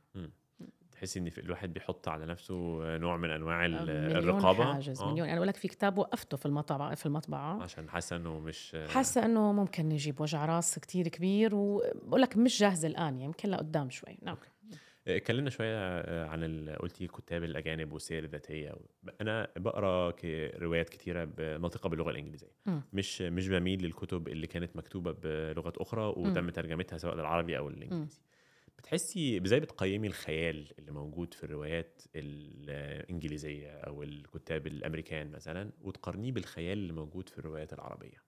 تحسي 0.97 1.19
إن 1.19 1.31
في 1.31 1.41
الواحد 1.41 1.73
بيحط 1.73 2.09
على 2.09 2.27
نفسه 2.27 2.55
نوع 2.97 3.17
من 3.17 3.31
أنواع 3.31 3.67
ال- 3.67 3.73
مليون 3.87 4.17
الرقابة؟ 4.17 4.73
حاجز 4.73 5.01
آه، 5.01 5.13
مليون. 5.13 5.29
أنا 5.29 5.37
أقول 5.37 5.49
لك 5.49 5.57
في 5.57 5.69
كتاب 5.69 5.99
وقفته 5.99 6.37
في 6.37 6.47
المطبعة 6.47 6.95
في 6.95 7.07
المطبعة. 7.07 7.63
عشان 7.63 7.89
حاسة 7.91 8.17
انه 8.17 8.39
مش 8.41 8.77
حاسة 8.89 9.25
إنه 9.25 9.53
ممكن 9.53 9.93
يجيب 9.93 10.21
وجع 10.21 10.45
راس 10.47 10.79
كتير 10.79 11.09
كبير 11.09 11.55
وبقول 11.55 12.23
لك 12.23 12.37
مش 12.37 12.61
جاهزة 12.61 12.89
الآن 12.89 13.05
يعني 13.05 13.25
يمكن 13.25 13.49
لقدام 13.49 13.91
شوي. 13.91 14.19
نعم. 14.23 14.37
اتكلمنا 15.09 15.51
شوية 15.51 15.77
آه، 15.79 16.27
عن 16.27 16.69
قلتي 16.81 17.07
كتاب 17.07 17.45
الأجانب 17.45 17.93
والسير 17.93 18.25
الذاتية. 18.25 18.75
أنا 19.21 19.49
بقرأ 19.57 20.13
روايات 20.59 20.89
كتيرة 20.89 21.25
ناطقه 21.39 21.89
باللغة 21.89 22.11
الإنجليزية. 22.11 22.51
مم. 22.67 22.83
مش 22.93 23.23
مش 23.23 23.49
بميل 23.49 23.83
للكتب 23.83 24.29
اللي 24.29 24.47
كانت 24.47 24.77
مكتوبة 24.77 25.13
بلغات 25.13 25.79
أخرى 25.79 26.03
وتم 26.17 26.51
ترجمتها 26.51 26.99
سواء 26.99 27.15
للعربي 27.15 27.59
أو 27.59 27.69
الإنجليزي. 27.69 28.21
بتحسي 28.79 29.43
إزاي 29.45 29.61
بتقيمي 29.61 30.07
الخيال 30.07 30.79
اللي 30.79 30.93
موجود 30.93 31.35
في 31.35 31.45
الروايات 31.45 32.03
الانجليزية 32.15 33.71
أو 33.71 34.03
الكتاب 34.03 34.67
الامريكان 34.67 35.31
مثلا 35.31 35.71
وتقارنيه 35.83 36.33
بالخيال 36.33 36.79
اللي 36.79 36.93
موجود 36.93 37.29
في 37.29 37.39
الروايات 37.39 37.73
العربية؟ 37.73 38.23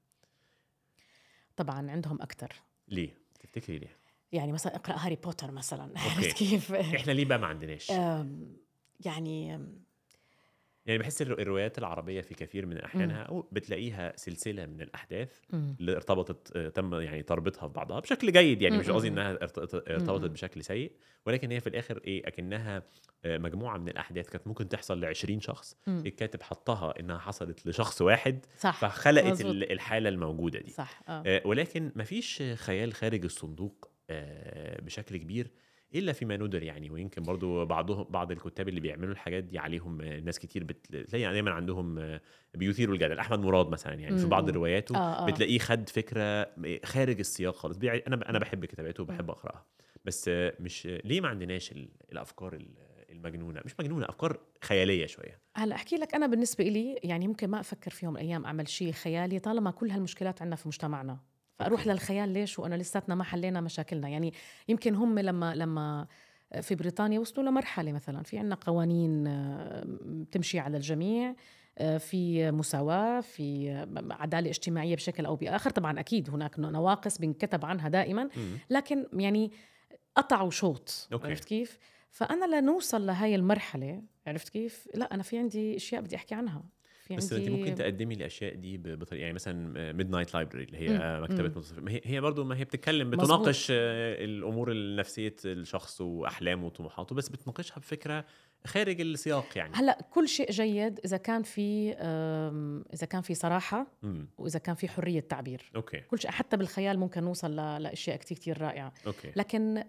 طبعا 1.56 1.90
عندهم 1.90 2.22
أكتر. 2.22 2.52
ليه؟ 2.88 3.18
تفتكري 3.40 3.78
ليه؟ 3.78 3.96
يعني 4.32 4.52
مثلا 4.52 4.76
اقرأ 4.76 4.96
هاري 4.96 5.16
بوتر 5.16 5.50
مثلا. 5.50 5.92
عرفت 5.98 6.32
كيف؟ 6.32 6.72
إحنا 6.72 7.12
ليه 7.12 7.24
بقى 7.24 7.38
ما 7.38 7.46
عندناش؟ 7.46 7.90
يعني 9.04 9.60
يعني 10.88 10.98
بحس 10.98 11.22
الر- 11.22 11.38
الروايات 11.40 11.78
العربية 11.78 12.20
في 12.20 12.34
كثير 12.34 12.66
من 12.66 12.78
أحيانها 12.78 13.22
أو 13.22 13.48
بتلاقيها 13.52 14.12
سلسلة 14.16 14.66
من 14.66 14.80
الأحداث 14.80 15.38
مم. 15.52 15.76
اللي 15.80 15.96
ارتبطت 15.96 16.56
آه، 16.56 16.68
تم 16.68 16.94
يعني 16.94 17.22
تربطها 17.22 17.66
ببعضها 17.66 18.00
بشكل 18.00 18.32
جيد 18.32 18.62
يعني 18.62 18.78
مش 18.78 18.90
قصدي 18.90 19.08
إنها 19.08 19.32
ارت- 19.32 19.58
ارتبطت 19.74 20.30
بشكل 20.30 20.64
سيء 20.64 20.92
ولكن 21.26 21.50
هي 21.52 21.60
في 21.60 21.66
الآخر 21.66 22.00
إيه 22.06 22.28
أكنها 22.28 22.82
آه، 23.24 23.38
مجموعة 23.38 23.76
من 23.78 23.88
الأحداث 23.88 24.28
كانت 24.28 24.46
ممكن 24.46 24.68
تحصل 24.68 25.00
ل 25.00 25.04
20 25.04 25.40
شخص 25.40 25.76
مم. 25.86 26.02
الكاتب 26.06 26.42
حطها 26.42 27.00
إنها 27.00 27.18
حصلت 27.18 27.66
لشخص 27.66 28.02
واحد 28.02 28.46
صح 28.58 28.80
فخلقت 28.80 29.26
مظبوط. 29.26 29.50
ال- 29.50 29.72
الحالة 29.72 30.08
الموجودة 30.08 30.58
دي 30.60 30.70
صح 30.70 31.02
آه. 31.08 31.22
آه، 31.26 31.42
ولكن 31.44 31.92
مفيش 31.96 32.42
خيال 32.54 32.92
خارج 32.94 33.24
الصندوق 33.24 33.90
آه، 34.10 34.80
بشكل 34.80 35.16
كبير 35.16 35.50
إلا 35.94 36.12
فيما 36.12 36.36
ندر 36.36 36.62
يعني 36.62 36.90
ويمكن 36.90 37.22
برضو 37.22 37.64
بعضهم 37.64 38.06
بعض 38.10 38.30
الكتاب 38.32 38.68
اللي 38.68 38.80
بيعملوا 38.80 39.12
الحاجات 39.12 39.44
دي 39.44 39.58
عليهم 39.58 40.00
آه، 40.00 40.20
ناس 40.20 40.38
كتير 40.38 40.64
بتلاقي 40.64 41.32
دايما 41.32 41.50
عندهم 41.50 41.98
آه، 41.98 42.20
بيثيروا 42.54 42.94
الجدل. 42.94 43.18
أحمد 43.18 43.38
مراد 43.38 43.68
مثلا 43.68 43.94
يعني 43.94 44.18
في. 44.18 44.26
بعض 44.26 44.50
رواياته 44.50 44.96
آه، 44.96 44.98
آه. 44.98 45.26
بتلاقيه 45.30 45.58
خد 45.58 45.88
فكرة 45.88 46.50
خارج 46.84 47.18
السياق 47.18 47.54
خالص. 47.54 47.78
أنا 47.84 48.28
أنا 48.30 48.38
بحب 48.38 48.64
كتاباته 48.64 49.02
وبحب 49.02 49.30
أقرأها. 49.30 49.64
بس 50.04 50.30
مش 50.60 50.86
ليه 51.04 51.20
ما 51.20 51.28
عندناش 51.28 51.72
ال- 51.72 51.88
الأفكار 52.12 52.54
ال- 52.54 52.88
المجنونة؟ 53.10 53.60
مش 53.64 53.74
مجنونة 53.80 54.08
أفكار 54.08 54.38
خيالية 54.64 55.06
شوية. 55.06 55.38
هلأ 55.56 55.74
أحكي 55.74 55.96
لك 55.96 56.14
أنا 56.14 56.26
بالنسبة 56.26 56.64
إلي 56.68 57.00
يعني 57.04 57.28
ممكن 57.28 57.48
ما 57.50 57.60
أفكر 57.60 57.90
في 57.90 58.04
يوم 58.04 58.14
من 58.14 58.20
الأيام 58.20 58.44
أعمل 58.44 58.68
شيء 58.68 58.92
خيالي 58.92 59.38
طالما 59.38 59.70
كل 59.70 59.90
هالمشكلات 59.90 60.42
عندنا 60.42 60.56
في 60.56 60.68
مجتمعنا. 60.68 61.18
فأروح. 61.58 61.86
للخيال 61.86 62.28
ليش 62.28 62.58
وأنا 62.58 62.74
لساتنا 62.74 63.14
ما 63.14 63.24
حلينا 63.24 63.60
مشاكلنا 63.60 64.08
يعني 64.08 64.32
يمكن 64.68 64.94
هم 64.94 65.18
لما 65.18 65.54
لما 65.54 66.06
في 66.60 66.74
بريطانيا 66.74 67.18
وصلوا 67.18 67.50
لمرحلة 67.50 67.92
مثلا 67.92 68.22
في 68.22 68.38
عندنا 68.38 68.54
قوانين 68.54 69.24
تمشي 70.30 70.58
على 70.58 70.76
الجميع 70.76 71.34
آه، 71.80 71.98
في 71.98 72.50
مساواة 72.50 73.20
في 73.20 73.70
عدالة 74.10 74.50
اجتماعية 74.50 74.96
بشكل 74.96 75.26
أو 75.26 75.36
بآخر 75.36 75.70
طبعا 75.70 76.00
أكيد 76.00 76.30
هناك 76.30 76.58
نواقص 76.58 77.18
بنكتب 77.18 77.64
عنها 77.64 77.88
دائما. 77.88 78.28
لكن 78.70 79.06
يعني 79.12 79.52
قطعوا 80.16 80.50
شوط 80.50 81.08
أوكي. 81.12 81.26
عرفت 81.26 81.44
كيف؟ 81.44 81.78
فأنا 82.10 82.60
لنوصل 82.60 83.06
لهاي 83.06 83.34
المرحلة 83.34 84.02
عرفت 84.26 84.48
كيف؟ 84.48 84.88
لا 84.94 85.14
أنا 85.14 85.22
في 85.22 85.38
عندي 85.38 85.76
أشياء 85.76 86.02
بدي 86.02 86.16
أحكي 86.16 86.34
عنها 86.34 86.64
في 87.08 87.16
بس 87.16 87.32
عندي 87.32 87.46
انت 87.46 87.54
ممكن 87.58 87.74
تقدمي 87.74 88.14
الاشياء 88.14 88.54
دي 88.54 88.78
بطريقة 88.78 89.20
يعني 89.22 89.32
مثلا 89.34 89.92
Midnight 89.92 90.34
Library 90.34 90.64
اللي 90.64 90.78
هي 90.78 90.88
مم. 90.88 91.22
مكتبة 91.22 91.48
مم. 91.78 91.84
ما 91.84 91.90
هي 91.92 92.00
هي 92.04 92.20
برضه 92.20 92.44
ما 92.44 92.56
هي 92.56 92.64
بتتكلم. 92.64 93.10
بتناقش 93.10 93.68
آه، 93.70 94.24
الأمور 94.24 94.72
النفسية 94.72 95.36
الشخص 95.44 96.00
وأحلامه 96.00 96.66
وطموحاته 96.66 97.14
بس 97.14 97.28
بتناقشها 97.28 97.78
بفكرة 97.80 98.24
خارج 98.66 99.00
السياق 99.00 99.44
يعني. 99.56 99.72
هلأ 99.76 99.98
كل 100.10 100.28
شيء 100.28 100.50
جيد 100.50 101.00
إذا 101.04 101.16
كان 101.16 101.42
في 101.42 101.92
إذا 102.94 103.06
كان 103.06 103.22
في 103.22 103.34
صراحة 103.34 103.86
امم 104.04 104.28
وإذا 104.38 104.58
كان 104.58 104.74
في 104.74 104.88
حرية 104.88 105.20
تعبير. 105.20 105.70
أوكي. 105.76 106.00
كل 106.00 106.18
شيء 106.18 106.30
حتى 106.30 106.56
بالخيال 106.56 106.98
ممكن 106.98 107.22
نوصل 107.24 107.50
ل- 107.50 107.82
لأشياء 107.82 108.16
كتير 108.16 108.36
كتير 108.36 108.60
رائعة. 108.62 108.92
أوكي. 109.06 109.32
لكن 109.36 109.82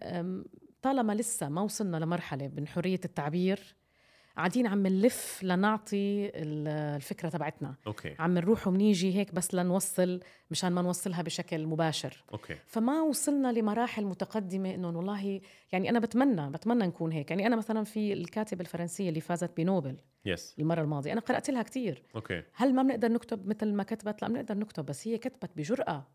طالما 0.81 1.13
لسه 1.13 1.49
ما 1.49 1.61
وصلنا 1.61 1.97
لمرحلة 1.97 2.51
من 2.57 2.67
حرية 2.67 2.99
التعبير 3.05 3.59
قاعدين 4.39 4.67
عم 4.67 4.87
نلف 4.87 5.39
لنعطي 5.43 6.25
ال- 6.25 6.67
الفكرة 6.67 7.29
تبعتنا. 7.29 7.75
أوكي. 7.87 8.15
عم 8.19 8.33
نروح 8.33 8.67
ونيجي 8.67 9.15
هيك 9.15 9.33
بس 9.35 9.53
لنوصل 9.53 10.19
مشان 10.51 10.71
ما 10.71 10.81
نوصلها 10.81 11.21
بشكل 11.21 11.65
مباشر. 11.65 12.23
أوكي. 12.33 12.55
فما 12.65 13.01
وصلنا 13.01 13.51
لمراحل 13.51 14.05
متقدمة 14.05 14.75
إنه 14.75 14.87
والله 14.97 15.41
يعني 15.71 15.89
أنا 15.89 15.99
بتمنى 15.99 16.49
بتمنى 16.49 16.87
نكون 16.87 17.11
هيك. 17.11 17.29
يعني 17.31 17.47
أنا 17.47 17.55
مثلا 17.55 17.83
في 17.83 18.13
الكاتبة 18.13 18.61
الفرنسية 18.61 19.09
اللي 19.09 19.21
فازت 19.21 19.51
بنوبل 19.57 19.97
yes 20.25 20.55
المرة 20.59 20.81
الماضية 20.81 21.11
أنا 21.13 21.21
قرأت 21.21 21.49
لها 21.49 21.63
كتير. 21.63 22.03
أوكي. 22.15 22.43
هل 22.53 22.73
ما 22.75 22.83
بنقدر 22.83 23.11
نكتب 23.11 23.47
مثل 23.47 23.73
ما 23.73 23.83
كتبت؟ 23.83 24.21
لا 24.21 24.27
بنقدر 24.27 24.57
نكتب 24.57 24.85
بس 24.85 25.07
هي 25.07 25.17
كتبت 25.17 25.51
بجرأة 25.57 26.07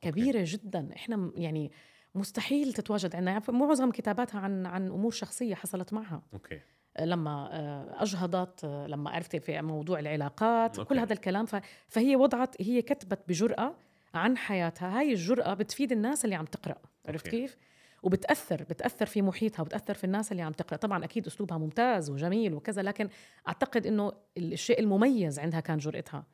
كبيرة 0.00 0.44
جدا. 0.46 0.88
إحنا 0.96 1.32
يعني 1.36 1.70
مستحيل 2.14 2.72
تتواجد 2.72 3.16
عندنا. 3.16 3.30
يعني 3.30 3.44
معظم 3.48 3.90
كتاباتها 3.90 4.40
عن 4.40 4.66
عن 4.66 4.86
أمور 4.86 5.10
شخصية 5.10 5.54
حصلت 5.54 5.92
معها. 5.92 6.22
أوكي. 6.32 6.60
لما 7.00 7.48
آه، 7.52 8.02
أجهضت 8.02 8.64
آه، 8.64 8.86
لما 8.86 9.10
عرفت 9.10 9.36
في 9.36 9.62
موضوع 9.62 9.98
العلاقات 9.98 10.78
أوكي. 10.78 10.88
كل 10.88 10.98
هذا 10.98 11.12
الكلام. 11.12 11.46
فهي 11.88 12.16
وضعت 12.16 12.62
هي 12.62 12.82
كتبت 12.82 13.20
بجرأة 13.28 13.74
عن 14.14 14.36
حياتها. 14.36 14.98
هاي 14.98 15.12
الجرأة 15.12 15.54
بتفيد 15.54 15.92
الناس 15.92 16.24
اللي 16.24 16.36
عم 16.36 16.44
تقرأ 16.44 16.76
عرفت 17.08 17.26
أوكي. 17.26 17.40
كيف؟ 17.40 17.56
وبتأثر 18.02 18.62
بتأثر 18.62 19.06
في 19.06 19.22
محيطها 19.22 19.62
وبتأثر 19.62 19.94
في 19.94 20.04
الناس 20.04 20.32
اللي 20.32 20.42
عم 20.42 20.52
تقرأ. 20.52 20.76
طبعا 20.76 21.04
أكيد 21.04 21.26
أسلوبها 21.26 21.58
ممتاز 21.58 22.10
وجميل 22.10 22.54
وكذا 22.54 22.82
لكن 22.82 23.08
أعتقد 23.48 23.86
أنه 23.86 24.12
الشيء 24.36 24.80
المميز 24.80 25.38
عندها 25.38 25.60
كان 25.60 25.78
جرأتها. 25.78 26.26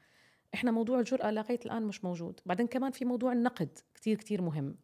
إحنا 0.55 0.71
موضوع 0.71 0.99
الجرأة 0.99 1.31
لغاية 1.31 1.61
الآن 1.67 1.83
مش 1.83 2.05
موجود. 2.05 2.41
بعدين 2.47 2.67
كمان 2.67 2.91
في 2.91 3.05
موضوع 3.05 3.33
النقد 3.33 3.79
كتير 3.95 4.17
كتير 4.17 4.43
مهم. 4.43 4.77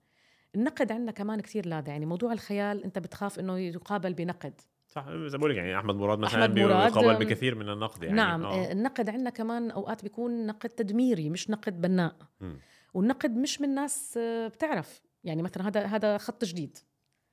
النقد 0.54 0.92
عندنا 0.92 1.12
كمان 1.12 1.40
كتير 1.40 1.66
لاذع 1.66 1.92
يعني 1.92 2.06
موضوع 2.06 2.32
الخيال 2.32 2.84
أنت 2.84 2.98
بتخاف 2.98 3.38
أنه 3.38 3.58
يقابل 3.58 4.14
بنقد. 4.14 4.60
صح 4.94 5.06
زي 5.26 5.38
بقول 5.38 5.56
يعني 5.56 5.78
أحمد 5.78 5.94
مراد 5.94 6.18
مثلا 6.18 6.44
أحمد 6.44 6.58
مراد، 6.58 6.92
بيقابل 6.92 7.24
بكثير 7.24 7.54
من 7.54 7.68
النقد 7.68 8.02
يعني 8.02 8.16
نعم 8.16 8.44
آه. 8.44 8.54
آه. 8.68 8.72
النقد 8.72 9.08
عندنا 9.08 9.30
كمان 9.30 9.70
أوقات 9.70 10.02
بيكون 10.02 10.46
نقد 10.46 10.68
تدميري 10.70 11.30
مش 11.30 11.50
نقد 11.50 11.80
بناء 11.80 12.16
مم. 12.40 12.58
والنقد 12.94 13.36
مش 13.36 13.60
من 13.60 13.74
ناس 13.74 14.18
آه، 14.18 14.48
بتعرف 14.48 15.02
يعني 15.24 15.42
مثلا 15.42 15.68
هذا 15.68 15.86
هذا 15.86 16.18
خط 16.18 16.44
جديد 16.44 16.78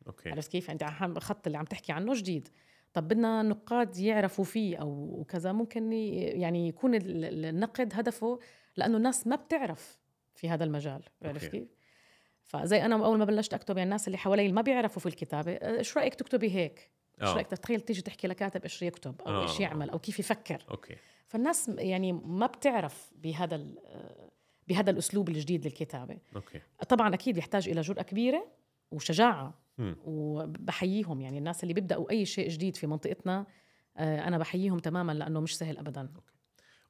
أوكي 0.07 0.29
عرفت 0.29 0.51
كيف 0.51 0.71
انت 0.71 0.83
عم- 0.83 1.19
خط 1.19 1.47
اللي 1.47 1.57
عم 1.57 1.65
تحكي 1.65 1.91
عنه 1.91 2.13
جديد 2.13 2.49
طب 2.93 3.07
بدنا 3.07 3.41
نقاد 3.41 3.97
يعرفوا 3.97 4.45
فيه 4.45 4.77
أو 4.77 5.25
كذا 5.29 5.51
ممكن 5.51 5.91
يعني 5.93 6.67
يكون 6.67 6.95
ال- 6.95 7.25
ال- 7.25 7.45
النقد 7.45 7.91
هدفه 7.95 8.39
لأنه 8.77 8.97
الناس 8.97 9.27
ما 9.27 9.35
بتعرف 9.35 9.99
في 10.35 10.49
هذا 10.49 10.63
المجال 10.63 11.03
عرفت. 11.23 11.51
كيف 11.51 11.67
فزي 12.45 12.85
أنا 12.85 13.05
أول 13.05 13.17
ما 13.17 13.25
بلشت 13.25 13.53
أكتب 13.53 13.77
يعني 13.77 13.87
الناس 13.87 14.07
اللي 14.07 14.17
حوالي 14.17 14.41
اللي 14.41 14.53
ما 14.53 14.61
بيعرفوا 14.61 14.99
في 14.99 15.05
الكتابة 15.05 15.51
آه، 15.51 15.77
إيش 15.77 15.97
رأيك 15.97 16.15
تكتبي 16.15 16.55
هيك 16.55 16.91
إيش 17.21 17.29
آه. 17.29 17.33
رايك 17.33 17.47
تتخيل 17.47 17.81
تيجي 17.81 18.01
تحكي 18.01 18.27
لكاتب 18.27 18.63
إيش 18.63 18.81
يكتب 18.81 19.21
أو 19.21 19.27
آه. 19.27 19.43
إيش 19.43 19.59
يعمل 19.59 19.89
أو 19.89 19.99
كيف 19.99 20.19
يفكر؟ 20.19 20.63
أوكي. 20.71 20.95
فالناس 21.27 21.71
يعني 21.77 22.11
ما 22.13 22.45
بتعرف 22.45 23.11
بهذا 23.15 23.55
ال- 23.55 23.77
بهذا 24.67 24.91
الأسلوب 24.91 25.29
الجديد 25.29 25.65
للكتابة. 25.65 26.17
أوكي. 26.35 26.61
طبعا 26.89 27.13
أكيد 27.13 27.37
يحتاج 27.37 27.69
إلى 27.69 27.81
جرأة 27.81 28.01
كبيرة 28.01 28.47
وشجاعة 28.91 29.53
مم. 29.77 29.95
وبحييهم. 30.05 31.21
يعني 31.21 31.37
الناس 31.37 31.63
اللي 31.63 31.73
بيبدأوا 31.73 32.11
أي 32.11 32.25
شيء 32.25 32.49
جديد 32.49 32.75
في 32.75 32.87
منطقتنا 32.87 33.45
آه، 33.97 34.27
أنا 34.27 34.37
بحييهم 34.37 34.79
تماما 34.79 35.11
لأنه 35.11 35.39
مش 35.39 35.57
سهل 35.57 35.77
ابدا. 35.77 36.09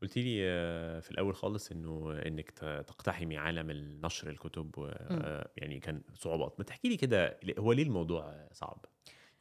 قلت 0.01 0.17
لي 0.17 0.38
آه، 0.43 0.99
في 0.99 1.11
الأول 1.11 1.36
خالص 1.36 1.71
إنه 1.71 2.19
إنك 2.25 2.49
تقتحمي 2.88 3.38
عالم 3.38 3.69
النشر 3.69 4.29
الكتب 4.29 4.71
آه، 4.79 5.49
يعني 5.57 5.79
كان 5.79 6.01
صعوبات. 6.13 6.55
ما 6.59 6.63
تحكي 6.65 6.89
لي 6.89 6.97
كده 6.97 7.39
هو 7.59 7.71
ليه 7.73 7.84
الموضوع 7.84 8.47
صعب؟ 8.51 8.86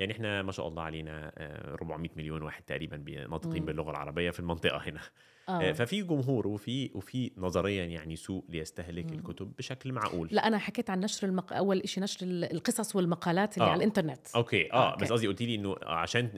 يعني 0.01 0.13
إحنا 0.13 0.43
ما 0.43 0.53
شاء 0.53 0.69
الله 0.69 0.83
علينا 0.83 1.33
آه، 1.39 1.75
400 1.75 2.11
مليون 2.17 2.43
واحد 2.43 2.63
تقريبا 2.63 2.97
ناطقين. 3.31 3.65
باللغة 3.65 3.91
العربية 3.91 4.31
في 4.31 4.41
المنطقة 4.41 4.77
هنا 4.79 5.01
آه، 5.49 5.53
آه. 5.69 5.73
ففي 5.73 6.03
جمهور 6.03 6.47
وفي 6.49 6.91
وفي 6.95 7.31
نظريا 7.39 7.85
يعني 7.85 8.17
سوق 8.17 8.45
ليستهلك 8.49 9.07
مم. 9.13 9.19
الكتب 9.19 9.53
بشكل 9.59 9.93
معقول 9.93 10.29
لا 10.33 10.47
أنا 10.47 10.59
حكيت 10.59 10.91
عن 10.91 11.01
نشر 11.01 11.27
المق... 11.27 11.53
أول 11.53 11.83
شيء 11.89 12.03
نشر 12.03 12.27
ال- 12.27 12.53
القصص 12.53 12.97
والمقالات 12.97 13.55
اللي 13.55 13.67
آه. 13.69 13.71
على 13.71 13.79
الإنترنت 13.79 14.19
أوكي 14.37 14.73
آه، 14.73 14.77
آه 14.77 14.93
أوكي. 14.93 15.05
بس 15.05 15.13
قصدي 15.13 15.27
قلت 15.27 15.43
لي 15.43 15.55
إنه 15.55 15.77
عشان 15.83 16.25
آه. 16.25 16.31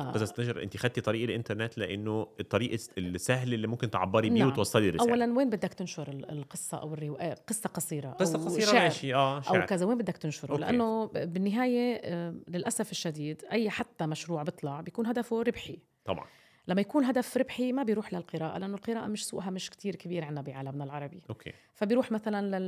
القصص 0.00 0.32
تنشر 0.32 0.62
انت 0.62 0.76
خدتي 0.76 1.00
طريق 1.00 1.24
الإنترنت 1.24 1.78
لأنه 1.78 2.26
الطريق 2.40 2.72
الس- 2.72 2.90
السهل 2.98 3.54
اللي 3.54 3.66
ممكن 3.66 3.90
تعبري 3.90 4.30
بيه 4.30 4.38
نعم. 4.40 4.48
وتوصلي 4.48 4.88
الرساله 4.88 5.10
اولا 5.10 5.32
وين 5.38 5.50
بدك 5.50 5.74
تنشر 5.74 6.08
ال- 6.08 6.30
القصة 6.30 6.78
أو 6.78 6.94
الروايه 6.94 7.34
قصة 7.46 7.68
قصيرة 7.68 8.08
قصة 8.10 8.44
قصيرة. 8.44 8.72
ماشي 8.72 9.14
آه 9.14 9.36
أو 9.36 9.42
شعر 9.42 9.66
كذا 9.66 9.86
وين 9.86 9.98
بدك 9.98 10.16
تنشره 10.16 10.50
أوكي. 10.50 10.60
لأنه 10.62 11.06
بالنهاية 11.06 12.00
آه، 12.04 12.34
للأسف 12.48 12.90
الشديد 12.90 13.09
أي 13.52 13.70
حتى 13.70 14.06
مشروع 14.06 14.42
بيطلع 14.42 14.80
بيكون 14.80 15.06
هدفه 15.06 15.42
ربحي. 15.42 15.78
طبعا. 16.04 16.26
لما 16.68 16.80
يكون 16.80 17.04
هدف 17.04 17.36
ربحي 17.36 17.72
ما 17.72 17.82
بيروح 17.82 18.14
للقراءة 18.14 18.58
لأنه 18.58 18.74
القراءة 18.74 19.06
مش 19.06 19.26
سوقها 19.26 19.50
مش 19.50 19.70
كتير 19.70 19.96
كبير 19.96 20.24
عندنا 20.24 20.42
بعالمنا 20.42 20.84
العربي. 20.84 21.22
أوكي. 21.30 21.52
فبيروح 21.74 22.12
مثلا 22.12 22.58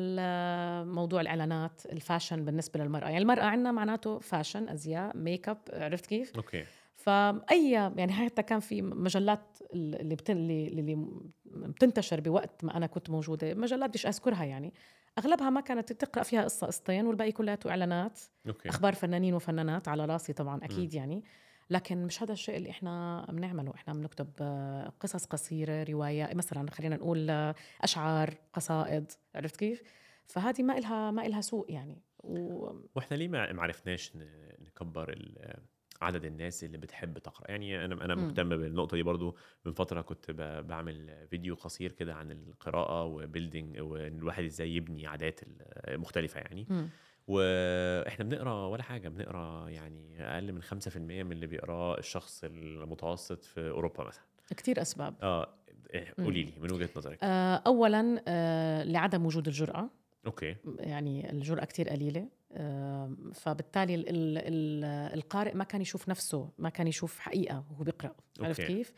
لموضوع 0.84 1.20
الإعلانات 1.20 1.86
ال 1.86 1.94
fashion 1.94 2.45
بالنسبة 2.45 2.80
للمرأة. 2.80 3.05
يعني 3.05 3.18
المرأة 3.18 3.45
عندنا 3.45 3.72
معناته 3.72 4.18
fashion 4.18 4.68
أزياء 4.68 5.16
make 5.16 5.49
up 5.49 5.59
عرفت 5.72 6.07
كيف؟ 6.07 6.36
أوكي. 6.36 6.64
فأي 6.97 7.70
يعني 7.72 8.12
حتى 8.12 8.43
كان 8.43 8.61
في 8.61 8.82
مجلات 8.82 9.59
اللي 9.74 10.14
بتن... 10.14 10.36
اللي 10.36 10.68
اللي 10.68 11.07
بتنتشر 11.47 12.20
بوقت 12.20 12.64
ما 12.64 12.76
أنا 12.76 12.86
كنت 12.86 13.11
موجودة 13.11 13.55
مجلات 13.55 13.90
بديش 13.90 14.07
أذكرها 14.07 14.45
يعني. 14.45 14.72
أغلبها 15.18 15.50
ما 15.50 15.60
كانت 15.60 15.92
تقرأ 15.92 16.22
فيها 16.22 16.44
قصة 16.44 16.66
قصتين 16.66 17.06
والباقي 17.06 17.32
كلياته 17.32 17.70
إعلانات 17.70 18.20
أوكي. 18.48 18.68
أخبار 18.68 18.94
فنانين 18.94 19.34
وفنانات 19.34 19.88
على 19.88 20.04
راسي 20.04 20.32
طبعا 20.32 20.64
أكيد 20.64 20.94
يعني. 20.94 21.24
لكن 21.70 22.04
مش 22.06 22.22
هذا 22.22 22.32
الشيء 22.32 22.56
اللي 22.56 22.70
إحنا 22.70 23.26
بنعمله. 23.28 23.74
إحنا 23.74 23.94
بنكتب 23.94 24.30
آه، 24.40 24.92
قصص 25.00 25.24
قصيرة 25.24 25.84
رواية 25.84 26.34
مثلا 26.34 26.70
خلينا 26.70 26.96
نقول 26.96 27.30
آه، 27.30 27.54
أشعار 27.80 28.34
قصائد 28.52 29.12
عرفت 29.34 29.56
كيف؟ 29.56 29.82
فهذه 30.26 30.62
ما 30.62 30.78
إلها 30.78 31.10
ما 31.10 31.26
إلها 31.26 31.40
سوق 31.40 31.66
يعني. 31.68 32.02
و... 32.18 32.70
وإحنا 32.94 33.16
ليه 33.16 33.28
ما 33.28 33.62
عرفناش 33.62 34.12
نكبر 34.60 35.12
ال- 35.12 35.62
عدد 36.03 36.24
الناس 36.24 36.64
اللي 36.64 36.78
بتحب 36.78 37.18
تقرأ. 37.18 37.50
يعني 37.50 37.84
أنا 37.84 38.05
أنا 38.05 38.14
مم. 38.14 38.24
مهتم 38.24 38.48
بالنقطة 38.48 38.94
دي 38.96 39.03
برضو. 39.03 39.36
من 39.64 39.72
فترة 39.72 40.00
كنت 40.00 40.30
بعمل 40.68 41.26
فيديو 41.30 41.55
قصير 41.55 41.92
كده 41.92 42.14
عن 42.14 42.30
القراءة 42.30 43.05
و 43.05 43.13
building 43.13 43.80
وإن 43.80 44.18
الواحد 44.18 44.44
إزاي 44.44 44.76
يبني 44.76 45.07
عادات 45.07 45.40
مختلفة 45.88 46.40
يعني. 46.40 46.66
مم. 46.70 46.88
وإحنا 47.26 48.24
بنقرأ 48.24 48.66
ولا 48.66 48.82
حاجة 48.82 49.09
بنقرأ 49.09 49.68
يعني 49.68 50.24
أقل 50.34 50.53
من 50.53 50.62
5% 50.62 50.96
من 50.96 51.32
اللي 51.32 51.46
بيقراه 51.46 51.98
الشخص 51.98 52.44
المتوسط 52.44 53.44
في 53.44 53.70
أوروبا 53.70 54.05
مثلا. 54.05 54.24
كتير 54.57 54.82
أسباب. 54.82 55.14
آه 55.22 55.48
إيه، 55.94 56.14
قولي 56.18 56.42
لي 56.42 56.53
من 56.61 56.72
وجهة 56.72 56.88
نظرك. 56.96 57.18
آه، 57.22 57.62
اولا 57.66 58.22
آه، 58.28 58.82
لعدم 58.84 59.26
وجود 59.26 59.46
الجرأة. 59.46 59.90
أوكي. 60.26 60.57
يعني 60.78 61.30
الجرأة 61.30 61.64
كتير 61.64 61.88
قليلة. 61.88 62.20
آه، 62.20 62.28
فبالتالي 63.34 63.94
ال 63.94 64.09
ال 64.09 64.38
ال 64.38 64.84
القارئ 65.14 65.55
ما 65.55 65.64
كان 65.64 65.80
يشوف 65.80 66.09
نفسه 66.09 66.50
ما 66.59 66.68
كان 66.68 66.86
يشوف 66.86 67.18
حقيقة 67.18 67.64
وهو 67.70 67.84
بيقرأ. 67.84 68.14
عرفت 68.40 68.61
أوكي. 68.61 68.74
كيف؟ 68.74 68.92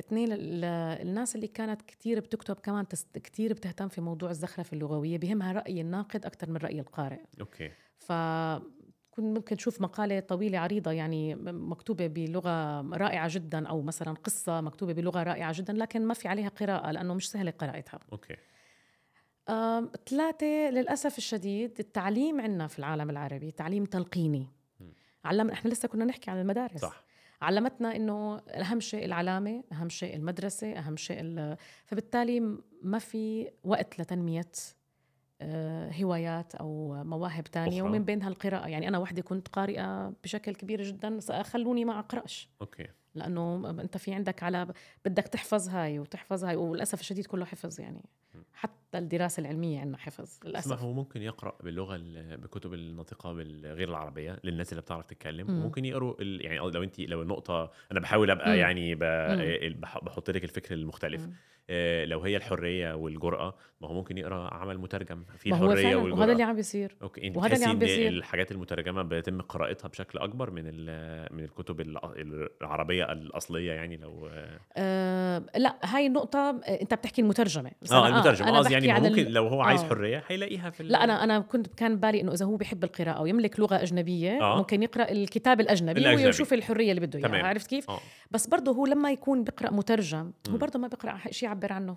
اثنين 0.00 0.32
ال- 0.32 0.64
الناس 1.06 1.36
اللي 1.36 1.46
كانت 1.46 1.82
كتير 1.82 2.20
بتكتب 2.20 2.56
كمان 2.56 2.88
تست 2.88 3.18
كتير 3.18 3.52
بتهتم 3.52 3.88
في 3.88 4.00
موضوع 4.00 4.30
الزخرفة 4.30 4.74
اللغوية 4.74 5.18
بهمها 5.18 5.52
رأي 5.52 5.80
الناقد 5.80 6.26
أكثر 6.26 6.50
من 6.50 6.56
رأي 6.56 6.80
القارئ. 6.80 7.20
أوكي. 7.40 7.70
ف 7.98 8.12
كنت 9.10 9.36
ممكن 9.36 9.56
تشوف 9.56 9.80
مقالة 9.80 10.20
طويلة 10.20 10.58
عريضة 10.58 10.90
يعني 10.92 11.34
مكتوبة 11.52 12.06
بلغة 12.06 12.80
رائعة 12.96 13.28
جدا 13.32 13.66
أو 13.68 13.82
مثلا 13.82 14.12
قصة 14.12 14.60
مكتوبة 14.60 14.92
بلغة 14.92 15.22
رائعة 15.22 15.52
جدا 15.56 15.72
لكن 15.72 16.06
ما 16.06 16.14
في 16.14 16.28
عليها 16.28 16.48
قراءة 16.48 16.90
لأنه 16.90 17.14
مش 17.14 17.30
سهلة 17.30 17.50
قراءتها. 17.50 18.00
أوكي. 18.12 18.32
آم، 18.34 18.38
ثلاثة 20.08 20.70
للأسف 20.70 21.18
الشديد 21.18 21.72
التعليم 21.80 22.40
عندنا 22.40 22.66
في 22.66 22.78
العالم 22.78 23.10
العربي 23.10 23.50
تعليم 23.50 23.84
تلقيني. 23.84 24.46
علم 25.24 25.50
إحنا 25.50 25.70
لسه 25.70 25.88
كنا 25.88 26.04
نحكي 26.04 26.30
عن 26.30 26.40
المدارس. 26.40 26.80
صح. 26.80 27.04
علمتنا 27.42 27.96
إنه 27.96 28.36
أهم 28.38 28.80
شيء 28.80 29.04
العلامة 29.04 29.64
أهم 29.72 29.88
شيء 29.88 30.16
المدرسة 30.16 30.72
أهم 30.72 30.96
شيء 30.96 31.20
ال- 31.20 31.56
فبالتالي 31.84 32.40
ما 32.82 32.98
في 32.98 33.50
وقت 33.64 34.00
لتنمية 34.00 34.50
آه، 35.40 35.90
هوايات 35.92 36.54
أو 36.54 36.94
مواهب 37.04 37.44
تانية 37.44 37.80
أخرى. 37.82 37.90
ومن 37.90 38.04
بينها 38.04 38.28
القراءة. 38.28 38.68
يعني 38.68 38.88
أنا 38.88 38.98
وحده 38.98 39.22
كنت 39.22 39.48
قارئة 39.48 40.12
بشكل 40.24 40.54
كبير 40.54 40.82
جدا 40.82 41.20
خلوني 41.42 41.84
ما 41.84 41.98
أقرأش. 41.98 42.48
أوكي. 42.60 42.86
لأنه 43.14 43.70
أنت 43.70 43.96
في 43.96 44.14
عندك 44.14 44.42
على 44.42 44.66
بدك 45.04 45.28
تحفظ 45.28 45.68
هاي 45.68 45.98
وتحفظ 45.98 46.44
هاي 46.44 46.56
وللأسف 46.56 47.00
الشديد 47.00 47.26
كله 47.26 47.44
حفظ 47.44 47.80
يعني. 47.80 48.04
حتى 48.54 48.74
الدراسة 48.94 49.40
العلمية 49.40 49.80
عندنا 49.80 49.96
حفظ 49.98 50.38
للأسف 50.44 50.82
هو 50.82 50.92
ممكن 50.92 51.22
يقرأ 51.22 51.56
باللغة 51.64 51.96
ال- 51.96 52.36
بكتب 52.36 52.74
الناطقه 52.74 53.32
بالغير 53.32 53.88
العربية 53.88 54.38
للناس 54.44 54.72
اللي 54.72 54.82
بتعرف 54.82 55.06
تتكلم 55.06 55.50
مم. 55.50 55.58
وممكن 55.60 55.84
يقروا. 55.84 56.14
يعني 56.20 56.58
لو 56.58 56.82
انت 56.82 57.00
لو 57.00 57.22
النقطة 57.22 57.70
أنا 57.92 58.00
بحاول 58.00 58.30
أبقى 58.30 58.48
مم. 58.50 58.54
يعني. 58.56 58.94
بح- 58.94 60.04
بحط 60.04 60.30
لك 60.30 60.44
الفكر 60.44 60.74
المختلف 60.74 61.22
مم. 61.26 61.32
آه، 61.70 62.04
لو 62.04 62.20
هي 62.20 62.36
الحرية 62.36 62.94
والجرأة 62.94 63.54
ما 63.80 63.88
هو 63.88 63.94
ممكن 63.94 64.18
يقرأ 64.18 64.54
عمل 64.54 64.78
مترجم 64.78 65.24
في 65.38 65.48
الحرية 65.48 65.96
والجراه 65.96 66.18
وهذا 66.20 66.32
اللي 66.32 66.42
عم 66.42 66.56
بيصير 66.56 66.96
أوكي 67.02 67.26
انت 67.26 67.36
وهذا 67.36 67.54
اللي 67.54 67.64
عم 67.64 67.70
إن 67.70 67.78
بيصير. 67.78 68.08
الحاجات 68.08 68.52
المترجمة 68.52 69.02
بيتم 69.02 69.40
قراءتها 69.40 69.88
بشكل 69.88 70.18
أكبر 70.18 70.50
من 70.50 70.64
من 71.36 71.44
الكتب 71.44 71.80
الع- 71.80 72.12
العربية 72.60 73.12
الأصلية 73.12 73.72
يعني 73.72 73.96
لو 73.96 74.30
آه 74.76 75.42
لا 75.56 75.76
هاي 75.84 76.06
النقطة 76.06 76.38
آه، 76.38 76.80
أنت 76.82 76.94
بتحكي 76.94 77.22
المترجمة 77.22 77.70
بس 77.82 77.92
آه 77.92 78.02
أنا- 78.02 78.12
المترجم 78.14 78.44
أنا 78.44 78.58
قصدي 78.58 78.74
يعني 78.84 79.06
عن 79.06 79.10
ممكن 79.10 79.24
لو 79.24 79.46
هو 79.48 79.62
عايز 79.62 79.82
آه. 79.82 79.88
حرية 79.88 80.24
هيلاقيها 80.28 80.70
في 80.70 80.82
لا 80.82 81.04
أنا 81.04 81.24
أنا 81.24 81.38
كنت 81.38 81.66
كان 81.66 81.96
بالي 81.96 82.20
إنه 82.20 82.32
إذا 82.32 82.46
هو 82.46 82.56
بيحب 82.56 82.84
القراءة 82.84 83.22
ويملك 83.22 83.60
لغة 83.60 83.82
أجنبية 83.82 84.40
آه. 84.42 84.56
ممكن 84.56 84.82
يقرأ 84.82 85.10
الكتاب 85.10 85.60
الأجنبي, 85.60 86.00
الأجنبي. 86.00 86.26
ويشوف 86.26 86.52
الحرية 86.52 86.90
اللي 86.90 87.06
بده 87.06 87.20
تمام. 87.20 87.44
عرفت 87.44 87.66
كيف؟ 87.66 87.90
آه 87.90 88.00
بس 88.30 88.46
برضه 88.46 88.72
هو 88.72 88.86
لما 88.86 89.10
يكون 89.10 89.44
بيقرأ 89.44 89.70
مترجم 89.70 90.32
هو. 90.50 90.56
برضه 90.56 90.78
ما 90.78 90.88
بيقرأ 90.88 91.18
شيء 91.30 91.48
يعبر 91.48 91.72
عنه 91.72 91.96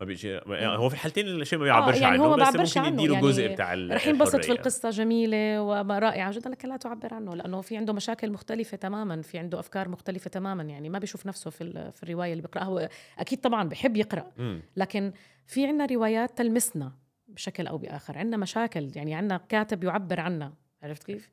ما 0.00 0.06
بيجي 0.06 0.28
يعني 0.28 0.78
هو 0.78 0.88
في 0.88 0.94
الحالتين 0.94 1.26
الشيء 1.26 1.58
ما 1.58 1.64
بيعبرش 1.64 2.00
يعني 2.00 2.14
عنه 2.14 2.24
هو 2.24 2.36
ما 2.36 2.50
بس 2.50 2.76
ممكن 2.76 2.92
يديله 2.92 3.14
يعني 3.14 3.26
جزء 3.26 3.48
بتاع 3.48 3.74
رح 3.74 4.06
ينبسط 4.06 4.30
في 4.30 4.36
الحرية. 4.36 4.52
القصة 4.58 4.90
جميلة 4.90 5.62
ورائعة 5.62 6.32
جدا 6.32 6.50
لكن 6.50 6.68
لا 6.68 6.76
تعبر 6.76 7.14
عنه 7.14 7.34
لأنه 7.34 7.60
في 7.60 7.76
عنده 7.76 7.92
مشاكل 7.92 8.32
مختلفة 8.32 8.76
تماما 8.76 9.22
في 9.22 9.38
عنده 9.38 9.60
أفكار 9.60 9.88
مختلفة 9.88 10.30
تماما 10.30 10.62
يعني 10.62 10.88
ما 10.88 10.98
بيشوف 10.98 11.26
نفسه 11.26 11.50
في, 11.50 11.90
في 11.94 12.02
الرواية 12.02 12.32
اللي 12.32 12.42
بيقرأها 12.42 12.64
هو 12.64 12.88
أكيد 13.18 13.40
طبعا 13.40 13.68
بحب 13.68 13.96
يقرأ 13.96 14.26
مم. 14.38 14.62
لكن 14.76 15.12
في 15.46 15.66
عنا 15.66 15.86
روايات 15.86 16.38
تلمسنا 16.38 16.92
بشكل 17.28 17.66
أو 17.66 17.78
بآخر. 17.78 18.18
عنا 18.18 18.36
مشاكل 18.36 18.90
يعني 18.96 19.14
عنا 19.14 19.36
كاتب 19.36 19.84
يعبر 19.84 20.20
عنا 20.20 20.52
عرفت 20.82 21.02
كيف؟ 21.02 21.30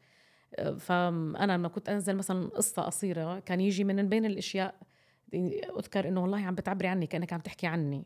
فانا 0.80 1.54
لما 1.54 1.68
كنت 1.68 1.90
أنزل 1.90 2.16
مثلا 2.16 2.48
قصة 2.48 2.82
قصيرة 2.82 3.40
كان 3.40 3.62
يجي 3.62 3.84
من 3.84 4.10
بين 4.10 4.26
الأشياء 4.26 4.76
أذكر 5.80 6.08
إنه 6.08 6.22
والله 6.22 6.46
عم 6.46 6.56
بتعبري 6.56 6.88
عني 6.88 7.08
كأنك 7.08 7.34
عم 7.34 7.40
تحكي 7.40 7.68
عني. 7.68 8.06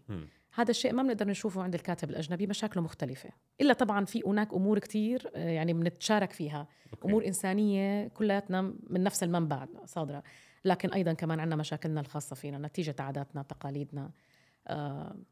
هذا 0.55 0.71
الشيء 0.71 0.93
ما 0.93 1.03
بنقدر 1.03 1.27
نشوفه 1.27 1.63
عند 1.63 1.75
الكاتب 1.75 2.09
الأجنبي 2.09 2.47
مشاكله 2.47 2.83
مختلفة. 2.83 3.29
إلا 3.61 3.73
طبعا 3.73 4.05
في 4.05 4.21
هناك 4.25 4.53
أمور 4.53 4.79
كتير 4.79 5.31
أه، 5.35 5.49
يعني 5.49 5.73
بنتشارك 5.73 6.31
فيها. 6.31 6.67
أوكي. 6.93 7.07
أمور 7.07 7.27
إنسانية 7.27 8.07
كلياتنا 8.07 8.61
من 8.61 9.03
نفس 9.03 9.23
المنبع 9.23 9.67
صادرة. 9.85 10.23
لكن 10.65 10.89
أيضا 10.93 11.13
كمان 11.13 11.39
عندنا 11.39 11.55
مشاكلنا 11.55 12.01
الخاصة 12.01 12.35
فينا 12.35 12.67
نتيجة 12.67 12.95
عاداتنا 12.99 13.41
تقاليدنا. 13.41 14.01
آه، 14.01 14.11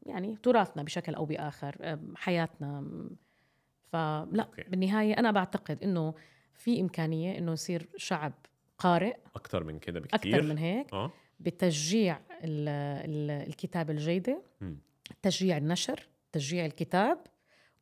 يعني 0.06 0.36
تراثنا 0.42 0.82
بشكل 0.82 1.14
أو 1.14 1.24
بآخر 1.24 1.76
آه، 1.80 2.00
حياتنا. 2.16 2.80
م، 2.80 3.16
فلا 3.92 4.42
أوكي. 4.42 4.62
بالنهاية 4.62 5.18
أنا 5.18 5.30
بعتقد 5.30 5.82
إنه 5.82 6.14
في 6.54 6.80
إمكانية 6.80 7.38
إنه 7.38 7.52
يصير 7.52 7.88
شعب 7.96 8.32
قارئ. 8.78 9.16
أكتر 9.34 9.64
من 9.64 9.78
كده 9.78 10.00
بكتير. 10.00 10.34
أكثر 10.34 10.42
من 10.48 10.58
هيك. 10.58 10.92
آه. 10.92 11.12
بتشجيع 11.40 12.20
ال 12.44 12.68
ال 12.68 13.30
الكتابه 13.48 13.92
الجيدة. 13.92 14.42
مم. 14.60 14.78
تشجيع 15.22 15.56
النشر 15.56 16.08
تشجيع 16.32 16.66
الكتاب 16.66 17.18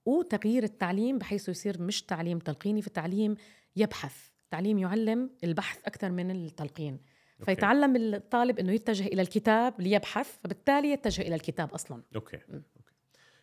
وتغيير 0.06 0.62
التعليم 0.62 1.18
بحيث 1.18 1.48
يصير 1.48 1.82
مش 1.82 2.02
تعليم 2.02 2.38
تلقيني 2.38 2.82
في 2.82 2.90
تعليم 2.90 3.34
يبحث. 3.76 4.28
تعليم 4.50 4.78
يعلم 4.78 5.30
البحث 5.44 5.78
أكثر 5.86 6.10
من 6.10 6.30
التلقين. 6.30 7.00
أوكي. 7.40 7.54
فيتعلم 7.54 7.96
الطالب 7.96 8.58
أنه 8.58 8.72
يتجه 8.72 9.06
إلى 9.06 9.22
الكتاب 9.22 9.80
ليبحث 9.80 10.38
فبالتالي 10.42 10.88
يتجه 10.88 11.22
إلى 11.22 11.34
الكتاب 11.34 11.72
أصلا 11.74 12.02
أوكي 12.16 12.38
مم. 12.48 12.62
أوكي 12.76 12.94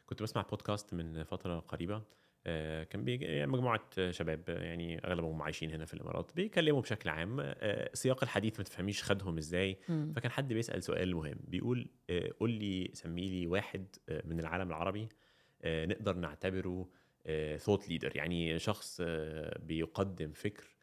كنت 0.06 0.24
بسمع 0.24 0.42
بودكاست 0.42 0.94
من 0.94 1.24
فترة 1.24 1.60
قريبة 1.60 2.02
آه، 2.48 2.84
كان 2.84 3.04
بيجي 3.04 3.26
يعني 3.26 3.52
مجموعة 3.52 3.82
شباب 4.10 4.50
يعني 4.50 5.06
أغلبهم 5.06 5.42
عايشين 5.42 5.72
هنا 5.72 5.86
في 5.86 5.94
الإمارات 5.94 6.32
بيتكلموا 6.36 6.82
بشكل 6.82 7.10
عام 7.10 7.38
آه، 7.40 7.90
سياق 7.94 8.24
الحديث 8.24 8.60
ما 8.60 8.64
تفهميش 8.64 9.04
خدهم 9.04 9.38
إزاي. 9.38 9.78
فكان 10.16 10.32
حد 10.32 10.54
بيسأل 10.54 10.84
سؤال 10.84 11.16
مهم 11.16 11.38
بيقول 11.48 11.90
آه، 12.10 12.32
قول 12.40 12.52
لي 12.52 12.92
سمي 12.94 13.30
لي 13.30 13.48
واحد 13.48 13.86
من 14.26 14.40
العالم 14.40 14.68
العربي 14.68 15.10
نقدر 15.66 16.16
نعتبره 16.16 16.90
thought 17.58 17.90
leader 17.90 18.18
يعني 18.18 18.60
شخص 18.60 19.02
بيقدم 19.60 20.32
فكر 20.32 20.77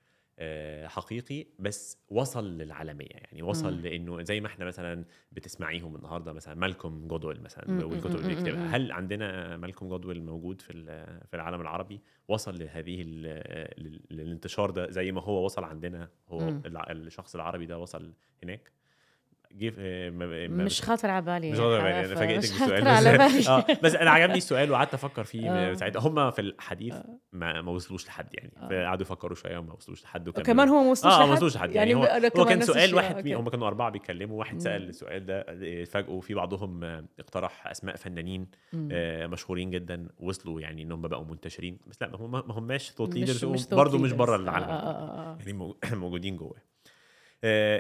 حقيقي 0.87 1.47
بس 1.59 1.99
وصل 2.09 2.59
للعالمية 2.59 3.09
يعني. 3.11 3.43
وصل. 3.43 3.83
لإنه 3.83 4.23
زي 4.23 4.41
ما 4.41 4.47
إحنا 4.47 4.65
مثلا 4.65 5.05
بتسمعيهم 5.33 5.97
النهارده 5.97 6.33
مثلا 6.33 6.55
مالكوم 6.55 7.07
جودويل 7.09 7.43
مثلا 7.43 7.85
والكتب 7.85 8.17
اللي 8.17 8.29
بيكتبها. 8.35 8.77
هل 8.77 8.93
عندنا 8.93 9.57
مالكوم 9.57 9.89
جودويل 9.89 10.23
موجود 10.23 10.61
في 10.61 10.73
في 11.27 11.35
العالم 11.35 11.61
العربي؟ 11.61 12.01
وصل 12.29 12.59
لهذه 12.59 13.03
للانتشار 14.11 14.71
ده 14.71 14.91
زي 14.91 15.13
ما 15.13 15.23
هو 15.23 15.45
وصل 15.45 15.65
عندنا؟ 15.65 16.09
هو 16.29 16.61
الشخص 16.67 17.35
العربي 17.35 17.67
ده 17.67 17.79
وصل 17.79 18.13
هناك؟ 18.43 18.73
ما- 19.61 20.11
ما- 20.49 20.65
مش 20.65 20.83
خاطر 20.83 21.11
على 21.11 21.25
بالي 21.25 21.51
مش 21.53 21.59
واضح 21.59 21.85
يعني 21.85 22.07
أنا 22.07 22.15
ف- 22.15 22.19
فاجئتك 22.19 22.39
مش 22.45 22.51
بالسؤال 22.51 22.71
خاطر 22.85 22.89
على 22.89 23.19
بالي 23.19 23.39
بس 23.39 23.49
آه 23.49 23.67
بس 23.83 23.95
أنا 23.95 24.11
عجبني 24.11 24.37
السؤال 24.45 24.71
وقعدت 24.71 24.95
أفكر 24.95 25.25
فيه 25.25 25.51
آه. 25.71 25.75
ساعتها 25.75 26.01
هم 26.01 26.31
في 26.31 26.41
الحديث 26.41 26.95
آه. 26.95 27.19
ما 27.33 27.63
ما 27.63 27.71
وصلوش 27.73 28.07
لحد 28.07 28.35
يعني 28.35 28.53
آه. 28.57 28.69
فقعدوا 28.69 29.03
يفكروا 29.03 29.35
شوية 29.35 29.59
وما 29.59 29.73
وصلوش 29.73 30.05
لحد. 30.05 30.29
وكمان 30.29 30.69
هو 30.69 30.83
ما 30.83 30.91
وصلوش 30.91 31.13
آه 31.15 31.27
ما؟ 31.27 31.33
وصلوش 31.33 31.57
لحد 31.57 31.75
يعني, 31.75 31.95
هو, 31.95 32.05
أنا 32.05 32.27
هو 32.27 32.31
كمان 32.31 32.47
كان 32.49 32.61
سؤال. 32.61 32.95
واحد. 32.95 33.29
هم 33.29 33.49
كانوا 33.49 33.67
أربعة 33.69 33.91
بيتكلموا 33.91 34.39
واحد 34.39 34.59
سأل. 34.61 34.89
السؤال 34.89 35.27
ده 35.27 35.45
اتفاجئوا 35.49 36.21
في 36.21 36.35
بعضهم 36.35 36.85
آه، 36.85 37.05
اقترح 37.19 37.67
أسماء 37.67 37.97
فنانين. 37.97 38.47
آه، 38.93 39.27
مشهورين 39.27 39.71
جدا 39.71 40.09
وصلوا 40.21 40.61
يعني 40.61 40.83
انهم 40.83 41.03
بقوا 41.03 41.25
منتشرين 41.25 41.79
بس 41.87 42.03
لأ 42.03 42.17
هم 42.17 42.31
ما 42.33 42.59
هماش 42.59 42.91
ثوت 42.91 43.15
ليدرز 43.15 43.45
برضه 43.75 43.99
مش. 43.99 44.13
بره 44.13 44.33
آه، 44.35 44.37
العالم 44.39 44.65
آه، 44.69 44.73
آه، 44.73 45.33
آه. 45.33 45.39
يعني 45.41 45.53
مو- 45.53 45.77
موجودين 45.93 46.37
جوه 46.37 46.57
آه، 46.57 46.74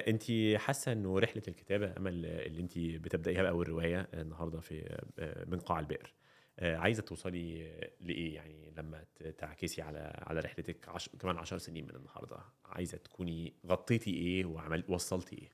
انت 0.09 0.23
حاسة 0.57 0.93
انه 0.93 1.19
رحلة 1.19 1.43
الكتابة 1.49 1.95
أمل 1.97 2.27
اللي 2.27 2.61
انت 2.61 2.79
بتبدأيها 2.79 3.43
بقى 3.43 3.53
الروايه 3.53 4.09
النهارده 4.15 4.61
في 4.61 4.99
آه، 5.19 5.45
من 5.45 5.59
قاع 5.59 5.81
البئر. 5.81 6.15
آه، 6.59 6.77
عايزة 6.77 7.03
توصلي 7.03 7.63
لإيه؟ 8.01 8.35
يعني 8.35 8.73
لما 8.77 9.05
تعكسي 9.39 9.83
على 9.83 10.13
على 10.27 10.41
رحلتك 10.41 10.89
عش... 10.89 11.09
كمان 11.09 11.37
عشر 11.39 11.59
سنين 11.59 11.85
من 11.85 11.97
النهارده 11.97 12.37
عايزة 12.65 12.99
تكوني 12.99 13.55
غطيتي 13.67 14.11
إيه 14.11 14.45
وعمل 14.45 14.85
وصلتي 14.89 15.37
إيه؟ 15.37 15.51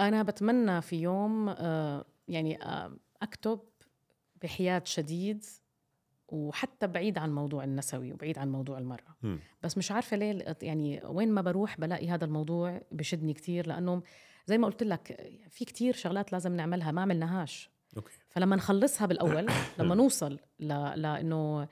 أنا 0.00 0.22
بتمنى 0.22 0.82
في 0.82 0.96
يوم 0.96 1.48
آه، 1.48 2.04
يعني 2.28 2.62
آه، 2.62 2.96
أكتب 3.22 3.60
بحياد 4.42 4.86
شديد 4.86 5.44
وحتى 6.28 6.86
بعيد 6.86 7.18
عن 7.18 7.34
موضوع 7.34 7.64
النسوي 7.64 8.12
وبعيد 8.12 8.38
عن 8.38 8.52
موضوع 8.52 8.78
المرأة. 8.78 9.16
مم. 9.22 9.38
بس 9.62 9.78
مش 9.78 9.92
عارفة 9.92 10.16
ليه 10.16 10.56
يعني 10.62 11.00
وين 11.04 11.32
ما 11.32 11.40
بروح 11.42 11.80
بلاقي 11.80 12.08
هذا 12.08 12.24
الموضوع 12.24 12.80
بشدني 12.92 13.34
كتير 13.34 13.66
لأنه 13.66 14.02
زي 14.46 14.58
ما 14.58 14.66
قلت 14.66 14.82
لك 14.82 15.30
في 15.50 15.64
كتير 15.64 15.94
شغلات 15.94 16.32
لازم 16.32 16.56
نعملها 16.56 16.92
ما 16.92 17.02
عملناهاش 17.02 17.70
أوكي. 17.96 18.12
فلما 18.28 18.56
نخلصها 18.56 19.06
بالأول 19.06 19.46
لما 19.78 19.94
نوصل 19.94 20.38
ل... 20.60 20.68
لإنه 21.02 21.68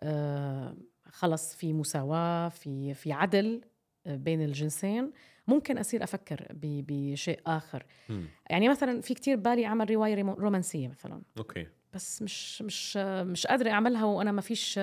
آه 0.00 0.76
خلص 1.06 1.54
في 1.56 1.72
مساواة 1.72 2.48
في 2.48 2.94
في 2.94 3.12
عدل 3.12 3.60
آه، 4.06 4.16
بين 4.16 4.42
الجنسين 4.42 5.12
ممكن 5.46 5.78
أصير 5.78 6.02
أفكر 6.04 6.46
ب... 6.50 6.84
بشيء 6.88 7.40
آخر. 7.46 7.86
مم. 8.08 8.24
يعني 8.50 8.68
مثلا 8.68 9.00
في 9.00 9.14
كتير 9.14 9.36
بالي 9.36 9.66
اعمل 9.66 9.90
رواية 9.90 10.14
ريمو- 10.14 10.38
رومانسية 10.38 10.88
مثلا. 10.88 11.22
أوكي. 11.38 11.66
بس 11.94 12.22
مش 12.22 12.62
مش 12.62 12.96
مش 12.96 13.46
قادرة 13.46 13.70
أعملها 13.70 14.04
وأنا 14.04 14.32
ما 14.32 14.40
فيش 14.40 14.74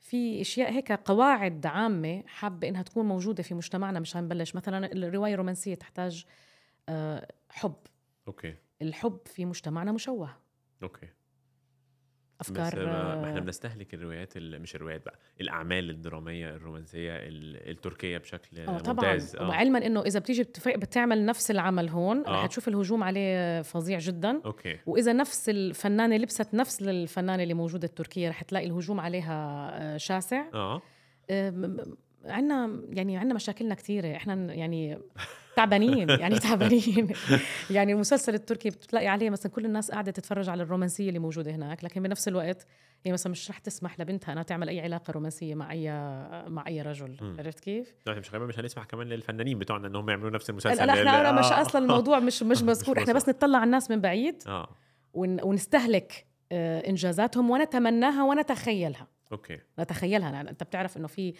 في 0.00 0.40
أشياء 0.40 0.72
هيك 0.72 0.92
قواعد 0.92 1.66
عامة 1.66 2.22
حابة 2.26 2.68
إنها 2.68 2.82
تكون 2.82 3.06
موجودة 3.06 3.42
في 3.42 3.54
مجتمعنا 3.54 4.00
مش 4.00 4.16
هنبلش 4.16 4.54
مثلا 4.54 4.92
الرواية 4.92 5.32
الرومانسية 5.34 5.74
تحتاج 5.74 6.24
آه، 6.88 7.28
حب. 7.48 7.74
أوكي. 8.28 8.54
الحب 8.82 9.18
في 9.26 9.44
مجتمعنا 9.44 9.92
مشوه. 9.92 10.36
أوكي. 10.82 11.08
أفكار 12.40 12.66
بس 12.66 12.74
ما 12.74 13.24
إحنا 13.28 13.36
آه، 13.36 13.40
بنستهلك 13.40 13.94
الروايات 13.94 14.36
ال- 14.36 14.62
مش 14.62 14.74
الروايات 14.74 15.04
بقى 15.06 15.18
الأعمال 15.40 15.90
الدرامية 15.90 16.50
الرومانسية 16.56 17.16
ال- 17.16 17.70
التركية 17.70 18.18
بشكل 18.18 18.66
طبعا. 18.66 18.92
ممتاز. 18.94 19.36
آه. 19.36 19.48
وعلما 19.48 19.86
إنه 19.86 20.02
إذا 20.02 20.18
بتيجي 20.20 20.42
بتعمل 20.66 21.24
نفس 21.26 21.50
العمل 21.50 21.88
هون 21.88 22.26
آه. 22.26 22.30
رح 22.30 22.46
تشوف 22.46 22.68
الهجوم 22.68 23.04
عليه 23.04 23.62
فظيع 23.62 23.98
جدا. 23.98 24.40
أوكي. 24.44 24.78
وإذا 24.86 25.12
نفس 25.12 25.48
الفنانة 25.48 26.16
لبست 26.16 26.54
نفس 26.54 26.82
الفنانة 26.82 27.42
اللي 27.42 27.54
موجودة 27.54 27.86
التركية 27.88 28.28
رح 28.28 28.42
تلاقي 28.42 28.66
الهجوم 28.66 29.00
عليها 29.00 29.70
آه، 29.74 29.96
شاسع. 29.96 30.44
آه. 30.54 30.82
عندنا 32.24 32.80
يعني 32.88 33.16
عندنا 33.16 33.34
مشاكلنا 33.34 33.74
كثيره 33.74 34.16
إحنا 34.16 34.54
يعني 34.54 34.98
تعبانين 35.56 36.08
يعني 36.10 36.38
تعبانين 36.48 37.12
يعني 37.70 37.92
المسلسل 37.92 38.34
التركي 38.34 38.70
بتلاقي 38.70 39.06
عليه 39.06 39.30
مثلا 39.30 39.52
كل 39.52 39.64
الناس 39.64 39.90
قاعدة 39.90 40.10
تتفرج 40.12 40.48
على 40.48 40.62
الرومانسية 40.62 41.08
اللي 41.08 41.18
موجودة 41.18 41.50
هناك 41.50 41.84
لكن 41.84 42.02
بنفس 42.02 42.28
الوقت 42.28 42.66
هي 43.06 43.12
مثلا 43.12 43.32
مش 43.32 43.50
رح 43.50 43.58
تسمح 43.58 44.00
لبنتها 44.00 44.32
إنها 44.32 44.42
تعمل 44.42 44.68
أي 44.68 44.80
علاقة 44.80 45.10
رومانسية 45.10 45.54
مع 45.54 45.72
أي 45.72 45.90
مع 46.50 46.64
أي 46.66 46.82
رجل 46.82 47.16
مم. 47.20 47.36
عرفت 47.38 47.60
كيف؟ 47.60 47.94
لا، 48.06 48.14
مش 48.14 48.34
مش 48.34 48.58
هنسمح 48.58 48.84
كمان 48.84 49.06
للفنانين 49.06 49.58
بتوعنا 49.58 49.86
إنهم 49.86 50.10
يعملوا 50.10 50.30
نفس 50.30 50.44
لا 50.44 50.52
المسلسل 50.52 50.86
لا 50.86 50.92
إحنا 50.92 51.30
اللي- 51.30 51.40
مش 51.40 51.46
آه. 51.52 51.60
أصلا 51.60 51.82
الموضوع 51.84 52.18
مش 52.18 52.42
مش 52.52 52.62
مذكور 52.62 52.98
إحنا 52.98 53.12
بس. 53.12 53.28
نطلع 53.28 53.58
على 53.58 53.66
الناس 53.66 53.90
من 53.90 54.00
بعيد 54.00 54.42
ون 55.12 55.42
ونستهلك 55.42 56.26
آه، 56.52 56.88
إنجازاتهم 56.88 57.50
ونتمناها 57.50 58.24
ونتخيلها 58.24 59.06
أوكي 59.32 59.58
نتخيلها 59.78 60.30
يعني 60.32 60.50
أنت 60.50 60.62
بتعرف 60.62 60.96
إنه 60.96 61.06
في 61.06 61.34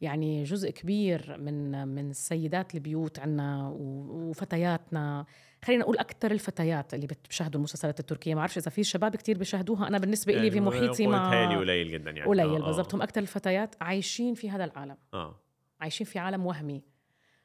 يعني 0.00 0.44
جزء 0.44 0.70
كبير 0.70 1.36
من 1.38 1.88
من 1.88 2.10
السيدات 2.10 2.74
البيوت 2.74 3.18
عنا 3.18 3.68
وفتياتنا. 3.76 5.26
خلينا 5.64 5.82
نقول 5.82 5.98
أكثر 5.98 6.30
الفتيات 6.30 6.94
اللي 6.94 7.06
بتشاهدوا 7.06 7.58
المسلسلات 7.58 8.00
التركية. 8.00 8.34
ما 8.34 8.38
بعرفش 8.38 8.58
إذا 8.58 8.70
في 8.70 8.84
شباب 8.84 9.16
كتير 9.16 9.38
بيشاهدوها 9.38 9.88
أنا 9.88 9.98
بالنسبة 9.98 10.32
لي 10.32 10.50
في 10.50 10.60
محيطي 10.60 11.06
متهيألي 11.06 11.54
مع 11.54 11.60
قليل 11.60 11.92
جدا 11.92 12.10
يعني. 12.10 12.28
قليل 12.28 12.62
آه، 12.62 12.64
آه. 12.64 12.66
بالضبط. 12.66 12.94
هم 12.94 13.02
أكثر 13.02 13.20
الفتيات 13.20 13.74
عايشين 13.80 14.34
في 14.34 14.50
هذا 14.50 14.64
العالم. 14.64 14.96
آه. 15.14 15.40
عايشين 15.80 16.06
في 16.06 16.18
عالم 16.18 16.46
وهمي 16.46 16.82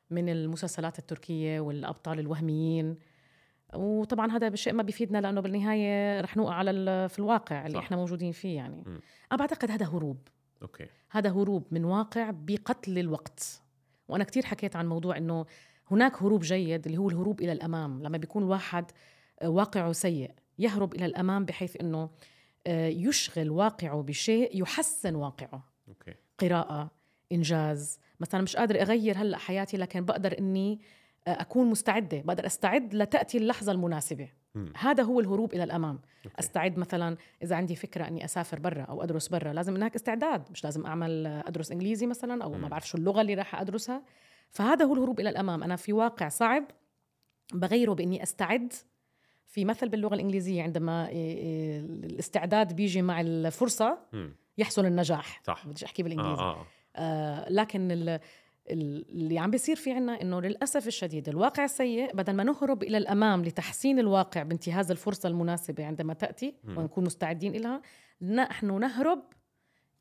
من 0.10 0.30
المسلسلات 0.30 1.00
التركية 1.00 1.60
والأبطال 1.60 2.20
الوهميين. 2.20 2.98
وطبعا 3.74 4.32
هذا 4.32 4.56
شيء 4.56 4.74
ما 4.74 4.84
بيفيدنا 4.84 5.18
لأنه 5.18 5.42
بالنهاية 5.42 6.22
رح 6.22 6.38
نوقع 6.38 6.54
على 6.54 7.10
في 7.10 7.20
الواقع 7.20 7.66
اللي 7.66 7.78
صح. 7.78 7.84
إحنا 7.84 7.98
موجودين 7.98 8.32
فيه 8.32 8.56
يعني. 8.56 8.84
أنا 9.32 9.40
بعتقد 9.40 9.72
هذا 9.72 9.86
هروب. 9.86 10.18
أوكي. 10.64 10.88
هذا 11.10 11.30
هروب 11.30 11.64
من 11.72 11.86
واقع 11.86 12.32
بقتل 12.32 13.00
الوقت. 13.00 13.62
وأنا 14.08 14.24
كثير 14.24 14.46
حكيت 14.46 14.76
عن 14.76 14.88
موضوع 14.88 15.18
إنه 15.18 15.46
هناك 15.92 16.24
هروب 16.24 16.42
جيد 16.42 16.86
اللي 16.86 16.98
هو 16.98 17.10
الهروب 17.10 17.42
إلى 17.42 17.52
الأمام. 17.52 18.04
لما 18.04 18.18
بيكون 18.18 18.44
الواحد 18.44 18.92
آه، 19.42 19.50
واقعه 19.50 19.92
سيء 19.92 20.32
يهرب 20.60 20.96
إلى 20.96 21.06
الأمام 21.06 21.46
بحيث 21.46 21.78
إنه 21.82 22.10
آه، 22.68 22.88
يشغل 22.88 23.50
واقعه 23.50 24.02
بشيء 24.02 24.62
يحسن 24.62 25.16
واقعه. 25.16 25.70
OK. 25.88 26.14
قراءة 26.40 26.92
إنجاز. 27.32 28.00
مثلا 28.20 28.42
مش 28.42 28.56
قادر 28.56 28.82
أغير 28.82 29.18
هلأ 29.18 29.38
حياتي 29.38 29.78
لكن 29.78 30.06
بقدر 30.06 30.40
إني 30.40 30.82
آه، 31.28 31.42
أكون 31.42 31.68
مستعدة. 31.68 32.22
بقدر 32.22 32.46
أستعد 32.46 32.94
لتأتي 32.94 33.38
اللحظة 33.38 33.72
المناسبة. 33.72 34.30
هذا 34.78 35.04
هو 35.04 35.20
الهروب 35.20 35.54
إلى 35.54 35.64
الأمام. 35.64 36.00
OK. 36.26 36.36
أستعد 36.40 36.78
مثلا 36.78 37.18
إذا 37.44 37.56
عندي 37.56 37.76
فكرة 37.76 38.08
إني 38.08 38.26
أسافر 38.26 38.60
برا 38.60 38.82
أو 38.84 39.04
أدرس 39.04 39.28
برا 39.28 39.54
لازم 39.54 39.76
هناك 39.76 39.96
استعداد. 39.96 40.52
مش 40.52 40.64
لازم 40.64 40.86
أعمل 40.86 41.28
أدرس 41.28 41.72
إنجليزي 41.72 42.08
مثلا 42.08 42.44
أو 42.44 42.52
ما 42.52 42.58
مم. 42.58 42.68
بعرف 42.70 42.88
شو 42.88 42.98
اللغة 42.98 43.22
اللي 43.22 43.34
راح 43.34 43.62
أدرسها. 43.62 44.04
فهذا 44.50 44.86
هو 44.86 44.94
الهروب 44.94 45.20
إلى 45.20 45.30
الأمام. 45.30 45.64
أنا 45.64 45.76
في 45.76 45.94
واقع 45.94 46.30
صعب 46.30 46.64
بغيره 47.54 47.94
بإني 47.94 48.24
أستعد 48.24 48.74
في 49.48 49.66
مثل 49.66 49.90
باللغة 49.90 50.16
الإنجليزية. 50.16 50.64
عندما 50.64 51.10
الاستعداد 51.12 52.74
بيجي 52.74 53.02
مع 53.02 53.22
الفرصة. 53.22 53.98
يحصل 54.58 54.86
النجاح. 54.86 55.42
صح. 55.44 55.68
بديش 55.68 55.84
أحكي 55.84 56.04
بالإنجليزي. 56.04 56.56
آه 56.96 57.50
لكن 57.50 57.92
ال 57.92 58.10
ال- 58.10 58.20
اللي 58.70 59.40
عم 59.40 59.52
بيصير 59.52 59.76
في 59.76 59.92
عنا 59.92 60.22
إنه 60.22 60.42
للأسف 60.42 60.88
الشديد 60.88 61.30
الواقع 61.30 61.64
السيء 61.64 62.16
بدل 62.16 62.34
ما 62.34 62.44
نهرب 62.44 62.84
إلى 62.84 62.98
الأمام 62.98 63.46
لتحسين 63.46 64.00
الواقع 64.00 64.44
بانتهاز 64.44 64.92
الفرصة 64.92 65.30
المناسبة 65.30 65.86
عندما 65.86 66.14
تأتي 66.14 66.56
مم. 66.64 66.78
ونكون 66.78 67.04
مستعدين 67.04 67.54
لها 67.54 67.82
نحن 68.22 68.80
نهرب 68.80 69.24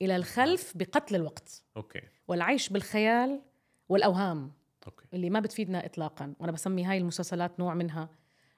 إلى 0.02 0.16
الخلف 0.16 0.72
بقتل 0.76 1.14
الوقت. 1.14 1.64
OK. 1.76 2.00
والعيش 2.28 2.68
بالخيال 2.68 3.40
والأوهام 3.88 4.52
OK. 4.86 5.04
اللي 5.14 5.30
ما 5.30 5.40
بتفيدنا 5.40 5.86
اطلاقا. 5.86 6.34
وأنا 6.40 6.52
بسمي 6.52 6.84
هاي 6.84 6.98
المسلسلات 6.98 7.60
نوع 7.60 7.74
منها 7.74 8.08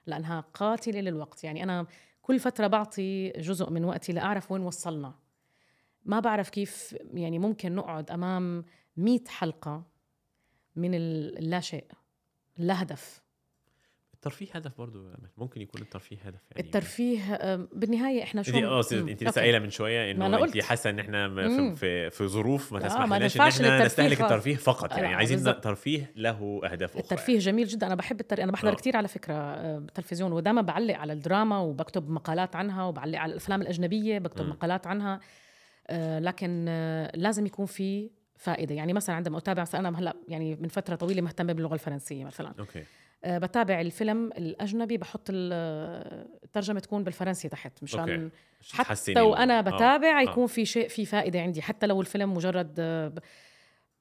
لأنها 0.05 0.39
قاتلة 0.39 1.01
للوقت. 1.01 1.43
يعني 1.43 1.63
أنا 1.63 1.87
كل 2.21 2.39
فترة 2.39 2.67
بعطي 2.67 3.29
جزء 3.29 3.69
من 3.69 3.85
وقتي 3.85 4.13
لأعرف 4.13 4.51
وين 4.51 4.61
وصلنا. 4.61 5.13
ما 6.05 6.19
بعرف 6.19 6.49
كيف 6.49 6.95
يعني 7.13 7.39
ممكن 7.39 7.75
نقعد 7.75 8.11
أمام 8.11 8.65
مئة 8.97 9.27
حلقة 9.27 9.94
من 10.75 10.93
اللا 10.93 11.59
شيء 11.59 11.85
لا 12.57 12.81
هدف 12.81 13.25
الترفيه 14.13 14.47
هدف 14.53 14.77
برضو. 14.77 15.11
ممكن 15.37 15.61
يكون 15.61 15.81
الترفيه 15.81 16.17
هدف 16.17 16.39
يعني 16.51 16.67
الترفيه 16.67 17.33
آه، 17.33 17.67
بالنهاية 17.73 18.23
إحنا 18.23 18.41
شو 18.41 18.57
انت 18.57 18.63
آه 18.65 19.09
أنت 19.09 19.23
لسه. 19.23 19.41
قايلة 19.41 19.59
من 19.59 19.69
شوية 19.69 20.11
إنه 20.11 20.43
أنت. 20.43 20.57
حاسة 20.61 20.89
إن 20.89 20.99
إحنا 20.99 21.27
م-. 21.27 21.75
في 21.75 21.75
في, 21.75 22.09
في 22.09 22.27
ظروف 22.27 22.73
ما 22.73 22.79
آه، 22.79 22.87
تسمح 22.87 23.05
ما 23.07 23.15
لناش 23.15 23.37
إن 23.37 23.41
إحنا 23.41 23.85
نستهلك. 23.85 24.21
الترفيه 24.21 24.55
فقط 24.55 24.93
آه، 24.93 24.97
يعني 24.97 25.15
عايزين 25.15 25.37
بالضبط. 25.37 25.63
ترفيه 25.63 26.11
له 26.15 26.61
اهداف 26.63 26.89
أخرى 26.89 27.01
الترفيه 27.03 27.39
جميل 27.39 27.67
جدا 27.67 27.87
أنا 27.87 27.95
بحب 27.95 28.19
التر... 28.19 28.43
أنا 28.43 28.51
بحضر 28.51 28.71
آه. 28.71 28.75
كثير 28.75 28.97
على 28.97 29.07
فكرة 29.07 29.33
آه، 29.33 29.79
بالتلفزيون 29.79 30.31
ودائما 30.31 30.61
بعلق 30.61 30.95
على 30.95 31.13
الدراما 31.13 31.59
وبكتب 31.59 32.09
مقالات 32.09 32.55
عنها 32.55 32.83
وبعلق 32.83 33.19
على 33.19 33.31
الأفلام 33.31 33.61
الأجنبية 33.61 34.19
بكتب 34.19 34.43
مم. 34.45 34.49
مقالات 34.49 34.87
عنها 34.87 35.19
آه، 35.87 36.19
لكن 36.19 36.65
آه، 36.69 37.11
لازم 37.15 37.45
يكون 37.45 37.65
في 37.65 38.09
فائدة 38.37 38.75
يعني 38.75 38.93
مثلا 38.93 39.15
عندما 39.15 39.37
أتابع 39.37 39.61
مثلا 39.61 39.87
أنا 39.87 39.99
هلأ 39.99 40.15
يعني 40.27 40.55
من 40.55 40.67
فترة 40.67 40.95
طويلة 40.95 41.21
مهتمة 41.21 41.53
باللغة 41.53 41.73
الفرنسية 41.73 42.25
مثلا. 42.25 42.53
أوكي 42.59 42.83
آه، 43.23 43.37
بتابع 43.37 43.81
الفيلم 43.81 44.25
الأجنبي 44.27 44.97
بحط 44.97 45.29
ال- 45.29 45.49
آه، 45.53 46.25
الترجمه 46.43 46.79
تكون 46.79 47.03
بالفرنسي 47.03 47.49
تحت 47.49 47.83
مشان 47.83 48.29
حتى 48.71 49.21
وأنا 49.21 49.57
آه. 49.57 49.61
بتابع 49.61 50.19
آه. 50.19 50.23
يكون 50.23 50.47
في 50.47 50.65
شيء 50.65 50.87
في 50.87 51.05
فائدة 51.05 51.41
عندي 51.41 51.61
حتى 51.61 51.87
لو 51.87 52.01
الفيلم 52.01 52.33
مجرد 52.33 52.75
آه، 52.79 53.07
ب- 53.07 53.19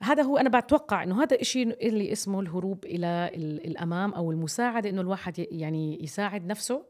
هذا 0.03 0.23
هو 0.23 0.37
أنا 0.39 0.61
بتوقع 0.61 1.03
إنه 1.03 1.23
هذا 1.23 1.37
الشيء 1.41 1.87
اللي 1.89 2.13
اسمه 2.13 2.41
الهروب 2.41 2.85
إلى 2.85 3.31
ال- 3.35 3.67
الأمام 3.67 4.13
أو 4.15 4.31
المساعدة 4.31 4.91
إنه 4.91 5.01
الواحد 5.01 5.47
يعني 5.51 6.03
يساعد 6.05 6.47
نفسه 6.47 6.85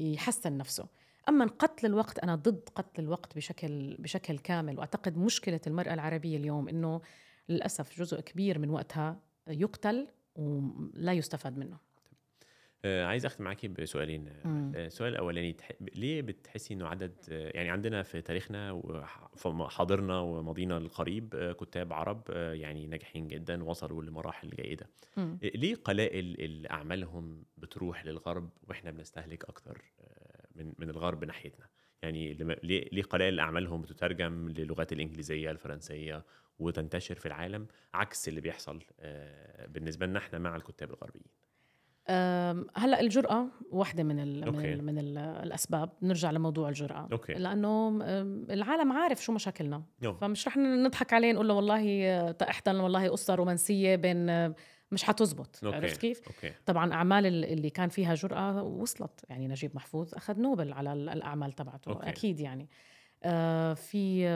يحسن 0.00 0.56
نفسه 0.56 0.86
أما 1.28 1.46
قتل 1.46 1.86
الوقت 1.86 2.18
أنا 2.18 2.34
ضد 2.34 2.68
قتل 2.74 3.02
الوقت 3.02 3.36
بشكل 3.36 3.96
بشكل 3.98 4.38
كامل 4.38 4.78
وأعتقد 4.78 5.18
مشكلة 5.18 5.60
المرأة 5.66 5.94
العربية 5.94 6.36
اليوم 6.36 6.68
إنه 6.68 7.00
للأسف 7.48 7.98
جزء 7.98 8.20
كبير 8.20 8.58
من 8.58 8.70
وقتها 8.70 9.20
يقتل 9.48 10.06
ولا 10.36 11.12
يستفاد 11.12 11.58
منه 11.58 11.78
آه، 12.84 13.04
عايز 13.04 13.26
أختم 13.26 13.44
معاكي 13.44 13.68
بسؤالين 13.68 14.32
مم. 14.44 14.72
آه، 14.76 14.86
السؤال 14.86 15.12
الاولاني 15.12 15.52
تح... 15.52 15.72
ليه 15.94 16.22
بتحسي 16.22 16.74
إنه 16.74 16.86
عدد 16.86 17.12
آه، 17.30 17.50
يعني 17.54 17.70
عندنا 17.70 18.02
في 18.02 18.20
تاريخنا 18.22 18.72
وح- 18.72 19.30
في 19.36 19.66
حاضرنا 19.70 20.20
وماضينا 20.20 20.76
القريب 20.78 21.34
آه، 21.34 21.52
كتاب 21.52 21.92
عرب 21.92 22.22
آه، 22.30 22.52
يعني 22.52 22.86
ناجحين 22.86 23.28
جدا 23.28 23.64
وصلوا 23.64 24.02
لمراحل 24.02 24.50
جيدة 24.50 24.86
مم. 25.16 25.38
آه، 25.44 25.46
ليه 25.54 25.74
قلائل 25.74 26.66
أعمالهم 26.66 27.44
بتروح 27.58 28.06
للغرب 28.06 28.50
وإحنا 28.68 28.90
بنستهلك 28.90 29.44
أكتر 29.44 29.84
آه، 30.00 30.25
من 30.56 30.72
من 30.78 30.90
الغرب 30.90 31.24
ناحيتنا 31.24 31.66
يعني 32.02 32.34
ليه 32.62 32.88
ليه 32.92 33.02
قلائل 33.02 33.40
أعمالهم 33.40 33.82
بتترجم 33.82 34.48
للغات 34.48 34.92
الإنجليزية 34.92 35.50
الفرنسية 35.50 36.24
وتنتشر 36.58 37.14
في 37.14 37.26
العالم 37.26 37.66
عكس 37.94 38.28
اللي 38.28 38.40
بيحصل 38.40 38.82
آه، 39.00 39.66
بالنسبة 39.66 40.06
لنا 40.06 40.18
إحنا 40.18 40.38
مع 40.38 40.56
الكتاب 40.56 40.90
الغربيين 40.90 41.26
هلأ 42.76 43.00
الجرأة 43.00 43.46
واحدة 43.70 44.02
من 44.02 44.20
ال 44.20 44.40
من, 44.40 44.54
OK. 44.54 44.72
ال 44.72 44.84
من 44.84 44.98
ال 44.98 45.18
الأسباب 45.18 45.90
نرجع 46.02 46.30
لموضوع 46.30 46.68
الجرأة 46.68 47.08
OK. 47.12 47.32
لأنه 47.34 47.98
العالم 48.50 48.92
عارف 48.92 49.24
شو 49.24 49.32
مشاكلنا 49.32 49.82
نعم. 50.00 50.16
فمش 50.16 50.46
رح 50.46 50.56
نضحك 50.56 51.12
عليه 51.12 51.32
نقول 51.32 51.48
له 51.48 51.54
والله 51.54 52.06
آه، 52.06 52.36
احضر 52.42 52.82
والله 52.82 53.08
قصة 53.08 53.34
رومانسية 53.34 53.96
بين 53.96 54.30
آه، 54.30 54.54
مش 54.92 55.04
حتزبط 55.04 55.60
OK. 55.64 55.76
عرفت 55.76 56.00
كيف؟ 56.00 56.20
OK 56.26 56.52
طبعا 56.66 56.92
أعمال 56.92 57.26
ال- 57.26 57.44
اللي 57.44 57.70
كان 57.70 57.88
فيها 57.88 58.14
جرأة 58.14 58.62
وصلت 58.62 59.24
يعني 59.28 59.48
نجيب 59.48 59.76
محفوظ 59.76 60.14
أخذ 60.14 60.40
نوبل 60.40 60.72
على 60.72 60.92
ال- 60.92 61.08
الأعمال 61.08 61.52
تبعته 61.52 61.88
OK. 61.92 62.08
أكيد 62.08 62.40
يعني 62.40 62.68
آه 63.24 63.74
في 63.74 64.26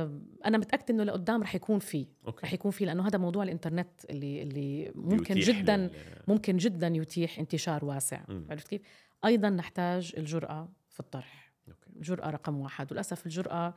أنا 0.46 0.58
متأكدة 0.58 0.94
إنه 0.94 1.04
لقدام 1.04 1.42
رح 1.42 1.54
يكون 1.54 1.78
OK 2.26 2.46
رح 2.46 2.52
يكون 2.52 2.70
فيه 2.70 2.86
لأنه 2.86 3.06
هذا 3.06 3.18
موضوع 3.18 3.42
الإنترنت 3.42 4.04
اللي 4.10 4.42
اللي 4.42 4.92
ممكن 4.94 5.34
جدا 5.34 5.76
لل- 5.76 5.90
ممكن 6.28 6.56
جدا 6.56 6.86
يتيح 6.86 7.38
انتشار 7.38 7.84
واسع. 7.84 8.20
عرفت 8.50 8.68
كيف؟ 8.68 8.82
أيضا 9.24 9.50
نحتاج 9.50 10.12
الجرأة 10.18 10.68
في 10.88 11.00
الطرح 11.00 11.52
OK. 11.68 11.90
الجرأة 11.96 12.30
رقم 12.30 12.60
واحد 12.60 12.92
وللأسف 12.92 13.26
الجرأة 13.26 13.74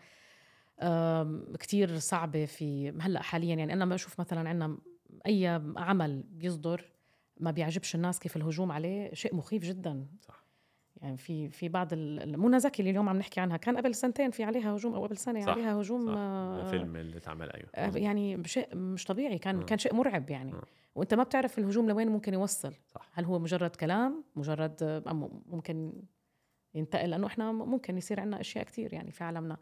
آم، 0.82 1.46
كتير 1.60 1.98
صعبة 2.00 2.46
في 2.46 2.94
هلأ 3.02 3.22
حاليا 3.22 3.56
يعني 3.56 3.74
أنا 3.74 3.86
ما 3.86 3.96
أشوف 3.96 4.20
مثلا 4.20 4.50
عندنا 4.50 4.78
أي 5.26 5.62
عمل 5.78 6.24
بيصدر 6.30 6.92
ما 7.38 7.52
بيعجبش 7.52 7.96
الناس 7.96 8.20
كيف 8.20 8.36
الهجوم 8.38 8.72
عليه 8.72 9.14
شيء 9.14 9.36
مخيف 9.36 9.64
جدا 9.64 10.08
صح 10.22 10.44
يعني 11.02 11.18
في 11.18 11.50
في 11.50 11.70
بعض 11.70 11.94
منى 11.94 12.60
زكي 12.60 12.80
اللي 12.80 12.92
اليوم 12.92 13.10
عم 13.10 13.18
نحكي 13.18 13.40
عنها 13.40 13.58
كان 13.58 13.78
قبل 13.78 13.96
سنتين 13.96 14.32
في 14.32 14.44
عليها 14.44 14.76
هجوم 14.76 14.94
أو 14.94 15.06
قبل 15.06 15.18
سنة 15.18 15.42
صح، 15.42 15.50
عليها 15.50 15.82
هجوم 15.82 16.06
صح. 16.06 16.14
آه، 16.18 16.62
الفيلم 16.62 16.96
اللي 16.96 17.18
اتعمل 17.18 17.52
أيوه 17.52 17.70
آه،. 17.76 17.98
يعني 17.98 18.44
شيء 18.46 18.76
مش 18.76 19.06
طبيعي 19.06 19.38
كان 19.38 19.60
آه. 19.60 19.64
كان 19.66 19.78
شيء 19.78 19.96
مرعب 19.96 20.30
يعني 20.30 20.54
آه. 20.54 20.64
وأنت 20.96 21.14
ما 21.14 21.24
بتعرف 21.24 21.60
الهجوم 21.60 21.90
لوين 21.90 22.08
ممكن 22.08 22.34
يوصل 22.34 22.74
صح. 22.88 23.10
هل 23.14 23.26
هو 23.26 23.40
مجرد 23.40 23.76
كلام 23.76 24.24
مجرد 24.36 24.84
آه، 24.84 25.04
أم 25.12 25.42
ممكن 25.46 25.94
ينتقل 26.76 27.10
لأنه 27.10 27.28
إحنا 27.28 27.52
ممكن 27.52 27.98
يصير 27.98 28.20
عندنا 28.20 28.42
أشياء 28.42 28.64
كتير 28.64 28.94
يعني 28.94 29.12
في 29.12 29.24
عالمنا 29.24 29.58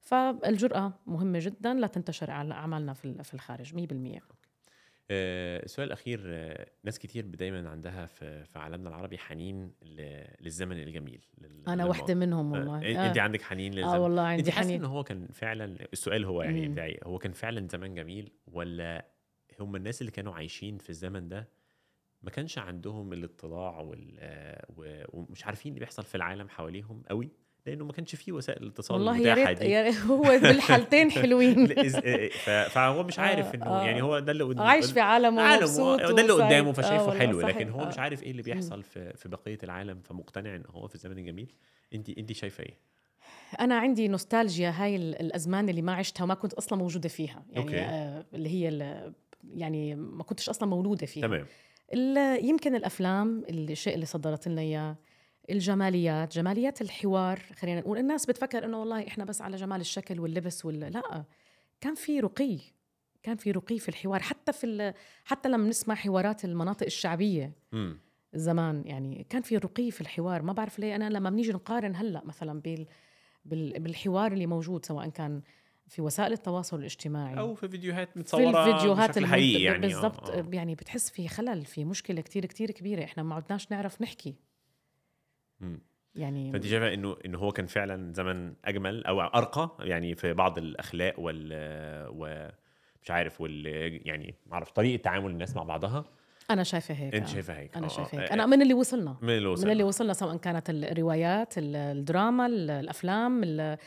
فالجرأة 0.00 0.92
مهمة 1.06 1.38
جدا 1.42 1.74
لا 1.74 1.86
تنتشر 1.86 2.30
على 2.30 2.54
أعمالنا 2.54 2.92
في 2.92 3.04
ال- 3.04 3.24
في 3.24 3.34
الخارج 3.34 3.74
100% 3.74 3.78
آه، 4.16 4.20
السؤال 5.10 5.86
الأخير 5.86 6.20
آه، 6.26 6.66
ناس 6.84 6.98
كتير 6.98 7.26
دايما 7.26 7.70
عندها 7.70 8.06
في 8.06 8.44
في 8.44 8.58
عالمنا 8.58 8.88
العربي 8.88 9.18
حنين 9.18 9.72
للزمن 10.40 10.82
الجميل 10.82 11.24
للماضي. 11.38 11.82
واحدة 11.82 12.14
منهم 12.14 12.54
آه، 12.54 12.58
والله. 12.58 13.06
انت 13.08 13.18
عندك 13.18 13.42
حنين 13.42 13.74
للزمن. 13.74 13.90
آه 13.94 14.00
والله 14.00 14.22
انت 14.22 14.38
عندي 14.38 14.52
حاسه 14.52 14.68
إن 14.68 14.74
حنين 14.74 14.84
هو 14.84 15.04
كان 15.04 15.28
فعلا 15.32 15.76
السؤال 15.92 16.24
هو 16.24 16.42
يعني. 16.42 16.68
بتاعي 16.68 17.00
هو 17.04 17.18
كان 17.18 17.32
فعلا 17.32 17.68
زمان 17.68 17.94
جميل 17.94 18.32
ولا 18.46 19.06
هم 19.60 19.76
الناس 19.76 20.00
اللي 20.00 20.12
كانوا 20.12 20.34
عايشين 20.34 20.78
في 20.78 20.90
الزمن 20.90 21.28
ده 21.28 21.48
ما 22.22 22.30
كانش 22.30 22.58
عندهم 22.58 23.12
الاطلاع 23.12 23.80
وال 23.80 24.16
آه، 24.18 24.66
ومش 25.12 25.46
عارفين 25.46 25.72
اللي 25.72 25.80
بيحصل 25.80 26.02
في 26.04 26.14
العالم 26.14 26.48
حواليهم 26.48 27.02
قوي 27.08 27.30
لأنه 27.66 27.84
ما 27.84 27.92
كانش 27.92 28.14
فيه 28.14 28.32
وسائل 28.32 28.62
الاتصال 28.62 28.96
والله 28.96 29.16
المتاحة 29.16 29.52
دي 29.52 29.64
يا 29.64 29.82
ريت 29.82 29.96
هو 29.96 30.22
بالحالتين 30.22 31.10
حلوين 31.22 31.78
آه، 31.78 32.28
ف- 32.28 32.50
فهو 32.50 33.02
مش 33.02 33.18
عارف 33.18 33.46
آه، 33.46 33.54
إنه 33.54 33.66
آه. 33.66 33.84
يعني 33.84 34.02
هو 34.02 34.18
ده 34.18 34.32
اللي 34.32 34.44
قد- 34.44 34.58
عايش 34.60 34.92
في 34.92 35.00
عالم 35.00 35.38
عالم 35.38 35.62
ومبسوط 35.62 36.00
ده 36.00 36.08
اللي. 36.22 36.32
قدامه 36.32 36.68
آه 36.68 36.72
فشايفه 36.72 37.06
والله 37.06 37.18
حلو. 37.18 37.40
لكن 37.40 37.68
هو 37.68 37.84
مش 37.88 37.98
آه. 37.98 38.00
عارف 38.00 38.22
إيه 38.22 38.30
اللي 38.30 38.42
بيحصل 38.42 38.82
في 38.82 39.12
في 39.16 39.28
بقية 39.28 39.58
العالم 39.62 40.00
فمقتنع 40.00 40.56
ان 40.56 40.62
هو 40.70 40.88
في 40.88 40.94
الزمن 40.94 41.18
الجميل 41.18 41.52
انت 41.94 42.08
انت 42.08 42.32
شايفة 42.32 42.64
إيه 42.64 42.78
أنا 43.60 43.78
عندي 43.78 44.08
نوستالجيا 44.08 44.70
هاي 44.70 44.96
ال- 44.96 45.20
الأزمان 45.20 45.68
اللي 45.68 45.82
ما 45.82 45.94
عشتها 45.94 46.24
وما 46.24 46.34
كنت 46.34 46.52
أصلا 46.54 46.78
موجودة 46.78 47.08
فيها 47.08 47.44
يعني 47.50 47.64
أوكي. 47.64 47.80
آه 47.80 48.24
اللي 48.34 48.48
هي 48.48 48.68
ال- 48.68 49.12
يعني 49.54 49.94
ما 49.94 50.22
كنتش 50.22 50.48
أصلا 50.48 50.68
مولودة 50.68 51.06
فيها 51.06 51.22
تمام 51.26 51.46
يمكن 52.42 52.74
الأفلام 52.74 53.44
الشيء 53.48 53.94
اللي 53.94 54.06
صدرت 54.06 54.48
لنا 54.48 54.60
إياه 54.60 54.96
الجماليات 55.50 56.34
جماليات 56.34 56.80
الحوار 56.82 57.40
خلينا 57.56 57.80
نقول 57.80 57.98
الناس 57.98 58.26
بتفكر 58.26 58.64
إنه 58.64 58.80
والله 58.80 59.06
إحنا 59.06 59.24
بس 59.24 59.42
على 59.42 59.56
جمال 59.56 59.80
الشكل 59.80 60.20
واللبس 60.20 60.64
وال... 60.64 60.80
لا 60.80 61.24
كان 61.80 61.94
في 61.94 62.20
رقي 62.20 62.58
كان 63.22 63.36
في 63.36 63.50
رقي 63.50 63.78
في 63.78 63.88
الحوار 63.88 64.22
حتى 64.22 64.52
في 64.52 64.66
ال... 64.66 64.94
حتى 65.24 65.48
لما 65.48 65.68
نسمع 65.68 65.94
حوارات 65.94 66.44
المناطق 66.44 66.86
الشعبية 66.86 67.52
امم 67.72 67.98
زمان 68.34 68.82
يعني 68.86 69.26
كان 69.28 69.42
في 69.42 69.56
رقي 69.56 69.90
في 69.90 70.00
الحوار 70.00 70.42
ما 70.42 70.52
بعرف 70.52 70.78
ليه 70.78 70.96
أنا 70.96 71.10
لما 71.10 71.30
بنيجي 71.30 71.52
نقارن 71.52 71.96
هلأ 71.96 72.22
مثلا 72.24 72.60
بال... 72.60 72.86
بال... 73.44 73.80
بالحوار 73.80 74.32
اللي 74.32 74.46
موجود 74.46 74.84
سواء 74.84 75.08
كان 75.08 75.42
في 75.88 76.02
وسائل 76.02 76.32
التواصل 76.32 76.78
الاجتماعي 76.78 77.38
أو 77.38 77.54
في 77.54 77.68
فيديوهات 77.68 78.12
في 78.12 78.18
متصورة 78.18 78.66
الفيديوهات 78.66 79.10
بشكل 79.10 79.26
حقيقي 79.26 79.62
يعني 79.62 79.86
آه، 79.86 79.88
بالضبط 79.88 80.30
آه. 80.30 80.48
يعني 80.52 80.74
بتحس 80.74 81.10
في 81.10 81.28
خلل 81.28 81.64
في 81.64 81.84
مشكلة 81.84 82.20
كتير 82.20 82.46
كتير 82.46 82.70
كبيرة 82.70 83.04
إحنا 83.04 83.22
ما 83.22 83.34
عدناش 83.34 83.72
نعرف 83.72 84.02
نحكي. 84.02 84.34
يعني 86.14 86.52
فأنت 86.52 86.66
شايفة 86.66 86.94
انه 86.94 87.16
إنه 87.24 87.38
هو 87.38 87.52
كان 87.52 87.66
فعلا 87.66 88.12
زمن 88.12 88.54
أجمل 88.64 89.04
أو 89.06 89.20
أرقى 89.20 89.76
يعني 89.80 90.14
في 90.14 90.32
بعض 90.32 90.58
الأخلاق 90.58 91.20
وال 91.20 91.48
و 92.10 92.48
مش 93.02 93.10
عارف 93.10 93.40
وال 93.40 93.66
يعني 94.08 94.34
ما 94.46 94.54
اعرف 94.54 94.70
طريقة 94.70 95.02
تعامل 95.02 95.30
الناس 95.30 95.56
مع 95.56 95.62
بعضها؟ 95.62 96.04
أنا 96.50 96.62
شايفة 96.62 96.94
هيك. 96.94 97.14
أنت. 97.14 97.28
شايفه 97.28 97.54
هيك. 97.58 97.76
أنا 97.76 97.86
آه، 97.86 97.88
شايفة 97.88 98.18
آه، 98.18 98.20
هيك. 98.22 98.30
آه، 98.30 98.34
أنا 98.34 98.46
من 98.46 98.62
اللي 98.62 98.74
وصلنا. 98.74 99.16
من 99.22 99.30
اللي 99.30 99.48
وصل 99.48 99.64
من 99.66 99.72
اللي 99.72 99.82
وصلنا 99.82 100.12
سواء 100.12 100.36
كانت 100.36 100.70
الروايات 100.70 101.58
ال- 101.58 101.76
الدراما 101.76 102.46
ال- 102.46 102.70
الأفلام 102.70 103.40
ال- 103.44 103.78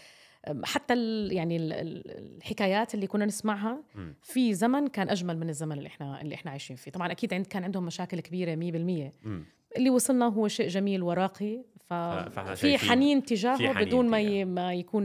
حتى 0.64 0.94
ال 0.94 1.32
يعني 1.34 1.58
ال- 1.58 1.74
ال- 1.74 2.36
الحكايات 2.38 2.96
اللي 2.96 3.08
كنا 3.08 3.26
نسمعها. 3.26 3.84
في 4.24 4.54
زمن 4.54 4.88
كان 4.88 5.10
أجمل 5.10 5.38
من 5.38 5.50
الزمن 5.50 5.78
اللي 5.78 5.88
إحنا 5.88 6.22
اللي 6.22 6.36
إحنا 6.36 6.52
عايشين 6.52 6.76
فيه. 6.76 6.92
طبعا 6.92 7.12
أكيد 7.12 7.34
عند 7.34 7.46
كان 7.48 7.64
عندهم 7.64 7.86
مشاكل 7.86 8.20
كبيرة 8.20 8.56
100% 8.56 9.12
مم. 9.24 9.46
اللي 9.78 9.90
وصلنا 9.90 10.26
هو 10.26 10.48
شيء 10.48 10.68
جميل 10.68 11.04
وراقي 11.04 11.64
ففي 11.90 12.78
حنين 12.78 13.22
في 13.22 13.26
تجاهه 13.36 13.58
حنين 13.74 13.86
بدون 13.86 14.10
ما 14.10 14.18
تجاهه. 14.22 14.32
ي... 14.32 14.46
ما 14.46 14.74
يكون 14.74 15.04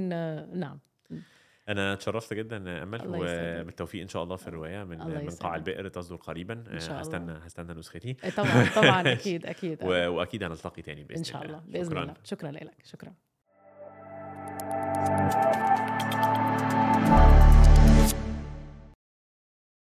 نعم 0.59 0.79
أنا 1.68 1.93
اتشرفت 1.93 2.35
جدا 2.35 2.83
أمل 2.83 3.01
الله. 3.03 3.18
وبالتوفيق 3.61 4.03
إن 4.03 4.09
شاء 4.09 4.23
الله 4.23 4.37
في 4.37 4.49
الرواية 4.49 4.85
من 4.85 5.03
الله 5.03 5.23
من 5.23 5.31
قاع. 5.31 5.55
البئر 5.55 5.89
تصدر 5.89 6.16
قريبا 6.16 6.64
إن 6.73 6.79
شاء 6.81 6.89
الله. 6.91 7.01
هستنى 7.01 7.33
هستنى 7.47 7.73
نسختي 7.75 8.16
إيه 8.25 8.31
طبعا 8.31 8.66
طبعا 8.77 9.03
أكيد 9.12 9.47
أكيد 9.47 9.79
و- 9.85 10.09
وأكيد 10.12 10.43
هنلتقي 10.43 10.83
تاني 10.83 11.05
بإذن 11.05 11.18
إن 11.18 11.25
شاء 11.25 11.43
الله 11.45 11.62
بإذن 11.68 11.85
شكراً. 11.91 12.03
الله 12.03 12.14
شكرا 12.25 12.51
لك 12.51 12.75
شكرا 12.85 13.12